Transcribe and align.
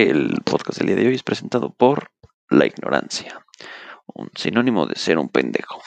El 0.00 0.42
podcast 0.44 0.78
del 0.78 0.86
día 0.86 0.94
de 0.94 1.08
hoy 1.08 1.16
es 1.16 1.24
presentado 1.24 1.74
por 1.74 2.12
La 2.48 2.66
Ignorancia, 2.66 3.44
un 4.06 4.30
sinónimo 4.36 4.86
de 4.86 4.94
ser 4.94 5.18
un 5.18 5.28
pendejo. 5.28 5.82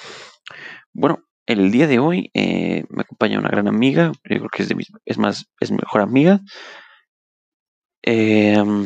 Bueno, 0.92 1.24
el 1.46 1.72
día 1.72 1.88
de 1.88 2.00
hoy 2.00 2.30
eh, 2.34 2.84
me 2.90 3.04
acompaña 3.04 3.40
una 3.40 3.48
gran 3.48 3.70
amiga, 3.70 4.12
yo 4.26 4.40
creo 4.40 4.50
que 4.50 4.64
es, 4.64 4.68
de 4.68 4.76
es 5.06 5.18
más, 5.18 5.50
es 5.62 5.72
mi 5.72 5.78
mejor 5.78 6.02
amiga. 6.02 6.42
Em, 8.02 8.86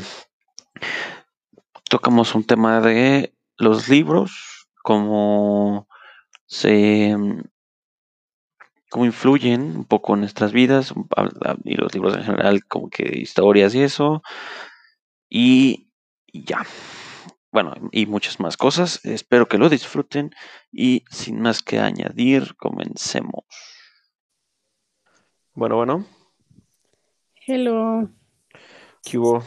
tocamos 1.90 2.36
un 2.36 2.44
tema 2.44 2.80
de 2.80 3.34
los 3.58 3.90
libros, 3.90 4.68
cómo 4.84 5.88
se 6.46 7.16
cómo 8.92 9.06
influyen 9.06 9.76
un 9.76 9.86
poco 9.86 10.14
en 10.14 10.20
nuestras 10.20 10.52
vidas 10.52 10.94
y 11.64 11.76
los 11.78 11.96
libros 11.96 12.16
en 12.16 12.26
general, 12.26 12.64
como 12.66 12.92
que 12.92 13.18
historias 13.20 13.74
y 13.74 13.82
eso. 13.82 14.22
Y 15.38 15.92
ya. 16.32 16.66
Bueno, 17.52 17.74
y 17.92 18.06
muchas 18.06 18.40
más 18.40 18.56
cosas. 18.56 19.04
Espero 19.04 19.50
que 19.50 19.58
lo 19.58 19.68
disfruten 19.68 20.34
y 20.72 21.04
sin 21.12 21.42
más 21.42 21.62
que 21.62 21.78
añadir, 21.78 22.56
comencemos. 22.56 23.44
Bueno, 25.54 25.76
bueno. 25.76 26.06
Hello. 27.46 28.10
¿Qué 29.04 29.18
hubo? 29.18 29.44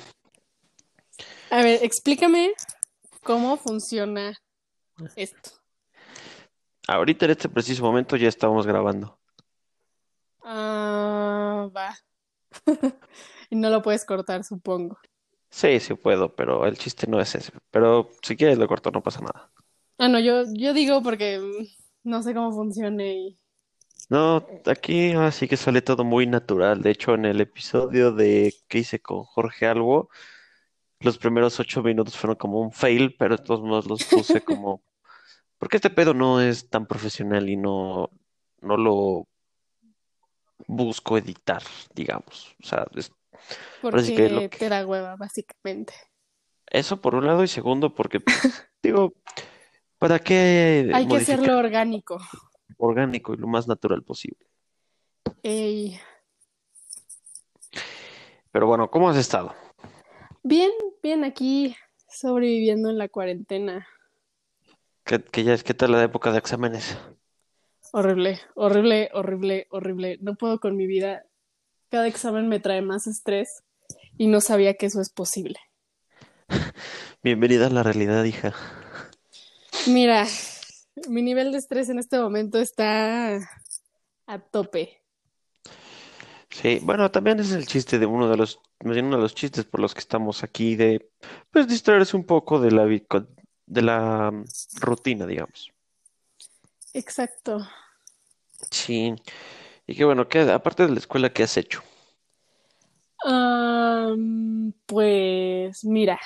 A 1.48 1.62
ver, 1.62 1.82
explícame 1.82 2.52
cómo 3.22 3.56
funciona 3.56 4.38
esto. 5.16 5.52
Ahorita 6.86 7.24
en 7.24 7.30
este 7.30 7.48
preciso 7.48 7.82
momento 7.82 8.14
ya 8.16 8.28
estamos 8.28 8.66
grabando. 8.66 9.18
Ah, 10.44 11.70
va. 11.74 11.96
y 13.48 13.56
no 13.56 13.70
lo 13.70 13.80
puedes 13.80 14.04
cortar, 14.04 14.44
supongo. 14.44 14.98
Sí, 15.50 15.80
sí 15.80 15.94
puedo, 15.94 16.34
pero 16.34 16.66
el 16.66 16.76
chiste 16.78 17.06
no 17.06 17.20
es 17.20 17.34
ese. 17.34 17.52
Pero 17.70 18.10
si 18.22 18.36
quieres 18.36 18.58
lo 18.58 18.68
corto, 18.68 18.90
no 18.90 19.02
pasa 19.02 19.20
nada. 19.20 19.50
Ah, 19.98 20.08
no, 20.08 20.18
yo, 20.20 20.44
yo 20.54 20.72
digo 20.72 21.02
porque 21.02 21.38
mm, 21.38 22.08
no 22.10 22.22
sé 22.22 22.34
cómo 22.34 22.52
funcione 22.52 23.12
y... 23.14 23.38
No, 24.10 24.46
aquí 24.66 25.12
así 25.12 25.48
que 25.48 25.56
sale 25.56 25.82
todo 25.82 26.04
muy 26.04 26.26
natural. 26.26 26.80
De 26.82 26.90
hecho, 26.90 27.14
en 27.14 27.26
el 27.26 27.40
episodio 27.40 28.12
de 28.12 28.54
que 28.68 28.78
hice 28.78 29.00
con 29.00 29.24
Jorge 29.24 29.66
Albo, 29.66 30.08
los 31.00 31.18
primeros 31.18 31.60
ocho 31.60 31.82
minutos 31.82 32.16
fueron 32.16 32.36
como 32.36 32.60
un 32.60 32.72
fail, 32.72 33.16
pero 33.18 33.36
de 33.36 33.44
todos 33.44 33.62
modos 33.62 33.86
los 33.86 34.04
puse 34.04 34.42
como... 34.44 34.82
Porque 35.58 35.76
este 35.78 35.90
pedo 35.90 36.14
no 36.14 36.40
es 36.40 36.70
tan 36.70 36.86
profesional 36.86 37.48
y 37.48 37.56
no, 37.56 38.10
no 38.62 38.76
lo 38.76 39.28
busco 40.66 41.18
editar, 41.18 41.62
digamos. 41.94 42.54
O 42.62 42.66
sea, 42.66 42.86
es 42.94 43.12
porque 43.80 44.48
te 44.56 44.68
da 44.68 44.86
hueva, 44.86 45.16
básicamente. 45.16 45.94
Eso 46.66 47.00
por 47.00 47.14
un 47.14 47.26
lado, 47.26 47.44
y 47.44 47.48
segundo, 47.48 47.94
porque, 47.94 48.20
digo, 48.82 49.14
¿para 49.98 50.18
qué 50.18 50.90
Hay 50.92 51.06
que 51.06 51.16
hacerlo 51.16 51.56
orgánico. 51.58 52.18
Orgánico 52.76 53.34
y 53.34 53.38
lo 53.38 53.46
más 53.46 53.66
natural 53.66 54.02
posible. 54.02 54.46
Pero 58.50 58.66
bueno, 58.66 58.90
¿cómo 58.90 59.08
has 59.08 59.16
estado? 59.16 59.54
Bien, 60.42 60.70
bien, 61.02 61.24
aquí 61.24 61.76
sobreviviendo 62.08 62.90
en 62.90 62.98
la 62.98 63.08
cuarentena. 63.08 63.86
¿Qué, 65.04 65.22
qué 65.22 65.44
ya 65.44 65.54
es, 65.54 65.64
¿Qué 65.64 65.74
tal 65.74 65.92
la 65.92 66.02
época 66.02 66.32
de 66.32 66.38
exámenes? 66.38 66.98
Horrible, 67.92 68.40
horrible, 68.54 69.10
horrible, 69.14 69.66
horrible. 69.70 70.18
No 70.20 70.34
puedo 70.34 70.60
con 70.60 70.76
mi 70.76 70.86
vida. 70.86 71.24
Cada 71.90 72.06
examen 72.06 72.48
me 72.48 72.60
trae 72.60 72.82
más 72.82 73.06
estrés 73.06 73.62
y 74.18 74.26
no 74.26 74.42
sabía 74.42 74.74
que 74.74 74.86
eso 74.86 75.00
es 75.00 75.10
posible. 75.10 75.58
Bienvenida 77.22 77.68
a 77.68 77.70
la 77.70 77.82
realidad, 77.82 78.24
hija. 78.24 78.52
Mira, 79.86 80.26
mi 81.08 81.22
nivel 81.22 81.50
de 81.50 81.58
estrés 81.58 81.88
en 81.88 81.98
este 81.98 82.18
momento 82.18 82.58
está 82.58 83.38
a 84.26 84.38
tope. 84.38 85.02
Sí, 86.50 86.80
bueno, 86.82 87.10
también 87.10 87.40
es 87.40 87.52
el 87.52 87.66
chiste 87.66 87.98
de 87.98 88.06
uno 88.06 88.28
de 88.28 88.36
los, 88.36 88.60
uno 88.80 88.94
de 88.94 89.02
los 89.02 89.34
chistes 89.34 89.64
por 89.64 89.80
los 89.80 89.94
que 89.94 90.00
estamos 90.00 90.42
aquí, 90.42 90.76
de 90.76 91.10
pues 91.50 91.68
distraerse 91.68 92.16
un 92.16 92.24
poco 92.24 92.60
de 92.60 92.70
la, 92.70 92.84
de 92.84 93.82
la 93.82 94.30
mm, 94.30 94.44
rutina, 94.80 95.26
digamos. 95.26 95.72
Exacto. 96.92 97.66
Sí. 98.70 99.14
Y 99.88 99.94
qué 99.94 100.04
bueno, 100.04 100.28
¿qué, 100.28 100.40
aparte 100.40 100.86
de 100.86 100.92
la 100.92 100.98
escuela, 100.98 101.32
¿qué 101.32 101.42
has 101.42 101.56
hecho? 101.56 101.82
pues 104.86 105.84
mira, 105.84 106.18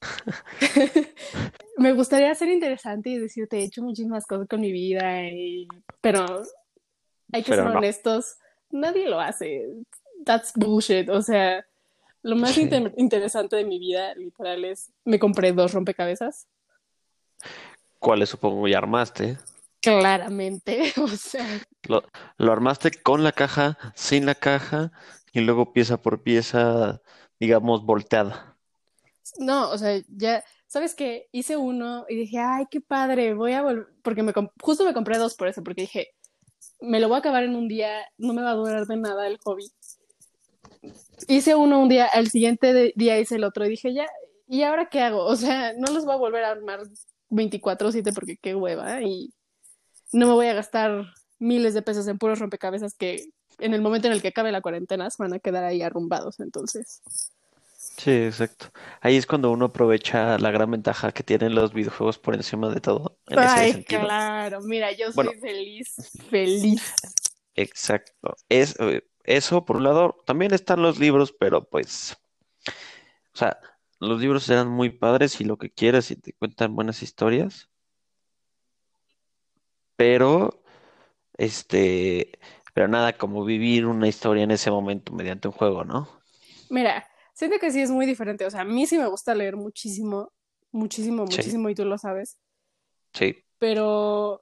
me 1.78 1.92
gustaría 1.92 2.34
ser 2.34 2.48
interesante 2.48 3.10
y 3.10 3.18
decirte, 3.18 3.58
he 3.58 3.64
hecho 3.64 3.82
muchísimas 3.82 4.24
cosas 4.26 4.46
con 4.46 4.60
mi 4.60 4.70
vida, 4.70 5.24
pero 6.00 6.42
hay 7.32 7.42
que 7.42 7.54
ser 7.54 7.66
honestos, 7.66 8.36
nadie 8.70 9.08
lo 9.08 9.20
hace. 9.20 9.66
That's 10.24 10.52
bullshit. 10.54 11.08
O 11.08 11.22
sea, 11.22 11.66
lo 12.22 12.36
más 12.36 12.56
interesante 12.58 13.56
de 13.56 13.64
mi 13.64 13.78
vida, 13.78 14.14
literal, 14.14 14.64
es 14.64 14.90
me 15.04 15.18
compré 15.18 15.52
dos 15.52 15.72
rompecabezas. 15.72 16.46
¿Cuáles 17.98 18.28
supongo 18.28 18.68
ya 18.68 18.78
armaste? 18.78 19.38
Claramente, 19.98 20.92
o 21.02 21.08
sea. 21.08 21.46
Lo, 21.88 22.02
lo 22.36 22.52
armaste 22.52 22.90
con 22.90 23.24
la 23.24 23.32
caja, 23.32 23.78
sin 23.94 24.26
la 24.26 24.34
caja, 24.34 24.92
y 25.32 25.40
luego 25.40 25.72
pieza 25.72 26.00
por 26.00 26.22
pieza, 26.22 27.00
digamos, 27.38 27.84
volteada. 27.84 28.56
No, 29.38 29.70
o 29.70 29.78
sea, 29.78 30.00
ya, 30.08 30.44
¿sabes 30.66 30.94
qué? 30.94 31.28
Hice 31.32 31.56
uno 31.56 32.06
y 32.08 32.16
dije, 32.16 32.38
ay, 32.38 32.66
qué 32.70 32.80
padre, 32.80 33.34
voy 33.34 33.52
a 33.52 33.62
volver, 33.62 33.86
porque 34.02 34.22
me 34.22 34.32
justo 34.60 34.84
me 34.84 34.94
compré 34.94 35.18
dos 35.18 35.34
por 35.34 35.48
eso, 35.48 35.62
porque 35.62 35.82
dije, 35.82 36.08
me 36.80 37.00
lo 37.00 37.08
voy 37.08 37.16
a 37.16 37.18
acabar 37.18 37.44
en 37.44 37.56
un 37.56 37.68
día, 37.68 38.06
no 38.16 38.32
me 38.32 38.42
va 38.42 38.50
a 38.50 38.54
durar 38.54 38.86
de 38.86 38.96
nada 38.96 39.26
el 39.26 39.38
hobby. 39.38 39.64
Hice 41.26 41.54
uno 41.54 41.80
un 41.80 41.88
día, 41.88 42.06
al 42.06 42.28
siguiente 42.28 42.92
día 42.94 43.18
hice 43.18 43.36
el 43.36 43.44
otro 43.44 43.66
y 43.66 43.70
dije, 43.70 43.92
ya, 43.92 44.06
¿y 44.46 44.62
ahora 44.62 44.88
qué 44.88 45.02
hago? 45.02 45.24
O 45.24 45.36
sea, 45.36 45.72
no 45.74 45.92
los 45.92 46.04
voy 46.04 46.14
a 46.14 46.18
volver 46.18 46.44
a 46.44 46.50
armar 46.50 46.80
24/7 47.30 48.12
porque 48.12 48.36
qué 48.36 48.54
hueva 48.54 49.02
y 49.02 49.30
no 50.12 50.26
me 50.26 50.32
voy 50.32 50.46
a 50.46 50.54
gastar 50.54 51.06
miles 51.38 51.74
de 51.74 51.82
pesos 51.82 52.06
en 52.08 52.18
puros 52.18 52.38
rompecabezas 52.38 52.94
que 52.94 53.30
en 53.58 53.74
el 53.74 53.80
momento 53.80 54.06
en 54.06 54.12
el 54.12 54.22
que 54.22 54.28
acabe 54.28 54.52
la 54.52 54.60
cuarentena 54.60 55.08
van 55.18 55.34
a 55.34 55.38
quedar 55.38 55.64
ahí 55.64 55.82
arrumbados, 55.82 56.40
entonces. 56.40 57.02
Sí, 57.98 58.12
exacto. 58.12 58.66
Ahí 59.00 59.16
es 59.16 59.26
cuando 59.26 59.50
uno 59.50 59.66
aprovecha 59.66 60.38
la 60.38 60.52
gran 60.52 60.70
ventaja 60.70 61.10
que 61.10 61.24
tienen 61.24 61.54
los 61.54 61.72
videojuegos 61.72 62.18
por 62.18 62.34
encima 62.34 62.68
de 62.72 62.80
todo. 62.80 63.18
Ay, 63.36 63.82
claro, 63.84 64.60
mira, 64.60 64.92
yo 64.92 65.10
soy 65.10 65.34
feliz, 65.40 65.96
feliz. 66.30 66.94
Exacto. 67.56 68.36
Es, 68.48 68.76
eh, 68.78 69.02
eso, 69.24 69.64
por 69.64 69.76
un 69.78 69.84
lado, 69.84 70.16
también 70.26 70.54
están 70.54 70.80
los 70.80 71.00
libros, 71.00 71.34
pero 71.38 71.68
pues, 71.68 72.16
o 72.68 73.36
sea, 73.36 73.58
los 73.98 74.20
libros 74.20 74.48
eran 74.48 74.68
muy 74.68 74.90
padres 74.90 75.40
y 75.40 75.44
lo 75.44 75.56
que 75.56 75.70
quieras 75.70 76.12
y 76.12 76.16
te 76.16 76.34
cuentan 76.34 76.76
buenas 76.76 77.02
historias, 77.02 77.68
pero, 79.98 80.62
este, 81.36 82.38
pero 82.72 82.86
nada 82.86 83.14
como 83.14 83.44
vivir 83.44 83.84
una 83.84 84.06
historia 84.06 84.44
en 84.44 84.52
ese 84.52 84.70
momento 84.70 85.12
mediante 85.12 85.48
un 85.48 85.54
juego, 85.54 85.82
¿no? 85.82 86.08
Mira, 86.70 87.04
siento 87.34 87.58
que 87.58 87.72
sí 87.72 87.80
es 87.82 87.90
muy 87.90 88.06
diferente. 88.06 88.46
O 88.46 88.50
sea, 88.50 88.60
a 88.60 88.64
mí 88.64 88.86
sí 88.86 88.96
me 88.96 89.08
gusta 89.08 89.34
leer 89.34 89.56
muchísimo, 89.56 90.30
muchísimo, 90.70 91.24
muchísimo, 91.24 91.68
y 91.68 91.74
tú 91.74 91.84
lo 91.84 91.98
sabes. 91.98 92.38
Sí. 93.12 93.44
Pero, 93.58 94.40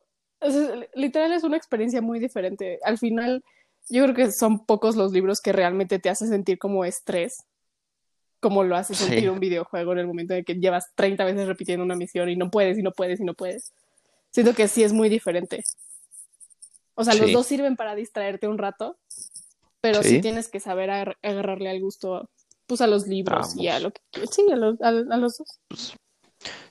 literal 0.92 1.32
es 1.32 1.42
una 1.42 1.56
experiencia 1.56 2.02
muy 2.02 2.20
diferente. 2.20 2.78
Al 2.84 2.98
final, 2.98 3.42
yo 3.88 4.02
creo 4.02 4.14
que 4.14 4.32
son 4.32 4.66
pocos 4.66 4.94
los 4.94 5.10
libros 5.10 5.40
que 5.40 5.54
realmente 5.54 5.98
te 5.98 6.10
hacen 6.10 6.28
sentir 6.28 6.58
como 6.58 6.84
estrés, 6.84 7.46
como 8.40 8.62
lo 8.62 8.76
hace 8.76 8.94
sentir 8.94 9.30
un 9.30 9.40
videojuego 9.40 9.92
en 9.92 10.00
el 10.00 10.06
momento 10.06 10.34
en 10.34 10.44
que 10.44 10.56
llevas 10.56 10.94
30 10.97 11.24
veces 11.24 11.47
repitiendo 11.47 11.82
una 11.82 11.97
misión 11.97 12.28
y 12.28 12.36
no 12.36 12.50
puedes, 12.50 12.76
y 12.76 12.82
no 12.82 12.92
puedes, 12.92 13.20
y 13.20 13.24
no 13.24 13.32
puedes. 13.32 13.72
Siento 14.32 14.54
que 14.54 14.68
sí 14.68 14.82
es 14.82 14.92
muy 14.92 15.08
diferente. 15.08 15.64
O 16.94 17.04
sea, 17.04 17.14
los 17.14 17.30
dos 17.32 17.46
sirven 17.46 17.76
para 17.76 17.94
distraerte 17.94 18.48
un 18.48 18.58
rato, 18.58 18.98
pero 19.80 20.02
sí, 20.02 20.20
tienes 20.20 20.48
que 20.48 20.60
saber 20.60 20.90
agarrarle 20.90 21.68
al 21.68 21.80
gusto, 21.80 22.30
pues 22.66 22.80
a 22.80 22.86
los 22.86 23.06
libros 23.06 23.54
y 23.56 23.68
a 23.68 23.78
lo 23.80 23.92
que 23.92 24.00
Sí, 24.30 24.46
a, 24.50 24.56
los 24.56 24.78
dos. 24.78 25.60
Pues, 25.68 25.94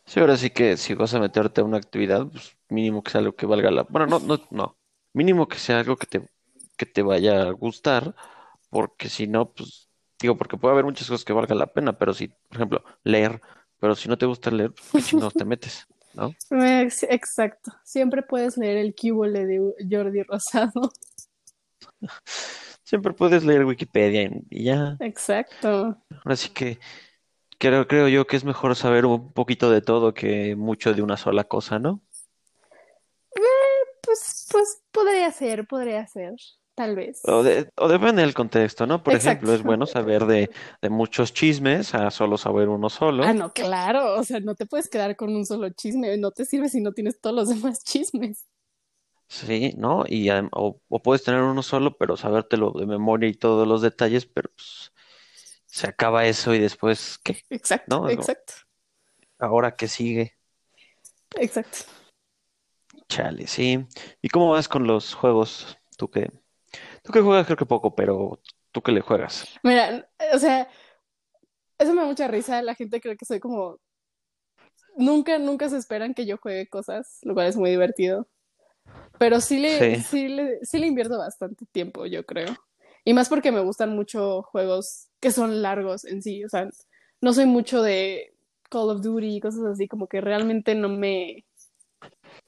sí, 0.06 0.20
ahora 0.20 0.36
sí 0.36 0.50
que 0.50 0.78
si 0.78 0.96
vas 0.96 1.14
a 1.14 1.20
meterte 1.20 1.62
a 1.62 1.64
una 1.64 1.78
actividad, 1.78 2.28
pues 2.28 2.58
mínimo 2.70 3.04
que 3.04 3.12
sea 3.12 3.20
algo 3.20 3.36
que 3.36 3.46
valga 3.46 3.70
la... 3.70 3.84
Bueno, 3.84 4.08
no, 4.08 4.20
no, 4.20 4.42
no. 4.50 4.78
Mínimo 5.14 5.48
que 5.48 5.60
sea 5.60 5.80
algo 5.80 5.96
que 5.96 6.08
te, 6.08 6.28
que 6.76 6.86
te 6.88 7.04
vaya 7.04 7.44
a 7.44 7.52
gustar, 7.52 8.16
porque 8.70 9.10
si 9.10 9.28
no, 9.28 9.52
pues, 9.54 9.90
digo, 10.20 10.36
porque 10.38 10.58
puede 10.58 10.74
haber 10.74 10.86
muchas 10.86 11.08
cosas 11.08 11.24
que 11.24 11.34
valgan 11.34 11.60
la 11.60 11.68
pena, 11.68 11.98
pero 11.98 12.14
si, 12.14 12.28
por 12.28 12.58
ejemplo, 12.58 12.84
leer, 13.04 13.42
pero 13.80 13.96
si 13.96 14.10
no 14.10 14.18
te 14.18 14.26
gusta 14.26 14.50
leer, 14.50 14.74
pues 14.92 15.14
no 15.14 15.30
te 15.30 15.46
metes? 15.46 15.88
¿No? 16.16 16.34
Exacto. 17.10 17.72
Siempre 17.84 18.24
puedes 18.24 18.58
leer 18.58 18.78
el 18.78 18.96
Cubole 18.96 19.46
de 19.46 19.62
Jordi 19.90 20.24
Rosado. 20.24 20.92
Siempre 22.84 23.14
puedes 23.14 23.44
leer 23.44 23.66
Wikipedia 23.66 24.30
y 24.50 24.66
ya. 24.66 24.96
Exacto. 25.00 25.98
Así 26.24 26.50
que 26.50 26.80
creo, 27.58 27.88
creo 27.88 28.08
yo 28.08 28.28
que 28.28 28.38
es 28.38 28.44
mejor 28.44 28.76
saber 28.76 29.06
un 29.06 29.34
poquito 29.34 29.72
de 29.72 29.82
todo 29.82 30.14
que 30.14 30.56
mucho 30.56 30.94
de 30.94 31.02
una 31.02 31.18
sola 31.18 31.46
cosa, 31.46 31.80
¿no? 31.80 32.02
Pues, 34.02 34.48
pues 34.52 34.84
podría 34.92 35.32
ser, 35.32 35.66
podría 35.68 36.06
ser, 36.06 36.36
tal 36.76 36.96
vez. 36.96 37.32
O, 37.36 37.44
de- 37.48 37.70
o 37.84 37.86
depende 37.96 38.22
del 38.24 38.34
contexto, 38.42 38.82
¿no? 38.88 39.04
Por 39.04 39.16
Exacto. 39.16 39.16
ejemplo, 39.16 39.54
es 39.54 39.64
bueno 39.64 39.86
saber 39.86 40.26
de, 40.26 40.50
de 40.82 40.90
muchos 40.90 41.34
chismes 41.34 41.94
a 41.96 42.10
solo 42.12 42.38
saber 42.38 42.70
uno 42.70 42.90
Ah, 43.20 43.34
solo. 43.34 43.34
no, 43.34 43.52
claro, 43.54 44.14
o 44.20 44.24
sea, 44.24 44.40
no 44.40 44.56
te 44.56 44.66
puedes 44.66 44.88
quedar 44.90 45.16
con 45.16 45.36
un 45.36 45.46
solo 45.46 45.70
chisme, 45.70 46.16
no 46.18 46.32
te 46.32 46.46
sirve 46.46 46.70
si 46.70 46.82
no 46.82 46.94
tienes 46.94 47.20
todos 47.20 47.36
los 47.36 47.50
demás 47.50 47.84
chismes. 47.84 48.46
Sí, 49.28 49.74
¿no? 49.78 50.04
Y 50.08 50.30
o, 50.30 50.82
o 50.88 51.02
puedes 51.02 51.24
tener 51.24 51.42
uno 51.42 51.64
solo, 51.64 51.98
pero 51.98 52.16
sabértelo 52.18 52.72
de 52.72 52.86
memoria 52.86 53.28
y 53.30 53.34
todos 53.34 53.68
los 53.68 53.82
detalles, 53.82 54.26
pero 54.26 54.50
pues, 54.56 54.94
se 55.68 55.88
acaba 55.88 56.26
eso 56.28 56.54
y 56.56 56.60
después, 56.60 57.20
¿qué? 57.24 57.38
Exacto, 57.50 58.08
exacto, 58.08 58.54
ahora 59.40 59.76
qué 59.78 59.88
sigue. 59.88 60.38
exacto. 61.38 61.86
Chale, 63.10 63.48
sí. 63.48 63.86
¿Y 64.22 64.30
cómo 64.30 64.52
vas 64.52 64.68
con 64.68 64.86
los 64.88 65.14
juegos? 65.14 65.78
Tú 65.98 66.10
que, 66.10 66.32
tú 67.06 67.14
que 67.14 67.22
juegas 67.22 67.46
creo 67.46 67.58
que 67.58 67.66
poco, 67.66 67.96
pero 67.96 68.42
tú 68.72 68.82
que 68.82 68.92
le 68.92 69.02
juegas. 69.02 69.46
Mira, 69.64 70.10
o 70.34 70.40
sea, 70.40 70.68
eso 71.78 71.94
me 71.94 72.02
da 72.02 72.08
mucha 72.08 72.28
risa, 72.28 72.62
la 72.62 72.76
gente 72.76 73.02
cree 73.02 73.18
que 73.18 73.26
soy 73.26 73.40
como, 73.40 73.80
nunca, 74.98 75.38
nunca 75.38 75.70
se 75.70 75.78
esperan 75.78 76.14
que 76.14 76.26
yo 76.26 76.38
juegue 76.38 76.68
cosas, 76.68 77.20
lo 77.24 77.34
cual 77.34 77.48
es 77.48 77.58
muy 77.58 77.70
divertido. 77.70 78.28
Pero 79.20 79.42
sí 79.42 79.60
le, 79.60 79.96
Sí, 79.96 79.96
sí 79.96 80.28
le, 80.28 80.60
sí 80.64 80.80
le 80.80 80.88
invierto 80.88 81.18
bastante 81.18 81.66
tiempo, 81.72 82.06
yo 82.06 82.26
creo. 82.26 82.56
Y 83.04 83.14
más 83.14 83.30
porque 83.30 83.52
me 83.52 83.62
gustan 83.62 83.96
mucho 83.96 84.44
juegos 84.44 85.10
que 85.20 85.32
son 85.32 85.62
largos 85.62 86.06
en 86.06 86.22
sí. 86.22 86.44
O 86.44 86.50
sea, 86.50 86.70
no 87.22 87.34
soy 87.34 87.46
mucho 87.46 87.82
de 87.82 88.36
Call 88.70 88.90
of 88.90 89.02
Duty 89.02 89.38
y 89.38 89.42
cosas 89.42 89.64
así, 89.66 89.88
como 89.88 90.08
que 90.08 90.22
realmente 90.22 90.76
no 90.76 90.90
me... 90.90 91.46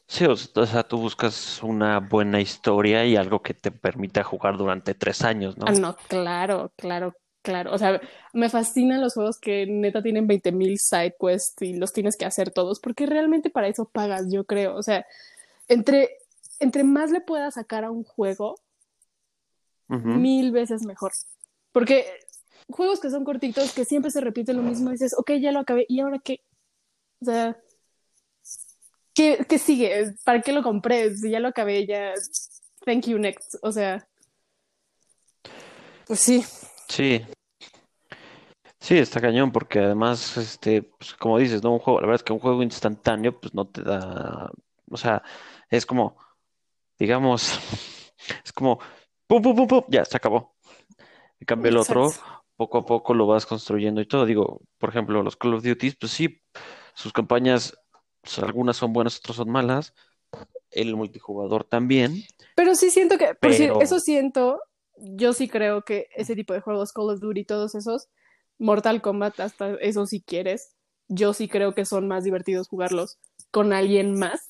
sí, 0.08 0.26
o 0.26 0.36
sea, 0.36 0.84
tú 0.84 0.98
buscas 0.98 1.62
una 1.64 2.00
buena 2.00 2.40
historia 2.42 3.06
y 3.06 3.16
algo 3.16 3.42
que 3.42 3.54
te 3.54 3.72
permita 3.72 4.24
jugar 4.24 4.58
durante 4.58 4.94
tres 4.94 5.24
años, 5.24 5.56
Ah, 5.62 5.72
¿no? 5.72 5.80
no, 5.80 5.98
claro, 6.08 6.72
claro, 6.76 7.14
claro. 7.42 7.74
O 7.74 7.78
sea, 7.78 8.00
me 8.34 8.50
fascinan 8.50 9.02
los 9.02 9.14
juegos 9.14 9.38
que 9.40 9.66
neta 9.68 10.02
tienen 10.02 10.28
20.000 10.28 10.78
side 10.78 11.16
quests 11.20 11.62
y 11.62 11.74
los 11.74 11.94
tienes 11.94 12.16
que 12.18 12.26
hacer 12.26 12.52
todos, 12.52 12.80
porque 12.80 13.06
realmente 13.06 13.50
para 13.50 13.68
eso 13.68 13.86
pagas, 13.86 14.32
yo 14.32 14.46
creo. 14.46 14.76
O 14.76 14.84
sea, 14.84 15.06
entre, 15.68 16.10
entre 16.60 16.84
más 16.84 17.12
le 17.12 17.22
puedas 17.22 17.56
sacar 17.56 17.84
a 17.84 17.92
un 17.92 18.04
juego, 18.04 18.56
mil 19.88 20.52
veces 20.52 20.84
mejor. 20.86 21.12
Porque 21.72 22.06
juegos 22.70 23.00
que 23.00 23.10
son 23.10 23.24
cortitos, 23.24 23.72
que 23.74 23.86
siempre 23.86 24.12
se 24.12 24.22
repite 24.22 24.54
lo 24.54 24.62
mismo, 24.62 24.92
dices, 24.92 25.14
ok, 25.18 25.32
ya 25.40 25.52
lo 25.52 25.60
acabé, 25.60 25.86
¿y 25.88 26.00
ahora 26.02 26.20
qué? 26.20 26.42
O 27.22 27.26
sea, 27.26 27.58
¿qué, 29.18 29.46
qué 29.50 29.58
sigue? 29.58 30.14
¿Para 30.24 30.42
qué 30.42 30.54
lo 30.54 30.62
compré? 30.62 31.16
Si 31.16 31.32
ya 31.32 31.40
lo 31.40 31.48
acabé, 31.48 31.88
ya, 31.88 32.14
thank 32.86 33.08
you, 33.08 33.18
next. 33.18 33.56
O 33.64 33.72
sea, 33.72 34.08
pues 36.06 36.20
sí, 36.20 36.46
Sí, 36.88 37.26
sí, 38.80 38.98
está 38.98 39.20
cañón 39.20 39.52
porque 39.52 39.80
además, 39.80 40.38
este, 40.38 40.84
pues, 40.84 41.16
como 41.16 41.38
dices, 41.38 41.64
¿no? 41.64 41.74
Un 41.74 41.80
juego, 41.80 42.00
la 42.00 42.08
verdad 42.08 42.22
es 42.22 42.24
que 42.24 42.34
un 42.34 42.40
juego 42.40 42.64
instantáneo, 42.64 43.38
pues 43.40 43.54
no 43.54 43.68
te 43.68 43.82
da, 43.82 44.50
o 44.90 44.98
sea, 44.98 45.22
es 45.70 45.86
como, 45.86 46.18
digamos, 46.98 47.60
es 48.46 48.54
como, 48.54 48.80
pum, 49.28 49.42
pum, 49.42 49.56
pum, 49.56 49.68
pum, 49.68 49.84
ya, 49.90 50.06
se 50.06 50.16
acabó. 50.16 50.56
En 51.40 51.46
cambio, 51.46 51.70
el 51.70 51.78
otro, 51.78 52.10
poco 52.56 52.78
a 52.78 52.86
poco 52.86 53.14
lo 53.14 53.28
vas 53.28 53.46
construyendo 53.46 54.00
y 54.02 54.08
todo. 54.08 54.26
Digo, 54.26 54.62
por 54.78 54.90
ejemplo, 54.90 55.22
los 55.22 55.36
Call 55.36 55.56
of 55.56 55.64
Duty, 55.64 55.92
pues 55.92 56.12
sí, 56.12 56.42
sus 56.94 57.14
campañas, 57.14 57.78
pues, 58.28 58.40
algunas 58.40 58.78
son 58.78 58.94
buenas, 58.94 59.18
otras 59.18 59.38
son 59.38 59.50
malas. 59.50 59.94
El 60.70 60.96
multijugador 60.96 61.64
también, 61.64 62.24
Pero 62.56 62.76
sí 62.76 62.92
siento 62.92 63.18
que, 63.18 63.34
por 63.36 63.54
si 63.54 63.70
eso 63.80 64.02
siento, 64.02 64.60
yo 64.98 65.32
sí 65.32 65.48
creo 65.48 65.84
que 65.84 66.10
ese 66.14 66.36
tipo 66.36 66.54
de 66.54 66.60
juegos, 66.60 66.92
Call 66.92 67.10
of 67.10 67.22
Duty, 67.22 67.46
todos 67.46 67.74
esos, 67.74 68.10
Mortal 68.60 69.02
Kombat, 69.02 69.40
hasta 69.40 69.76
eso 69.76 70.06
si 70.06 70.22
quieres, 70.22 70.76
yo 71.08 71.34
sí 71.34 71.48
creo 71.48 71.74
que 71.74 71.86
son 71.86 72.08
más 72.10 72.26
divertidos 72.26 72.68
jugarlos 72.68 73.18
con 73.50 73.72
alguien 73.72 74.20
más 74.20 74.50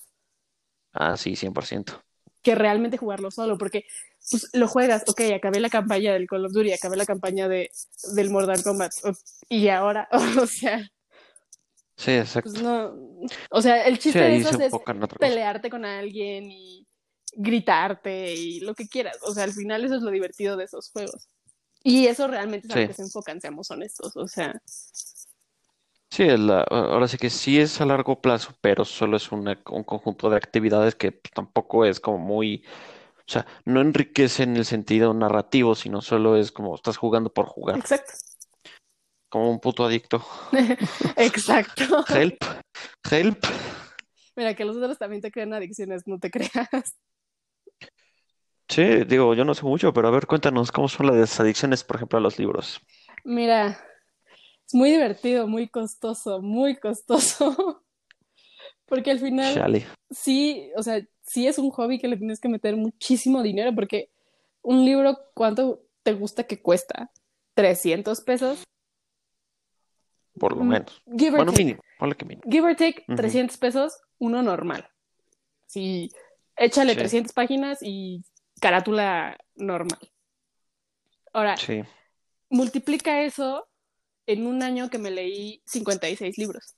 ah, 0.93 1.15
sí, 1.17 1.33
100%. 1.33 2.01
que 2.41 2.55
realmente 2.55 2.97
jugarlo 2.97 3.29
solo, 3.29 3.59
porque 3.59 3.85
pues, 4.31 4.49
lo 4.53 4.67
juegas, 4.67 5.03
ok, 5.07 5.21
acabé 5.35 5.59
la 5.59 5.69
campaña 5.69 6.13
del 6.13 6.25
Call 6.27 6.45
of 6.45 6.51
Duty, 6.51 6.73
acabé 6.73 6.97
la 6.97 7.05
campaña 7.05 7.47
de, 7.47 7.69
del 8.15 8.31
Mortal 8.31 8.63
Kombat, 8.63 8.91
y 9.49 9.67
ahora, 9.67 10.09
o 10.41 10.47
sea, 10.47 10.89
Sí, 11.97 12.11
pues 12.41 12.55
exacto. 12.55 12.61
no, 12.61 12.95
o 13.51 13.61
sea, 13.61 13.85
el 13.87 13.99
Sí, 13.99 13.99
chiste 13.99 14.23
de 14.23 14.35
esos 14.37 14.59
es 14.59 14.73
pelearte 15.19 15.69
con 15.69 15.85
alguien 15.85 16.49
y 16.51 16.87
gritarte 17.33 18.33
y 18.35 18.59
lo 18.61 18.73
que 18.75 18.87
quieras, 18.87 19.17
o 19.23 19.33
sea, 19.33 19.43
al 19.43 19.53
final 19.53 19.83
eso 19.85 19.95
es 19.95 20.01
lo 20.01 20.11
divertido 20.11 20.57
de 20.57 20.65
esos 20.65 20.89
juegos. 20.91 21.27
Y 21.83 22.07
eso 22.07 22.27
realmente 22.27 22.67
es 22.67 22.73
a 22.73 22.77
lo 22.77 22.85
que 22.85 22.93
se 22.93 23.03
enfocan, 23.03 23.41
seamos 23.41 23.71
honestos, 23.71 24.15
o 24.17 24.27
sea, 24.27 24.53
Sí, 26.09 26.25
la- 26.37 26.61
ahora 26.63 27.07
sí 27.07 27.17
que 27.17 27.29
sí 27.29 27.59
es 27.59 27.79
a 27.81 27.85
largo 27.85 28.21
plazo, 28.21 28.53
pero 28.61 28.85
solo 28.85 29.17
es 29.17 29.31
una- 29.31 29.61
un 29.69 29.83
conjunto 29.83 30.29
de 30.29 30.37
actividades 30.37 30.95
que 30.95 31.11
pues, 31.11 31.31
tampoco 31.33 31.85
es 31.85 31.99
como 31.99 32.17
muy, 32.17 32.63
o 33.19 33.23
sea, 33.31 33.45
no 33.65 33.81
enriquece 33.81 34.43
en 34.43 34.57
el 34.57 34.65
sentido 34.65 35.13
narrativo, 35.13 35.75
sino 35.75 36.01
solo 36.01 36.37
es 36.37 36.51
como 36.51 36.75
estás 36.75 36.97
jugando 36.97 37.31
por 37.33 37.47
jugar, 37.47 37.79
exacto, 37.79 38.13
como 39.29 39.51
un 39.51 39.59
puto 39.59 39.85
adicto. 39.85 40.25
exacto. 41.17 42.05
Help, 42.09 42.43
help. 43.09 43.45
Mira, 44.35 44.53
que 44.53 44.65
los 44.65 44.77
otros 44.77 44.97
también 44.97 45.21
te 45.21 45.31
crean 45.31 45.53
adicciones, 45.53 46.03
no 46.05 46.19
te 46.19 46.29
creas. 46.29 46.95
Sí, 48.69 48.83
digo, 49.07 49.33
yo 49.33 49.45
no 49.45 49.53
sé 49.53 49.63
mucho, 49.63 49.93
pero 49.93 50.09
a 50.09 50.11
ver, 50.11 50.27
cuéntanos 50.27 50.71
cómo 50.71 50.89
son 50.89 51.07
las 51.07 51.39
adicciones, 51.39 51.83
por 51.83 51.95
ejemplo, 51.95 52.19
a 52.19 52.21
los 52.21 52.37
libros. 52.37 52.81
Mira, 53.23 53.79
es 54.65 54.73
muy 54.73 54.91
divertido, 54.91 55.47
muy 55.47 55.69
costoso, 55.69 56.41
muy 56.41 56.75
costoso. 56.75 57.83
Porque 58.85 59.11
al 59.11 59.19
final, 59.19 59.53
Chale. 59.53 59.85
sí, 60.09 60.69
o 60.75 60.83
sea, 60.83 61.01
sí 61.21 61.47
es 61.47 61.57
un 61.57 61.71
hobby 61.71 61.99
que 61.99 62.07
le 62.07 62.17
tienes 62.17 62.39
que 62.39 62.49
meter 62.49 62.75
muchísimo 62.75 63.43
dinero, 63.43 63.75
porque 63.75 64.11
un 64.61 64.85
libro, 64.85 65.17
¿cuánto 65.33 65.83
te 66.03 66.13
gusta 66.13 66.43
que 66.45 66.61
cuesta? 66.61 67.11
¿300 67.55 68.23
pesos? 68.23 68.63
Por 70.39 70.55
lo 70.55 70.63
Mm, 70.63 70.67
menos. 70.69 71.01
Give 71.17 71.29
or 71.31 71.37
Bueno, 71.37 71.51
take. 71.51 71.63
mínimo, 71.63 71.81
ponle 71.97 72.15
que 72.15 72.25
mínimo. 72.25 72.43
Give 72.49 72.67
or 72.67 72.75
take, 72.75 73.03
Ujú. 73.07 73.15
300 73.17 73.57
pesos, 73.57 73.99
uno 74.19 74.41
normal. 74.43 74.87
Sí, 75.65 76.09
échale 76.55 76.93
Sí, 76.93 76.99
300 76.99 77.33
páginas 77.33 77.79
y 77.81 78.23
carátula 78.61 79.37
normal. 79.55 79.99
Ahora, 81.33 81.57
sí. 81.57 81.83
multiplica 82.49 83.21
eso 83.21 83.67
en 84.25 84.47
un 84.47 84.63
año 84.63 84.89
que 84.89 84.97
me 84.97 85.11
leí 85.11 85.61
56 85.65 86.37
libros. 86.37 86.75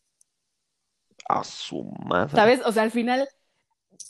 A 1.27 1.43
su 1.43 1.83
madre. 2.05 2.35
¿Sabes? 2.35 2.61
O 2.65 2.71
sea, 2.71 2.83
al 2.83 2.91
final 2.91 3.27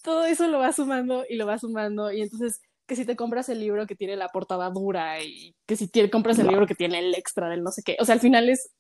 todo 0.03 0.25
eso 0.25 0.47
lo 0.47 0.59
vas 0.59 0.75
sumando 0.77 1.25
y 1.27 1.35
lo 1.35 1.45
vas 1.45 1.61
sumando 1.61 2.11
y 2.11 2.21
entonces 2.21 2.61
que 2.85 2.95
si 2.95 3.05
te 3.05 3.15
compras 3.15 3.49
el 3.49 3.59
libro 3.59 3.85
que 3.85 3.95
tiene 3.95 4.15
la 4.15 4.29
portada 4.29 4.69
dura 4.69 5.21
y 5.21 5.55
que 5.67 5.75
si 5.75 5.87
te 5.87 6.09
compras 6.09 6.39
el 6.39 6.45
No. 6.45 6.51
libro 6.51 6.65
que 6.67 6.75
tiene 6.75 6.99
el 6.99 7.13
extra 7.15 7.47
del 7.49 7.61
no 7.63 7.71
sé 7.71 7.83
qué, 7.83 7.97
o 7.99 8.05
sea, 8.05 8.13
al 8.15 8.21
final 8.21 8.49
es, 8.49 8.71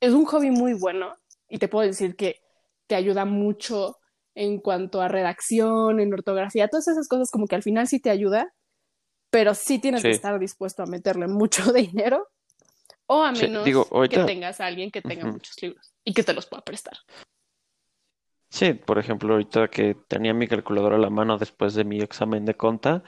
es 0.00 0.12
un 0.12 0.24
hobby 0.26 0.50
muy 0.50 0.74
bueno 0.74 1.14
y 1.48 1.58
te 1.58 1.68
puedo 1.68 1.86
decir 1.86 2.16
que 2.16 2.40
te 2.86 2.94
ayuda 2.94 3.24
mucho 3.24 3.96
en 4.34 4.58
cuanto 4.58 5.00
a 5.00 5.08
redacción, 5.08 6.00
en 6.00 6.12
ortografía, 6.12 6.68
todas 6.68 6.88
esas 6.88 7.08
cosas 7.08 7.30
como 7.30 7.46
que 7.46 7.54
al 7.54 7.62
final 7.62 7.86
sí 7.86 8.00
te 8.00 8.10
ayuda, 8.10 8.52
pero 9.30 9.54
sí 9.54 9.78
tienes 9.78 10.02
que 10.02 10.10
estar 10.10 10.38
dispuesto 10.38 10.82
a 10.82 10.86
meterle 10.86 11.28
mucho 11.28 11.62
dinero 11.72 12.28
o 13.06 13.22
a 13.22 13.32
Sí, 13.32 13.42
menos 13.42 13.64
digo, 13.64 13.86
que 14.08 14.18
tengas 14.20 14.60
a 14.60 14.66
alguien 14.66 14.90
que 14.90 15.02
tenga 15.02 15.26
muchos 15.26 15.60
libros 15.62 15.94
y 16.04 16.14
que 16.14 16.22
te 16.22 16.34
los 16.34 16.46
pueda 16.46 16.62
prestar. 16.62 16.94
Sí, 18.50 18.72
por 18.74 18.98
ejemplo, 18.98 19.32
ahorita 19.32 19.68
que 19.68 19.96
tenía 20.06 20.32
mi 20.32 20.46
calculadora 20.46 20.96
a 20.96 21.00
la 21.00 21.10
mano 21.10 21.38
después 21.38 21.74
de 21.74 21.84
mi 21.84 22.00
examen 22.00 22.44
de 22.44 22.54
conta, 22.54 23.02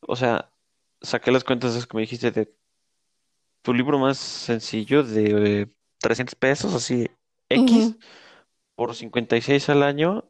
o 0.00 0.14
sea, 0.14 0.52
saqué 1.00 1.32
las 1.32 1.42
cuentas 1.42 1.86
que 1.86 1.96
me 1.96 2.02
dijiste 2.02 2.30
de 2.30 2.54
tu 3.62 3.74
libro 3.74 3.98
más 3.98 4.18
sencillo 4.18 5.02
de 5.02 5.68
300 6.02 6.34
pesos, 6.34 6.74
así 6.74 7.08
X, 7.48 7.72
Ujú. 7.72 7.98
por 8.74 8.94
56 8.94 9.68
al 9.70 9.82
año, 9.82 10.24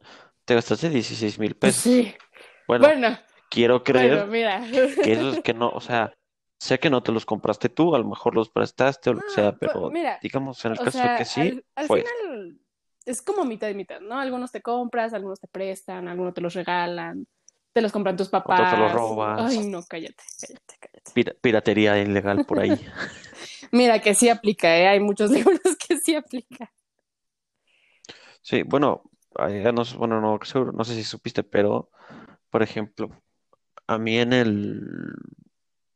te 0.45 0.55
gastaste 0.55 0.89
16 0.89 1.39
mil 1.39 1.55
pesos. 1.55 1.83
sí. 1.83 2.13
Bueno, 2.67 2.85
Bueno, 2.85 3.17
quiero 3.49 3.83
bueno, 3.83 3.99
creer 3.99 4.27
mira. 4.27 4.61
que 5.03 5.11
eso 5.13 5.29
es 5.29 5.39
que 5.41 5.53
no, 5.53 5.69
o 5.69 5.81
sea, 5.81 6.13
sé 6.59 6.79
que 6.79 6.89
no 6.89 7.03
te 7.03 7.11
los 7.11 7.25
compraste 7.25 7.69
tú, 7.69 7.93
a 7.95 7.99
lo 7.99 8.05
mejor 8.05 8.35
los 8.35 8.49
prestaste 8.49 9.09
o 9.09 9.13
lo 9.13 9.21
que 9.21 9.29
sea, 9.29 9.51
No, 9.51 9.57
pues, 9.57 9.71
pero 9.73 9.91
mira, 9.91 10.19
digamos 10.21 10.63
en 10.65 10.71
el 10.73 10.77
caso 10.79 10.91
sea, 10.91 11.17
que 11.17 11.25
sí, 11.25 11.63
al, 11.75 11.87
final 11.87 12.59
es 13.05 13.21
como 13.21 13.43
mitad 13.43 13.69
y 13.69 13.73
mitad, 13.75 13.99
¿no? 13.99 14.19
Algunos 14.19 14.51
te 14.51 14.61
compras, 14.61 15.13
algunos 15.13 15.39
te 15.39 15.47
prestan, 15.47 16.07
algunos 16.07 16.33
te 16.33 16.41
los 16.41 16.53
regalan, 16.53 17.27
te 17.73 17.81
los 17.81 17.91
compran 17.91 18.15
tus 18.15 18.29
Otro 18.29 18.39
te 18.55 18.77
lo 18.77 18.87
papás. 18.87 18.93
robas. 18.93 19.51
Ay, 19.51 19.69
no, 19.69 19.83
cállate, 19.83 20.23
cállate, 20.39 20.75
cállate. 20.79 21.11
Pira- 21.13 21.33
piratería 21.41 21.97
ilegal 22.01 22.45
por 22.45 22.59
ahí. 22.59 22.79
Mira, 23.73 23.99
que 24.01 24.15
sí 24.15 24.29
aplica, 24.29 24.77
¿eh? 24.77 24.87
Hay 24.87 25.01
muchos 25.01 25.29
libros 25.31 25.59
que 25.85 25.97
sí 25.99 26.15
aplica. 26.15 26.71
Sí, 28.41 28.63
bueno, 28.63 29.03
no, 29.73 29.85
sé- 29.85 29.97
bueno, 29.97 30.21
no, 30.21 30.39
seguro, 30.43 30.71
no 30.71 30.83
sé 30.83 30.95
si 30.95 31.03
supiste, 31.03 31.43
pero, 31.43 31.89
por 32.49 32.63
ejemplo, 32.63 33.09
a 33.87 33.97
mí 33.99 34.17
en 34.19 34.33
el 34.33 34.81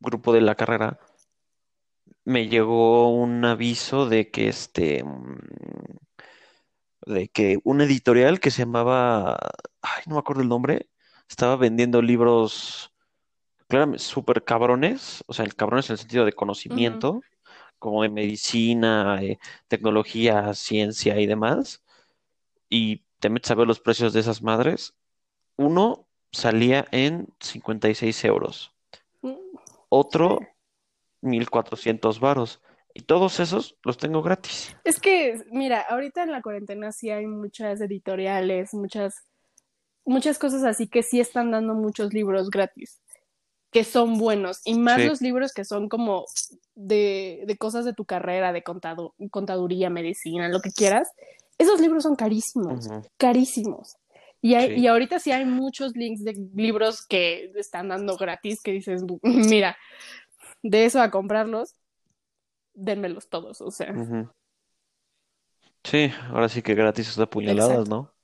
grupo 0.00 0.32
de 0.32 0.40
la 0.40 0.54
carrera 0.56 0.98
me 2.24 2.46
llegó 2.48 3.10
un 3.12 3.44
aviso 3.44 4.08
de 4.08 4.30
que 4.30 4.48
este, 4.48 5.02
mm, 5.02 5.36
de 7.06 7.28
que 7.28 7.58
un 7.64 7.80
editorial 7.80 8.40
que 8.40 8.50
se 8.50 8.62
llamaba, 8.64 9.38
ay, 9.82 10.02
no 10.06 10.14
me 10.14 10.18
acuerdo 10.20 10.42
el 10.42 10.48
nombre, 10.48 10.88
estaba 11.28 11.56
vendiendo 11.56 12.02
libros, 12.02 12.92
claro, 13.68 13.98
súper 13.98 14.44
cabrones, 14.44 15.24
o 15.28 15.34
sea, 15.34 15.44
el 15.46 15.56
cabrones 15.56 15.90
en 15.90 15.94
el 15.94 15.98
sentido 16.00 16.24
de 16.26 16.34
conocimiento, 16.34 17.22
como 17.78 18.02
de 18.02 18.08
medicina, 18.08 19.18
eh, 19.22 19.38
tecnología, 19.68 20.54
ciencia 20.54 21.18
y 21.20 21.26
demás, 21.26 21.82
y 22.68 23.04
te 23.20 23.30
metes 23.30 23.50
a 23.50 23.54
ver 23.54 23.66
los 23.66 23.80
precios 23.80 24.12
de 24.12 24.20
esas 24.20 24.42
madres, 24.42 24.94
uno 25.56 26.06
salía 26.32 26.86
en 26.92 27.28
56 27.40 28.24
euros, 28.24 28.72
Mm, 29.22 29.34
otro 29.88 30.40
1400 31.20 32.20
varos, 32.20 32.60
y 32.94 33.02
todos 33.02 33.40
esos 33.40 33.76
los 33.82 33.96
tengo 33.98 34.22
gratis. 34.22 34.76
Es 34.84 35.00
que, 35.00 35.44
mira, 35.50 35.80
ahorita 35.80 36.22
en 36.22 36.32
la 36.32 36.42
cuarentena 36.42 36.92
sí 36.92 37.10
hay 37.10 37.26
muchas 37.26 37.80
editoriales, 37.80 38.74
muchas, 38.74 39.14
muchas 40.04 40.38
cosas 40.38 40.64
así 40.64 40.88
que 40.88 41.02
sí 41.02 41.20
están 41.20 41.50
dando 41.50 41.74
muchos 41.74 42.12
libros 42.12 42.50
gratis, 42.50 43.00
que 43.70 43.84
son 43.84 44.18
buenos, 44.18 44.60
y 44.64 44.78
más 44.78 45.00
Sí, 45.00 45.06
los 45.06 45.20
libros 45.20 45.52
que 45.52 45.64
son 45.64 45.88
como 45.88 46.24
de, 46.74 47.44
de 47.46 47.56
cosas 47.56 47.84
de 47.84 47.92
tu 47.92 48.04
carrera, 48.04 48.52
de 48.52 48.62
contado, 48.62 49.14
contaduría, 49.30 49.90
medicina, 49.90 50.48
lo 50.48 50.60
que 50.60 50.70
quieras. 50.70 51.10
Esos 51.58 51.80
libros 51.80 52.04
son 52.04 52.16
carísimos, 52.16 52.88
carísimos. 53.16 53.96
Y, 54.40 54.54
hay, 54.54 54.78
y 54.78 54.86
ahorita 54.86 55.18
sí 55.18 55.32
hay 55.32 55.44
muchos 55.44 55.96
links 55.96 56.22
de 56.22 56.32
libros 56.54 57.04
que 57.04 57.52
están 57.56 57.88
dando 57.88 58.16
gratis 58.16 58.60
que 58.62 58.72
dices, 58.72 59.02
mira, 59.22 59.76
de 60.62 60.84
eso 60.84 61.02
a 61.02 61.10
comprarlos, 61.10 61.74
dénmelos 62.74 63.28
todos, 63.28 63.60
o 63.60 63.70
sea. 63.70 63.92
Sí, 65.84 66.10
ahora 66.30 66.48
sí 66.48 66.62
que 66.62 66.74
gratis 66.74 67.08
es 67.08 67.18
apuñaladas, 67.18 67.70
exacto. 67.70 67.90
¿no? 67.90 68.14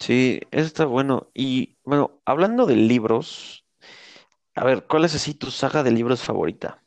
Sí, 0.00 0.40
eso 0.50 0.66
está 0.66 0.86
bueno. 0.86 1.30
Y 1.34 1.76
bueno, 1.84 2.20
hablando 2.24 2.66
de 2.66 2.74
libros, 2.76 3.64
a 4.54 4.64
ver, 4.64 4.86
¿cuál 4.86 5.04
es 5.04 5.14
así 5.14 5.34
tu 5.34 5.50
saga 5.50 5.82
de 5.82 5.90
libros 5.90 6.22
favorita? 6.22 6.82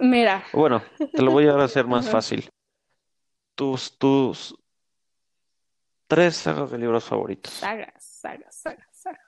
Mira, 0.00 0.44
Bueno, 0.52 0.82
te 1.14 1.22
lo 1.22 1.30
voy 1.30 1.46
a 1.46 1.54
hacer 1.62 1.86
más 1.86 2.06
Ajá. 2.06 2.12
fácil. 2.12 2.50
Tus, 3.54 3.96
tus 3.96 4.56
tres 6.08 6.36
sagas 6.36 6.70
de 6.70 6.78
libros 6.78 7.04
favoritos. 7.04 7.52
sagas, 7.54 7.92
sagas, 8.04 8.56
sagas, 8.56 8.88
sagas. 8.92 9.20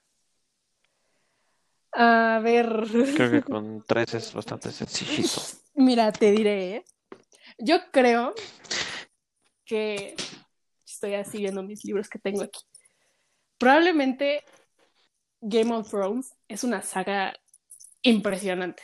A 1.93 2.41
ver, 2.43 2.67
Creo 3.15 3.31
que 3.31 3.43
con 3.49 3.85
tres 3.87 4.15
es 4.15 4.35
bastante 4.35 4.73
sencillito. 4.73 5.41
mira, 5.75 6.11
te 6.11 6.33
diré, 6.33 6.77
¿eh? 6.77 6.85
Yo 7.59 7.77
creo 7.93 8.35
que 9.65 10.17
estoy 11.05 11.15
así 11.21 11.39
viendo 11.39 11.63
mis 11.63 11.85
libros 11.85 12.09
que 12.09 12.19
tengo 12.19 12.43
aquí. 12.43 12.61
Probablemente 13.59 14.43
Game 15.41 15.73
of 15.75 15.91
Thrones 15.91 16.35
es 16.49 16.65
una 16.65 16.81
saga 16.83 17.35
impresionante. 18.03 18.83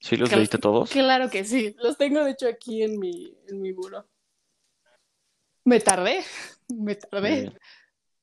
¿Sí 0.00 0.16
los 0.16 0.30
Cl- 0.30 0.36
leíste 0.38 0.58
todos? 0.58 0.90
claro 0.90 1.30
que 1.30 1.44
sí, 1.44 1.74
los 1.78 1.96
tengo 1.96 2.24
de 2.24 2.32
hecho 2.32 2.48
aquí 2.48 2.82
en 2.82 2.98
mi, 2.98 3.32
en 3.48 3.60
mi 3.62 3.72
muro. 3.72 4.08
Me 5.64 5.80
tardé, 5.80 6.24
me 6.68 6.94
tardé, 6.96 7.52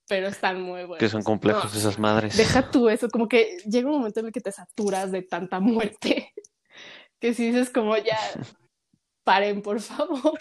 pero 0.08 0.28
están 0.28 0.62
muy 0.62 0.82
Que 0.82 0.88
son 0.88 0.88
buenos. 0.88 1.14
No, 1.16 1.24
complejos 1.24 1.76
esas 1.76 1.98
madres. 2.00 2.38
deja 2.38 2.70
tú 2.72 2.90
eso, 2.90 3.10
como 3.10 3.28
que 3.28 3.58
llega 3.66 3.90
un 3.90 3.98
momento 3.98 4.20
en 4.20 4.28
el 4.28 4.32
que 4.32 4.42
te 4.42 4.52
saturas 4.52 5.12
de 5.12 5.24
tanta 5.24 5.60
muerte, 5.62 6.34
que 7.20 7.34
si 7.34 7.48
dices 7.48 7.70
como 7.70 7.98
ya, 7.98 8.18
paren 9.24 9.62
por 9.62 9.80
favor. 9.82 10.40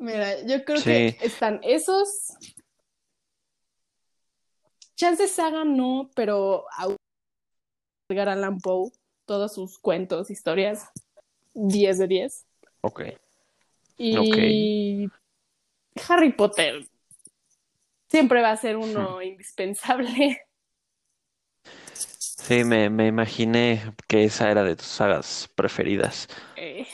Mira, 0.00 0.40
yo 0.46 0.64
creo 0.64 0.82
que 0.82 1.16
están 1.22 1.60
esos, 1.62 2.34
Chance 4.96 5.28
Saga 5.28 5.64
no, 5.64 6.10
pero 6.14 6.64
Edgar 8.08 8.28
Allan 8.30 8.58
Poe, 8.58 8.90
todos 9.26 9.54
sus 9.54 9.78
cuentos, 9.78 10.30
historias, 10.30 10.88
10 11.54 11.98
de 11.98 12.06
10. 12.06 12.46
ok. 12.82 13.00
Y 13.96 15.08
Harry 16.08 16.32
Potter 16.32 16.86
siempre 18.08 18.40
va 18.40 18.52
a 18.52 18.56
ser 18.56 18.76
Hmm. 18.76 18.82
uno 18.82 19.20
indispensable. 19.22 20.42
Sí, 21.92 22.64
me, 22.64 22.88
me 22.88 23.06
imaginé 23.08 23.92
que 24.06 24.24
esa 24.24 24.50
era 24.50 24.62
de 24.64 24.76
tus 24.76 24.86
sagas 24.86 25.50
preferidas. 25.54 26.28
Eh, 26.56 26.86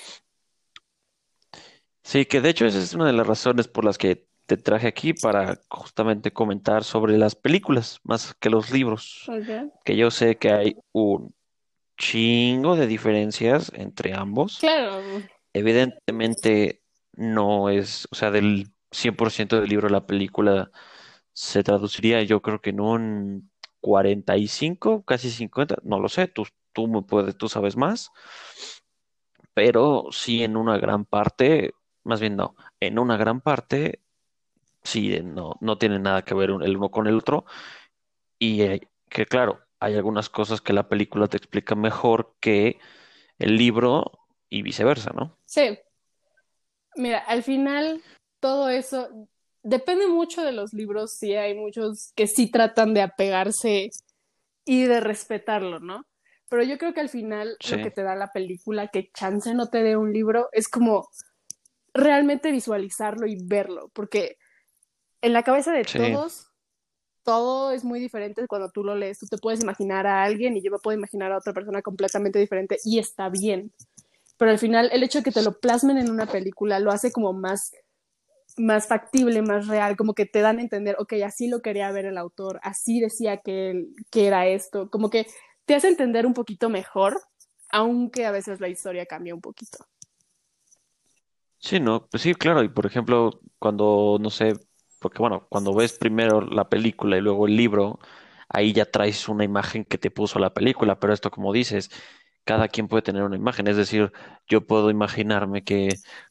Sí, 2.04 2.26
que 2.26 2.40
de 2.40 2.50
hecho 2.50 2.66
esa 2.66 2.78
es 2.78 2.94
una 2.94 3.06
de 3.06 3.12
las 3.12 3.26
razones 3.26 3.66
por 3.66 3.84
las 3.84 3.98
que 3.98 4.26
te 4.46 4.56
traje 4.56 4.86
aquí 4.86 5.14
para 5.14 5.58
justamente 5.68 6.32
comentar 6.32 6.84
sobre 6.84 7.16
las 7.16 7.34
películas 7.34 7.98
más 8.04 8.34
que 8.34 8.50
los 8.50 8.70
libros, 8.70 9.24
okay. 9.26 9.70
que 9.84 9.96
yo 9.96 10.10
sé 10.10 10.36
que 10.36 10.52
hay 10.52 10.76
un 10.92 11.34
chingo 11.98 12.76
de 12.76 12.86
diferencias 12.86 13.72
entre 13.74 14.14
ambos. 14.14 14.58
Claro, 14.58 15.00
Evidentemente 15.52 16.82
no 17.12 17.70
es, 17.70 18.06
o 18.10 18.14
sea, 18.14 18.30
del 18.30 18.68
100% 18.90 19.60
del 19.60 19.68
libro 19.68 19.88
la 19.88 20.06
película 20.06 20.70
se 21.32 21.62
traduciría 21.62 22.22
yo 22.22 22.42
creo 22.42 22.60
que 22.60 22.70
en 22.70 22.80
un 22.80 23.50
45, 23.80 25.04
casi 25.04 25.30
50, 25.30 25.76
no 25.82 26.00
lo 26.00 26.08
sé, 26.08 26.28
tú, 26.28 26.46
tú 26.72 26.88
me 26.88 27.02
puedes, 27.02 27.36
tú 27.36 27.48
sabes 27.48 27.76
más, 27.76 28.10
pero 29.52 30.06
sí 30.10 30.42
en 30.42 30.56
una 30.56 30.78
gran 30.78 31.04
parte, 31.04 31.74
más 32.04 32.20
bien 32.20 32.36
no, 32.36 32.54
en 32.80 32.98
una 32.98 33.16
gran 33.16 33.40
parte 33.40 34.00
sí, 34.82 35.20
no, 35.22 35.56
no 35.60 35.78
tiene 35.78 35.98
nada 35.98 36.22
que 36.22 36.34
ver 36.34 36.50
el 36.50 36.76
uno 36.76 36.90
con 36.90 37.06
el 37.06 37.18
otro 37.18 37.44
y 38.38 38.62
eh, 38.62 38.88
que 39.08 39.26
claro, 39.26 39.60
hay 39.80 39.96
algunas 39.96 40.28
cosas 40.28 40.60
que 40.60 40.72
la 40.72 40.88
película 40.88 41.28
te 41.28 41.36
explica 41.36 41.74
mejor 41.74 42.34
que 42.40 42.78
el 43.38 43.56
libro 43.56 44.12
y 44.48 44.62
viceversa, 44.62 45.12
¿no? 45.14 45.36
sí. 45.46 45.78
Mira, 46.96 47.18
al 47.18 47.42
final 47.42 48.02
todo 48.38 48.68
eso 48.68 49.08
depende 49.62 50.06
mucho 50.06 50.44
de 50.44 50.52
los 50.52 50.72
libros. 50.72 51.16
Sí, 51.18 51.34
hay 51.34 51.54
muchos 51.54 52.12
que 52.14 52.26
sí 52.26 52.50
tratan 52.50 52.94
de 52.94 53.02
apegarse 53.02 53.90
y 54.64 54.84
de 54.84 55.00
respetarlo, 55.00 55.80
¿no? 55.80 56.06
Pero 56.48 56.62
yo 56.62 56.78
creo 56.78 56.94
que 56.94 57.00
al 57.00 57.08
final 57.08 57.56
lo 57.68 57.76
que 57.78 57.90
te 57.90 58.02
da 58.02 58.14
la 58.14 58.30
película, 58.32 58.88
que 58.88 59.10
chance 59.12 59.54
no 59.54 59.70
te 59.70 59.82
dé 59.82 59.96
un 59.96 60.12
libro, 60.12 60.48
es 60.52 60.68
como 60.68 61.08
realmente 61.94 62.52
visualizarlo 62.52 63.26
y 63.26 63.38
verlo, 63.42 63.90
porque 63.94 64.36
en 65.22 65.32
la 65.32 65.42
cabeza 65.42 65.72
de 65.72 65.84
sí, 65.84 65.98
todos 65.98 66.48
todo 67.24 67.72
es 67.72 67.84
muy 67.84 67.98
diferente 67.98 68.46
cuando 68.46 68.70
tú 68.70 68.84
lo 68.84 68.94
lees. 68.94 69.18
Tú 69.18 69.26
te 69.26 69.38
puedes 69.38 69.60
imaginar 69.60 70.06
a 70.06 70.22
alguien 70.22 70.56
y 70.56 70.62
yo 70.62 70.70
me 70.70 70.78
puedo 70.78 70.96
imaginar 70.96 71.32
a 71.32 71.38
otra 71.38 71.52
persona 71.52 71.82
completamente 71.82 72.38
diferente 72.38 72.78
y 72.84 72.98
está 72.98 73.28
bien. 73.30 73.72
Pero 74.36 74.50
al 74.50 74.58
final 74.58 74.90
el 74.92 75.02
hecho 75.02 75.18
de 75.18 75.24
que 75.24 75.32
te 75.32 75.42
lo 75.42 75.58
plasmen 75.58 75.98
en 75.98 76.10
una 76.10 76.26
película 76.26 76.78
lo 76.78 76.90
hace 76.90 77.10
como 77.12 77.32
más, 77.32 77.72
más 78.56 78.86
factible, 78.86 79.42
más 79.42 79.66
real, 79.66 79.96
como 79.96 80.14
que 80.14 80.26
te 80.26 80.40
dan 80.40 80.58
a 80.58 80.62
entender, 80.62 80.96
ok, 80.98 81.14
así 81.24 81.48
lo 81.48 81.62
quería 81.62 81.90
ver 81.92 82.04
el 82.04 82.18
autor, 82.18 82.60
así 82.62 83.00
decía 83.00 83.38
que, 83.38 83.70
él, 83.70 83.88
que 84.10 84.26
era 84.26 84.46
esto, 84.46 84.90
como 84.90 85.08
que 85.08 85.26
te 85.64 85.74
hace 85.74 85.88
entender 85.88 86.26
un 86.26 86.34
poquito 86.34 86.68
mejor, 86.68 87.20
aunque 87.70 88.26
a 88.26 88.32
veces 88.32 88.60
la 88.60 88.68
historia 88.68 89.06
cambia 89.06 89.34
un 89.34 89.40
poquito. 89.40 89.86
Sí, 91.64 91.80
no, 91.80 92.06
pues 92.08 92.22
sí, 92.22 92.34
claro, 92.34 92.62
y 92.62 92.68
por 92.68 92.86
ejemplo, 92.86 93.40
cuando, 93.58 94.18
no 94.20 94.30
sé, 94.30 94.54
porque 94.98 95.18
bueno, 95.18 95.46
cuando 95.48 95.74
ves 95.74 95.94
primero 95.98 96.40
la 96.42 96.68
película 96.68 97.16
y 97.16 97.20
luego 97.20 97.46
el 97.46 97.56
libro, 97.56 97.98
ahí 98.48 98.72
ya 98.72 98.84
traes 98.90 99.28
una 99.28 99.44
imagen 99.44 99.84
que 99.84 99.98
te 99.98 100.10
puso 100.10 100.38
la 100.38 100.52
película, 100.54 101.00
pero 101.00 101.12
esto 101.12 101.30
como 101.30 101.52
dices, 101.52 101.90
cada 102.44 102.68
quien 102.68 102.88
puede 102.88 103.02
tener 103.02 103.22
una 103.22 103.36
imagen, 103.36 103.66
es 103.68 103.76
decir, 103.76 104.12
yo 104.46 104.66
puedo 104.66 104.90
imaginarme 104.90 105.64
que 105.64 105.88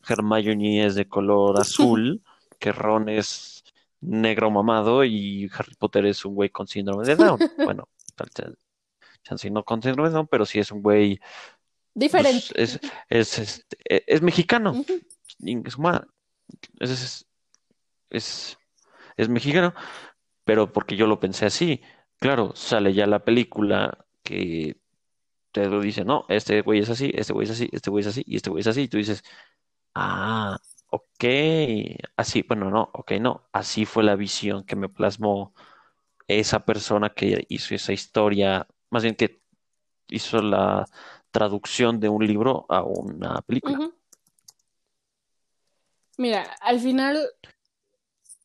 Hermione 0.08 0.86
es 0.86 0.96
de 0.96 1.08
color 1.08 1.60
azul, 1.60 2.22
que 2.60 2.72
Ron 2.72 3.10
es 3.10 3.64
negro 4.00 4.52
mamado 4.52 5.04
y 5.04 5.50
Harry 5.58 5.76
Potter 5.76 6.06
es 6.06 6.26
un 6.26 6.36
güey 6.36 6.50
con 6.50 6.68
síndrome 6.68 7.06
de 7.06 7.16
Down. 7.16 7.40
Bueno, 7.58 7.88
tal 8.16 8.30
chance 9.24 9.50
no 9.50 9.64
con 9.64 9.82
síndrome 9.82 10.10
de 10.10 10.16
Down, 10.16 10.28
pero 10.28 10.46
sí 10.46 10.60
es 10.60 10.72
un 10.72 10.82
güey, 10.82 11.18
pues 11.18 11.94
Diferente. 11.96 12.62
es, 12.62 12.80
es, 13.10 13.40
este, 13.40 13.78
e- 13.86 14.04
es 14.08 14.22
mexicano. 14.22 14.74
Uh 14.74 14.84
-huh. 14.84 15.13
Es, 16.80 16.90
es, 16.90 17.28
es, 18.10 18.58
es 19.18 19.30
mexicano, 19.30 19.74
pero 20.44 20.72
porque 20.72 20.96
yo 20.96 21.08
lo 21.08 21.20
pensé 21.20 21.46
así. 21.46 21.82
Claro, 22.20 22.54
sale 22.56 22.94
ya 22.94 23.08
la 23.08 23.24
película 23.24 24.06
que 24.24 24.78
te 25.52 25.68
lo 25.68 25.82
dice, 25.82 26.04
no, 26.04 26.26
este 26.30 26.62
güey 26.62 26.80
es 26.80 26.90
así, 26.90 27.12
este 27.14 27.34
güey 27.34 27.46
es 27.46 27.52
así, 27.52 27.70
este 27.72 27.90
güey 27.90 28.02
es 28.02 28.08
así 28.08 28.24
y 28.26 28.36
este 28.38 28.50
güey 28.50 28.62
es 28.62 28.68
así. 28.68 28.82
Y 28.84 28.88
tú 28.88 28.98
dices, 28.98 29.24
ah, 29.96 30.58
ok, 30.90 31.26
así, 32.18 32.44
bueno, 32.48 32.70
no, 32.70 32.90
ok, 32.94 33.14
no, 33.22 33.48
así 33.52 33.86
fue 33.86 34.04
la 34.04 34.16
visión 34.16 34.64
que 34.64 34.76
me 34.76 34.90
plasmó 34.90 35.54
esa 36.28 36.66
persona 36.66 37.10
que 37.10 37.46
hizo 37.50 37.76
esa 37.76 37.94
historia, 37.94 38.68
más 38.90 39.04
bien 39.04 39.16
que 39.16 39.42
hizo 40.10 40.42
la 40.42 40.86
traducción 41.32 42.00
de 42.00 42.10
un 42.10 42.26
libro 42.26 42.66
a 42.70 42.84
una 42.84 43.42
película. 43.42 43.92
Mira, 46.24 46.44
al 46.62 46.80
final 46.80 47.30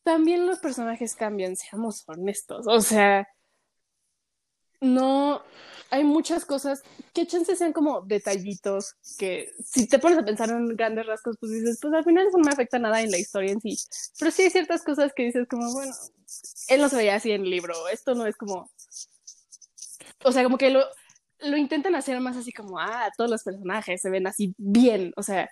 también 0.03 0.45
los 0.45 0.59
personajes 0.59 1.15
cambian, 1.15 1.55
seamos 1.55 2.03
honestos. 2.07 2.67
O 2.67 2.81
sea, 2.81 3.25
no 4.81 5.41
hay 5.89 6.03
muchas 6.03 6.43
cosas 6.43 6.83
que 7.13 7.25
chance 7.25 7.55
sean 7.55 7.71
como 7.71 8.01
detallitos 8.01 8.95
que 9.17 9.53
si 9.63 9.87
te 9.87 9.97
pones 9.97 10.17
a 10.17 10.25
pensar 10.25 10.49
en 10.49 10.75
grandes 10.75 11.05
rasgos, 11.05 11.37
pues 11.39 11.53
dices, 11.53 11.79
pues 11.81 11.93
al 11.93 12.03
final 12.03 12.27
eso 12.27 12.37
no 12.37 12.43
me 12.43 12.51
afecta 12.51 12.79
nada 12.79 13.01
en 13.01 13.11
la 13.11 13.17
historia 13.17 13.53
en 13.53 13.61
sí. 13.61 13.77
Pero 14.19 14.31
sí 14.31 14.41
hay 14.41 14.49
ciertas 14.49 14.83
cosas 14.83 15.13
que 15.15 15.23
dices 15.23 15.47
como, 15.47 15.71
bueno, 15.71 15.93
él 16.67 16.81
no 16.81 16.89
se 16.89 16.97
veía 16.97 17.15
así 17.15 17.31
en 17.31 17.43
el 17.43 17.49
libro, 17.49 17.87
esto 17.87 18.13
no 18.13 18.27
es 18.27 18.35
como... 18.35 18.69
O 20.25 20.33
sea, 20.33 20.43
como 20.43 20.57
que 20.57 20.69
lo, 20.69 20.83
lo 21.39 21.55
intentan 21.55 21.95
hacer 21.95 22.19
más 22.19 22.35
así 22.35 22.51
como, 22.51 22.77
ah, 22.77 23.09
todos 23.15 23.29
los 23.29 23.41
personajes 23.41 24.01
se 24.01 24.09
ven 24.09 24.27
así 24.27 24.53
bien, 24.57 25.13
o 25.15 25.23
sea, 25.23 25.49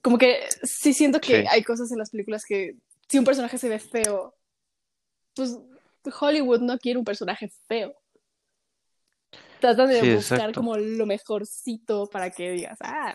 como 0.00 0.18
que 0.18 0.40
sí 0.62 0.92
siento 0.92 1.20
que 1.20 1.42
Sí. 1.42 1.46
hay 1.48 1.62
cosas 1.62 1.92
en 1.92 1.98
las 1.98 2.10
películas 2.10 2.44
que 2.44 2.76
si 3.08 3.18
un 3.18 3.24
personaje 3.24 3.58
se 3.58 3.68
ve 3.68 3.78
feo, 3.78 4.34
pues 5.34 5.58
Hollywood 6.20 6.60
no 6.60 6.78
quiere 6.78 6.98
un 6.98 7.04
personaje 7.04 7.50
feo. 7.68 7.94
Tratan 9.60 9.88
de 9.88 10.00
Sí, 10.00 10.14
buscar 10.14 10.40
exacto. 10.40 10.60
como 10.60 10.76
lo 10.76 11.06
mejorcito 11.06 12.06
para 12.06 12.30
que 12.30 12.50
digas, 12.50 12.78
ah, 12.80 13.14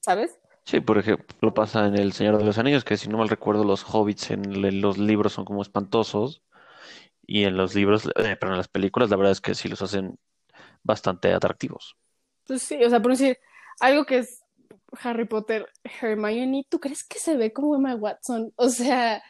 ¿sabes? 0.00 0.38
Sí, 0.64 0.80
por 0.80 0.98
ejemplo, 0.98 1.54
pasa 1.54 1.86
en 1.86 1.96
El 1.96 2.12
Señor 2.12 2.36
de 2.38 2.44
los 2.44 2.58
Anillos, 2.58 2.84
que 2.84 2.96
si 2.96 3.08
no 3.08 3.18
mal 3.18 3.28
recuerdo, 3.28 3.64
los 3.64 3.84
hobbits 3.84 4.32
en 4.32 4.80
los 4.80 4.98
libros 4.98 5.32
son 5.32 5.44
como 5.44 5.62
espantosos, 5.62 6.42
y 7.26 7.44
en 7.44 7.56
los 7.56 7.74
libros, 7.74 8.06
eh, 8.16 8.36
pero 8.38 8.52
en 8.52 8.58
las 8.58 8.68
películas, 8.68 9.10
la 9.10 9.16
verdad 9.16 9.32
es 9.32 9.40
que 9.40 9.54
sí 9.54 9.68
los 9.68 9.82
hacen 9.82 10.18
bastante 10.82 11.32
atractivos. 11.32 11.96
Pues 12.46 12.62
sí, 12.62 12.82
o 12.84 12.90
sea, 12.90 13.00
por 13.00 13.12
decir, 13.12 13.38
algo 13.80 14.04
que 14.04 14.18
es 14.18 14.42
Harry 15.02 15.26
Potter, 15.26 15.66
Hermione, 16.00 16.66
¿tú 16.68 16.80
crees 16.80 17.04
que 17.04 17.18
se 17.18 17.36
ve 17.36 17.52
como 17.52 17.76
Emma 17.76 17.94
Watson? 17.94 18.52
O 18.56 18.68
sea, 18.68 19.22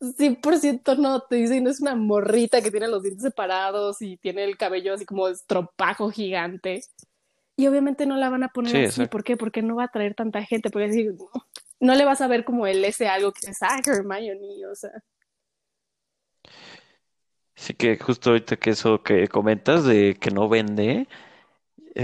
100% 0.00 0.98
no, 0.98 1.20
te 1.20 1.36
dicen, 1.36 1.66
es 1.66 1.80
una 1.80 1.94
morrita 1.94 2.60
que 2.62 2.70
tiene 2.70 2.88
los 2.88 3.02
dientes 3.02 3.22
separados 3.22 4.02
y 4.02 4.16
tiene 4.18 4.44
el 4.44 4.56
cabello 4.56 4.94
así 4.94 5.04
como 5.04 5.28
estropajo 5.28 6.10
gigante. 6.10 6.82
Y 7.56 7.66
obviamente 7.66 8.04
no 8.04 8.16
la 8.16 8.28
van 8.28 8.42
a 8.42 8.48
poner 8.48 8.70
Sí, 8.70 8.76
así, 8.78 8.84
exacto. 8.86 9.10
¿por 9.10 9.24
qué? 9.24 9.36
Porque 9.36 9.62
no 9.62 9.76
va 9.76 9.84
a 9.84 9.88
traer 9.88 10.14
tanta 10.14 10.42
gente, 10.44 10.68
porque 10.70 10.88
así, 10.88 11.08
no 11.80 11.94
le 11.94 12.04
vas 12.04 12.20
a 12.20 12.28
ver 12.28 12.44
como 12.44 12.66
el 12.66 12.84
ese 12.84 13.08
algo 13.08 13.32
que 13.32 13.50
es, 13.50 13.62
ah, 13.62 13.80
Hermione, 13.84 14.66
o 14.70 14.74
sea. 14.74 14.90
Sí 17.54 17.72
que 17.72 17.96
justo 17.96 18.30
ahorita 18.30 18.56
que 18.56 18.70
eso 18.70 19.02
que 19.02 19.28
comentas 19.28 19.84
de 19.84 20.16
que 20.20 20.30
no 20.30 20.48
vende, 20.50 21.08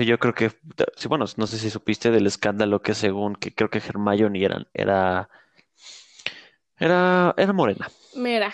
yo 0.05 0.19
creo 0.19 0.35
que, 0.35 0.51
sí, 0.97 1.09
bueno, 1.09 1.25
no 1.37 1.47
sé 1.47 1.59
si 1.59 1.69
supiste 1.71 2.11
del 2.11 2.27
escándalo 2.27 2.81
que 2.83 2.95
según 2.95 3.35
que 3.35 3.55
creo 3.55 3.71
que 3.71 3.79
Hermione 3.79 4.43
era, 4.45 4.67
era, 4.75 5.29
era, 6.79 7.35
era 7.37 7.53
morena. 7.53 7.91
Mira, 8.17 8.53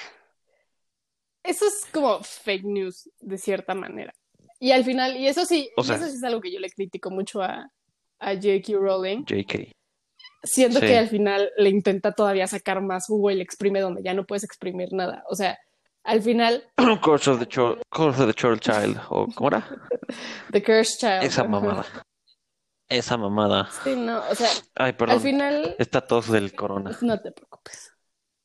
eso 1.42 1.66
es 1.66 1.86
como 1.92 2.22
fake 2.22 2.64
news 2.64 3.08
de 3.20 3.38
cierta 3.38 3.74
manera. 3.74 4.12
Y 4.60 4.72
al 4.72 4.84
final, 4.84 5.16
y 5.16 5.28
eso 5.28 5.44
sí, 5.44 5.70
O 5.76 5.82
y 5.82 5.84
sea- 5.84 5.96
eso 5.96 6.06
sí 6.08 6.16
es 6.16 6.24
algo 6.24 6.40
que 6.40 6.52
yo 6.52 6.58
le 6.60 6.70
critico 6.70 7.10
mucho 7.10 7.42
a, 7.42 7.70
a 8.18 8.34
J.K. 8.34 8.72
Rowling. 8.74 9.24
JK. 9.24 9.72
Siento 10.42 10.80
Sí. 10.80 10.86
que 10.86 10.96
al 10.98 11.08
final 11.08 11.50
le 11.56 11.68
intenta 11.68 12.12
todavía 12.12 12.46
sacar 12.46 12.80
más 12.82 13.06
jugo 13.06 13.30
y 13.30 13.36
le 13.36 13.42
exprime 13.42 13.80
donde 13.80 14.02
ya 14.02 14.14
no 14.14 14.24
puedes 14.26 14.44
exprimir 14.44 14.92
nada. 14.92 15.22
O 15.30 15.34
sea, 15.34 15.58
al 16.08 16.22
final, 16.22 16.64
Curse 17.02 17.30
of 17.30 17.38
the 17.38 17.46
Chor- 17.46 17.78
Curse 17.90 18.20
of 18.22 18.26
the 18.28 18.34
Choral 18.34 18.58
Child, 18.60 18.98
o 19.10 19.26
¿cómo 19.34 19.48
era? 19.48 19.68
The 20.52 20.62
Cursed 20.62 20.98
Child. 21.00 21.22
Esa 21.24 21.44
mamada. 21.44 21.84
Esa 22.88 23.16
mamada. 23.18 23.68
Sí, 23.84 23.94
no, 23.94 24.18
o 24.30 24.34
sea, 24.34 24.48
Ay, 24.74 24.90
al 24.90 24.96
perdón. 24.96 25.20
final, 25.20 25.76
Está 25.78 26.00
tos 26.06 26.30
del 26.30 26.54
corona. 26.54 26.96
no 27.02 27.20
te 27.20 27.32
preocupes. 27.32 27.92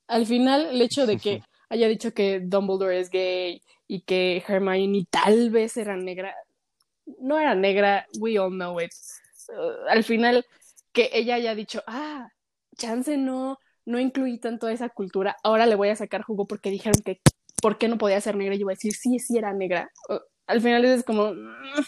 Al 0.07 0.25
final, 0.25 0.65
el 0.71 0.81
hecho 0.81 1.05
de 1.05 1.17
que 1.17 1.41
haya 1.69 1.87
dicho 1.87 2.13
que 2.13 2.41
Dumbledore 2.41 2.99
es 2.99 3.09
gay 3.09 3.61
y 3.87 4.01
que 4.01 4.43
Hermione 4.45 5.05
tal 5.09 5.49
vez 5.49 5.77
era 5.77 5.95
negra, 5.95 6.35
no 7.19 7.39
era 7.39 7.55
negra, 7.55 8.05
we 8.19 8.37
all 8.37 8.51
know 8.51 8.79
it. 8.81 8.91
Uh, 9.49 9.87
al 9.89 10.03
final, 10.03 10.45
que 10.91 11.09
ella 11.13 11.35
haya 11.35 11.55
dicho, 11.55 11.81
ah, 11.87 12.27
chance 12.77 13.15
no, 13.17 13.57
no 13.85 13.99
incluí 13.99 14.39
tanto 14.39 14.67
esa 14.67 14.89
cultura, 14.89 15.37
ahora 15.43 15.65
le 15.65 15.75
voy 15.75 15.89
a 15.89 15.95
sacar 15.95 16.21
jugo 16.23 16.45
porque 16.47 16.69
dijeron 16.69 17.01
que, 17.03 17.21
¿por 17.63 17.77
qué 17.79 17.87
no 17.87 17.97
podía 17.97 18.21
ser 18.21 18.35
negra? 18.35 18.53
Y 18.55 18.59
yo 18.59 18.65
voy 18.65 18.73
a 18.73 18.75
decir, 18.75 18.93
sí, 18.93 19.17
sí 19.19 19.37
era 19.39 19.53
negra. 19.53 19.89
Uh, 20.09 20.19
al 20.47 20.61
final 20.61 20.85
es 20.85 21.03
como, 21.03 21.33
mm, 21.33 21.83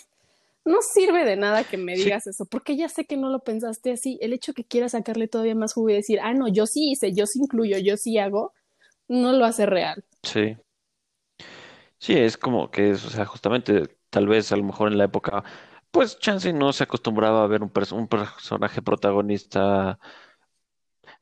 no 0.66 0.82
sirve 0.82 1.26
de 1.26 1.36
nada 1.36 1.64
que 1.66 1.78
me 1.78 1.96
Sí. 1.96 2.06
digas 2.06 2.26
eso, 2.28 2.46
porque 2.46 2.78
ya 2.78 2.90
sé 2.90 3.06
que 3.06 3.18
no 3.18 3.30
lo 3.30 3.40
pensaste 3.40 3.92
así. 3.92 4.18
El 4.22 4.34
hecho 4.34 4.54
que 4.54 4.64
quieras 4.64 4.94
sacarle 4.94 5.28
todavía 5.28 5.54
más 5.54 5.74
jugo 5.74 5.90
y 5.90 5.96
decir, 5.96 6.20
ah, 6.24 6.34
no, 6.34 6.48
yo 6.48 6.66
sí 6.66 6.92
hice, 6.92 7.14
yo 7.14 7.28
sí 7.28 7.40
incluyo, 7.40 7.78
yo 7.78 7.98
sí 7.98 8.18
hago, 8.18 8.54
no 9.08 9.34
lo 9.34 9.46
hace 9.46 9.66
real. 9.66 10.04
Sí. 10.24 10.58
Sí, 12.00 12.14
es 12.18 12.38
como 12.38 12.72
que, 12.72 12.92
es, 12.92 13.06
o 13.06 13.10
sea, 13.10 13.26
justamente, 13.26 13.98
tal 14.10 14.28
vez 14.28 14.52
a 14.52 14.58
lo 14.58 14.64
mejor 14.64 14.92
en 14.92 14.98
la 14.98 15.06
época, 15.06 15.44
pues 15.92 16.18
Chance 16.20 16.54
no 16.54 16.74
se 16.74 16.84
acostumbraba 16.84 17.44
a 17.44 17.48
ver 17.48 17.62
un, 17.64 17.72
un 17.94 18.08
personaje 18.08 18.82
protagonista, 18.82 20.00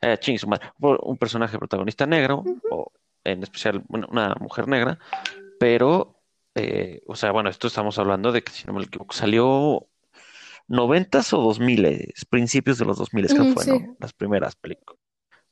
eh, 0.01 0.17
ching, 0.19 0.37
su 0.37 0.47
madre, 0.47 0.71
un 0.79 0.97
un 1.01 1.17
personaje 1.17 1.57
protagonista 1.57 2.05
negro, 2.05 2.43
o 2.71 2.91
en 3.23 3.43
especial 3.43 3.83
bueno, 3.88 4.07
una 4.12 4.36
mujer 4.39 4.67
negra, 4.67 4.99
pero, 5.59 6.21
eh, 6.55 7.01
o 7.07 7.15
sea, 7.15 7.31
bueno, 7.31 7.49
esto 7.49 7.67
estamos 7.67 7.97
hablando 7.99 8.31
de 8.31 8.43
que, 8.43 8.51
si 8.51 8.65
no 8.65 8.73
me 8.73 8.83
equivoco, 8.83 9.13
salió 9.13 9.88
noventas 10.67 11.33
o 11.33 11.41
dos 11.41 11.59
miles, 11.59 12.25
principios 12.29 12.77
de 12.77 12.86
los 12.86 12.97
dos 12.97 13.13
miles, 13.13 13.33
Ujú, 13.33 13.53
fue, 13.53 13.63
sí. 13.63 13.69
¿no? 13.71 13.95
Las 13.99 14.13
primeras 14.13 14.55
películas. 14.55 14.99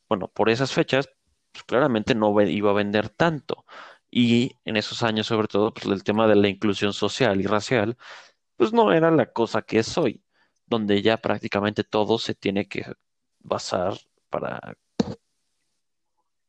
Bueno, 0.10 0.28
por 0.28 0.50
esas 0.50 0.74
fechas, 0.74 1.10
pues 1.52 1.64
claramente 1.64 2.16
no 2.16 2.40
iba 2.42 2.72
a 2.72 2.74
vender 2.74 3.10
tanto. 3.10 3.66
Y 4.10 4.58
en 4.66 4.76
esos 4.76 5.04
años, 5.04 5.28
sobre 5.28 5.48
todo, 5.48 5.74
pues 5.74 5.86
el 5.86 6.04
tema 6.04 6.28
de 6.28 6.36
la 6.36 6.50
inclusión 6.50 6.92
social 6.92 7.40
y 7.40 7.46
racial, 7.48 7.98
pues 8.58 8.74
no 8.74 8.92
era 8.92 9.10
la 9.12 9.32
cosa 9.32 9.62
que 9.62 9.80
es 9.80 9.98
hoy, 9.98 10.22
donde 10.66 11.02
ya 11.02 11.18
prácticamente 11.18 11.84
todo 11.84 12.20
se 12.20 12.36
tiene 12.36 12.68
que 12.68 12.86
basar 13.40 13.94
para 14.30 14.76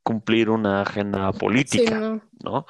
cumplir 0.02 0.50
una 0.50 0.82
agenda 0.82 1.32
Sí, 1.32 1.38
política, 1.38 1.98
no. 2.00 2.22
¿no? 2.42 2.66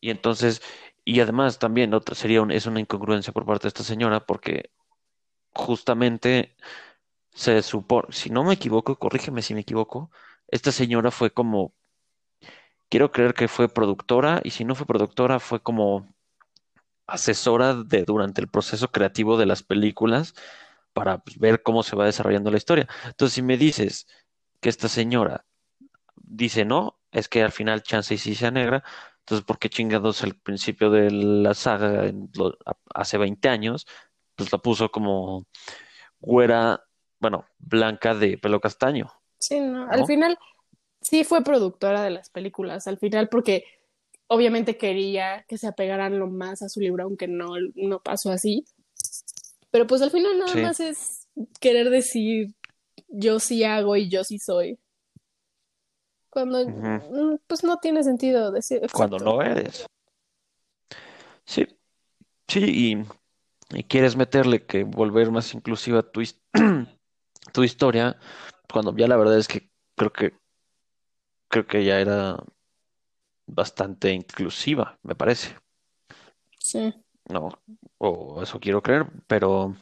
Y 0.00 0.10
entonces, 0.10 0.62
y 1.04 1.20
además 1.20 1.58
también 1.58 1.94
otra 1.94 2.14
sería 2.14 2.42
un- 2.42 2.50
es 2.52 2.66
una 2.66 2.80
incongruencia 2.80 3.32
por 3.32 3.46
parte 3.46 3.64
de 3.64 3.68
esta 3.68 3.84
señora, 3.84 4.26
porque 4.26 4.70
justamente 5.54 6.56
se 7.34 7.62
supone, 7.62 8.08
si 8.12 8.30
no 8.30 8.44
me 8.44 8.54
equivoco, 8.54 8.98
corrígeme 8.98 9.42
si 9.42 9.54
me 9.54 9.60
equivoco, 9.60 10.10
esta 10.48 10.72
señora 10.72 11.10
fue 11.10 11.32
como, 11.32 11.74
quiero 12.88 13.10
creer 13.12 13.34
que 13.34 13.48
fue 13.48 13.68
productora, 13.68 14.40
y 14.44 14.50
si 14.50 14.64
no 14.64 14.74
fue 14.74 14.86
productora, 14.86 15.38
fue 15.40 15.60
como 15.62 16.06
asesora 17.06 17.74
de 17.74 18.04
durante 18.04 18.40
el 18.40 18.48
proceso 18.48 18.88
creativo 18.90 19.36
de 19.36 19.46
las 19.46 19.62
películas 19.62 20.34
para 20.92 21.18
pues, 21.18 21.38
ver 21.38 21.62
cómo 21.62 21.82
se 21.82 21.96
va 21.96 22.06
desarrollando 22.06 22.50
la 22.50 22.58
historia. 22.58 22.88
Entonces, 23.06 23.34
si 23.34 23.42
me 23.42 23.56
dices 23.56 24.06
que 24.60 24.68
esta 24.68 24.88
señora 24.88 25.44
dice 26.30 26.64
no, 26.64 26.98
es 27.12 27.28
que 27.28 27.42
al 27.42 27.52
final 27.52 27.82
chance 27.82 28.14
y 28.14 28.18
sí 28.18 28.34
sea 28.34 28.50
negra, 28.50 28.82
entonces 29.20 29.44
¿por 29.44 29.58
qué 29.58 29.68
chingados 29.68 30.22
al 30.22 30.34
principio 30.36 30.90
de 30.90 31.10
la 31.10 31.54
saga 31.54 32.06
en 32.06 32.30
lo- 32.34 32.56
a- 32.64 32.76
hace 32.94 33.18
20 33.18 33.48
años, 33.48 33.86
pues 34.36 34.50
la 34.52 34.58
puso 34.58 34.90
como 34.90 35.46
güera, 36.20 36.82
bueno, 37.18 37.46
blanca 37.58 38.14
de 38.14 38.38
pelo 38.38 38.60
castaño, 38.60 39.10
Sí, 39.38 39.58
no. 39.58 39.88
Al 39.90 40.04
final, 40.06 40.38
sí 41.00 41.24
fue 41.24 41.42
productora 41.42 42.02
de 42.02 42.10
las 42.10 42.28
películas, 42.28 42.86
al 42.86 42.98
final, 42.98 43.28
porque 43.30 43.64
obviamente 44.26 44.76
quería 44.76 45.44
que 45.48 45.56
se 45.56 45.66
apegaran 45.66 46.18
lo 46.18 46.26
más 46.28 46.60
a 46.62 46.68
su 46.68 46.78
libro, 46.80 47.04
aunque 47.04 47.26
no, 47.26 47.54
no 47.74 48.02
pasó 48.02 48.30
así. 48.30 48.64
Pero 49.70 49.86
pues 49.86 50.02
al 50.02 50.10
final 50.10 50.38
nada 50.38 50.52
Sí. 50.52 50.60
más 50.60 50.80
es 50.80 51.26
querer 51.58 51.88
decir 51.90 52.54
yo 53.08 53.40
sí 53.40 53.64
hago 53.64 53.96
y 53.96 54.10
yo 54.10 54.24
sí 54.24 54.38
soy. 54.38 54.78
Cuando 56.30 56.64
mm, 56.66 57.38
pues 57.46 57.64
no 57.64 57.78
tiene 57.78 58.02
sentido 58.04 58.52
decir 58.52 58.80
Cuando 58.92 59.18
no 59.18 59.42
eres. 59.42 59.86
Sí, 61.44 61.66
sí, 62.46 63.04
y, 63.72 63.76
y 63.76 63.84
quieres 63.84 64.16
meterle 64.16 64.64
que 64.64 64.84
volver 64.84 65.30
más 65.32 65.52
inclusiva 65.54 66.02
tu, 66.02 66.20
his- 66.20 66.40
tu 67.52 67.64
historia, 67.64 68.16
cuando 68.72 68.96
ya 68.96 69.08
la 69.08 69.16
verdad 69.16 69.36
es 69.38 69.48
que 69.48 69.70
creo 69.96 70.12
que 70.12 70.32
creo 71.48 71.66
que 71.66 71.84
ya 71.84 71.98
era 71.98 72.36
bastante 73.46 74.12
inclusiva, 74.12 74.98
me 75.02 75.16
parece. 75.16 75.56
Sí. 76.58 76.94
No, 77.28 77.50
o 77.98 78.42
eso 78.42 78.60
quiero 78.60 78.82
creer, 78.82 79.06
pero 79.26 79.74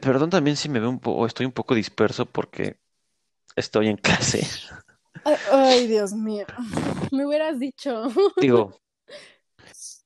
perdón 0.00 0.28
también 0.30 0.56
si 0.56 0.68
me 0.68 0.80
veo 0.80 0.90
un 0.90 1.00
poco, 1.00 1.24
estoy 1.26 1.46
un 1.46 1.52
poco 1.52 1.74
disperso 1.74 2.26
porque 2.26 2.78
estoy 3.56 3.88
en 3.88 3.96
clase. 3.96 4.46
Ay, 5.24 5.36
ay, 5.50 5.86
Dios 5.86 6.12
mío. 6.12 6.46
Me 7.12 7.26
hubieras 7.26 7.58
dicho. 7.58 8.04
Digo, 8.40 8.80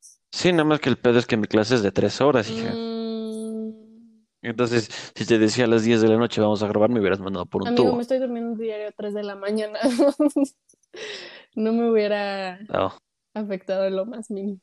sí, 0.33 0.53
nada 0.53 0.65
más 0.65 0.81
que 0.81 0.89
el 0.91 0.99
pedo 0.99 1.19
es 1.19 1.27
que 1.27 1.37
mi 1.37 1.47
clase 1.47 1.77
es 1.77 1.83
de 1.83 1.93
tres 1.93 2.21
horas, 2.21 2.51
hija. 2.51 2.81
Mm, 2.83 4.23
Entonces, 4.43 4.89
si 5.15 5.25
te 5.25 5.39
decía 5.39 5.65
a 5.65 5.69
las 5.69 5.85
10 5.85 6.01
de 6.01 6.09
la 6.09 6.17
noche 6.17 6.41
vamos 6.41 6.63
a 6.63 6.69
grabar, 6.69 6.91
me 6.91 7.01
hubieras 7.01 7.21
mandado 7.21 7.47
por 7.47 7.63
un 7.63 7.69
amigo, 7.69 7.93
me 7.95 8.03
estoy 8.03 8.19
durmiendo 8.19 8.61
diario 8.61 8.89
a 8.89 8.93
3 8.93 9.15
de 9.15 9.23
la 9.23 9.37
mañana. 9.37 9.79
No 11.55 11.73
me 11.73 11.91
hubiera 11.91 12.59
No, 12.69 12.93
afectado 13.35 13.87
en 13.87 13.97
lo 13.97 14.07
más 14.07 14.31
mínimo. 14.31 14.61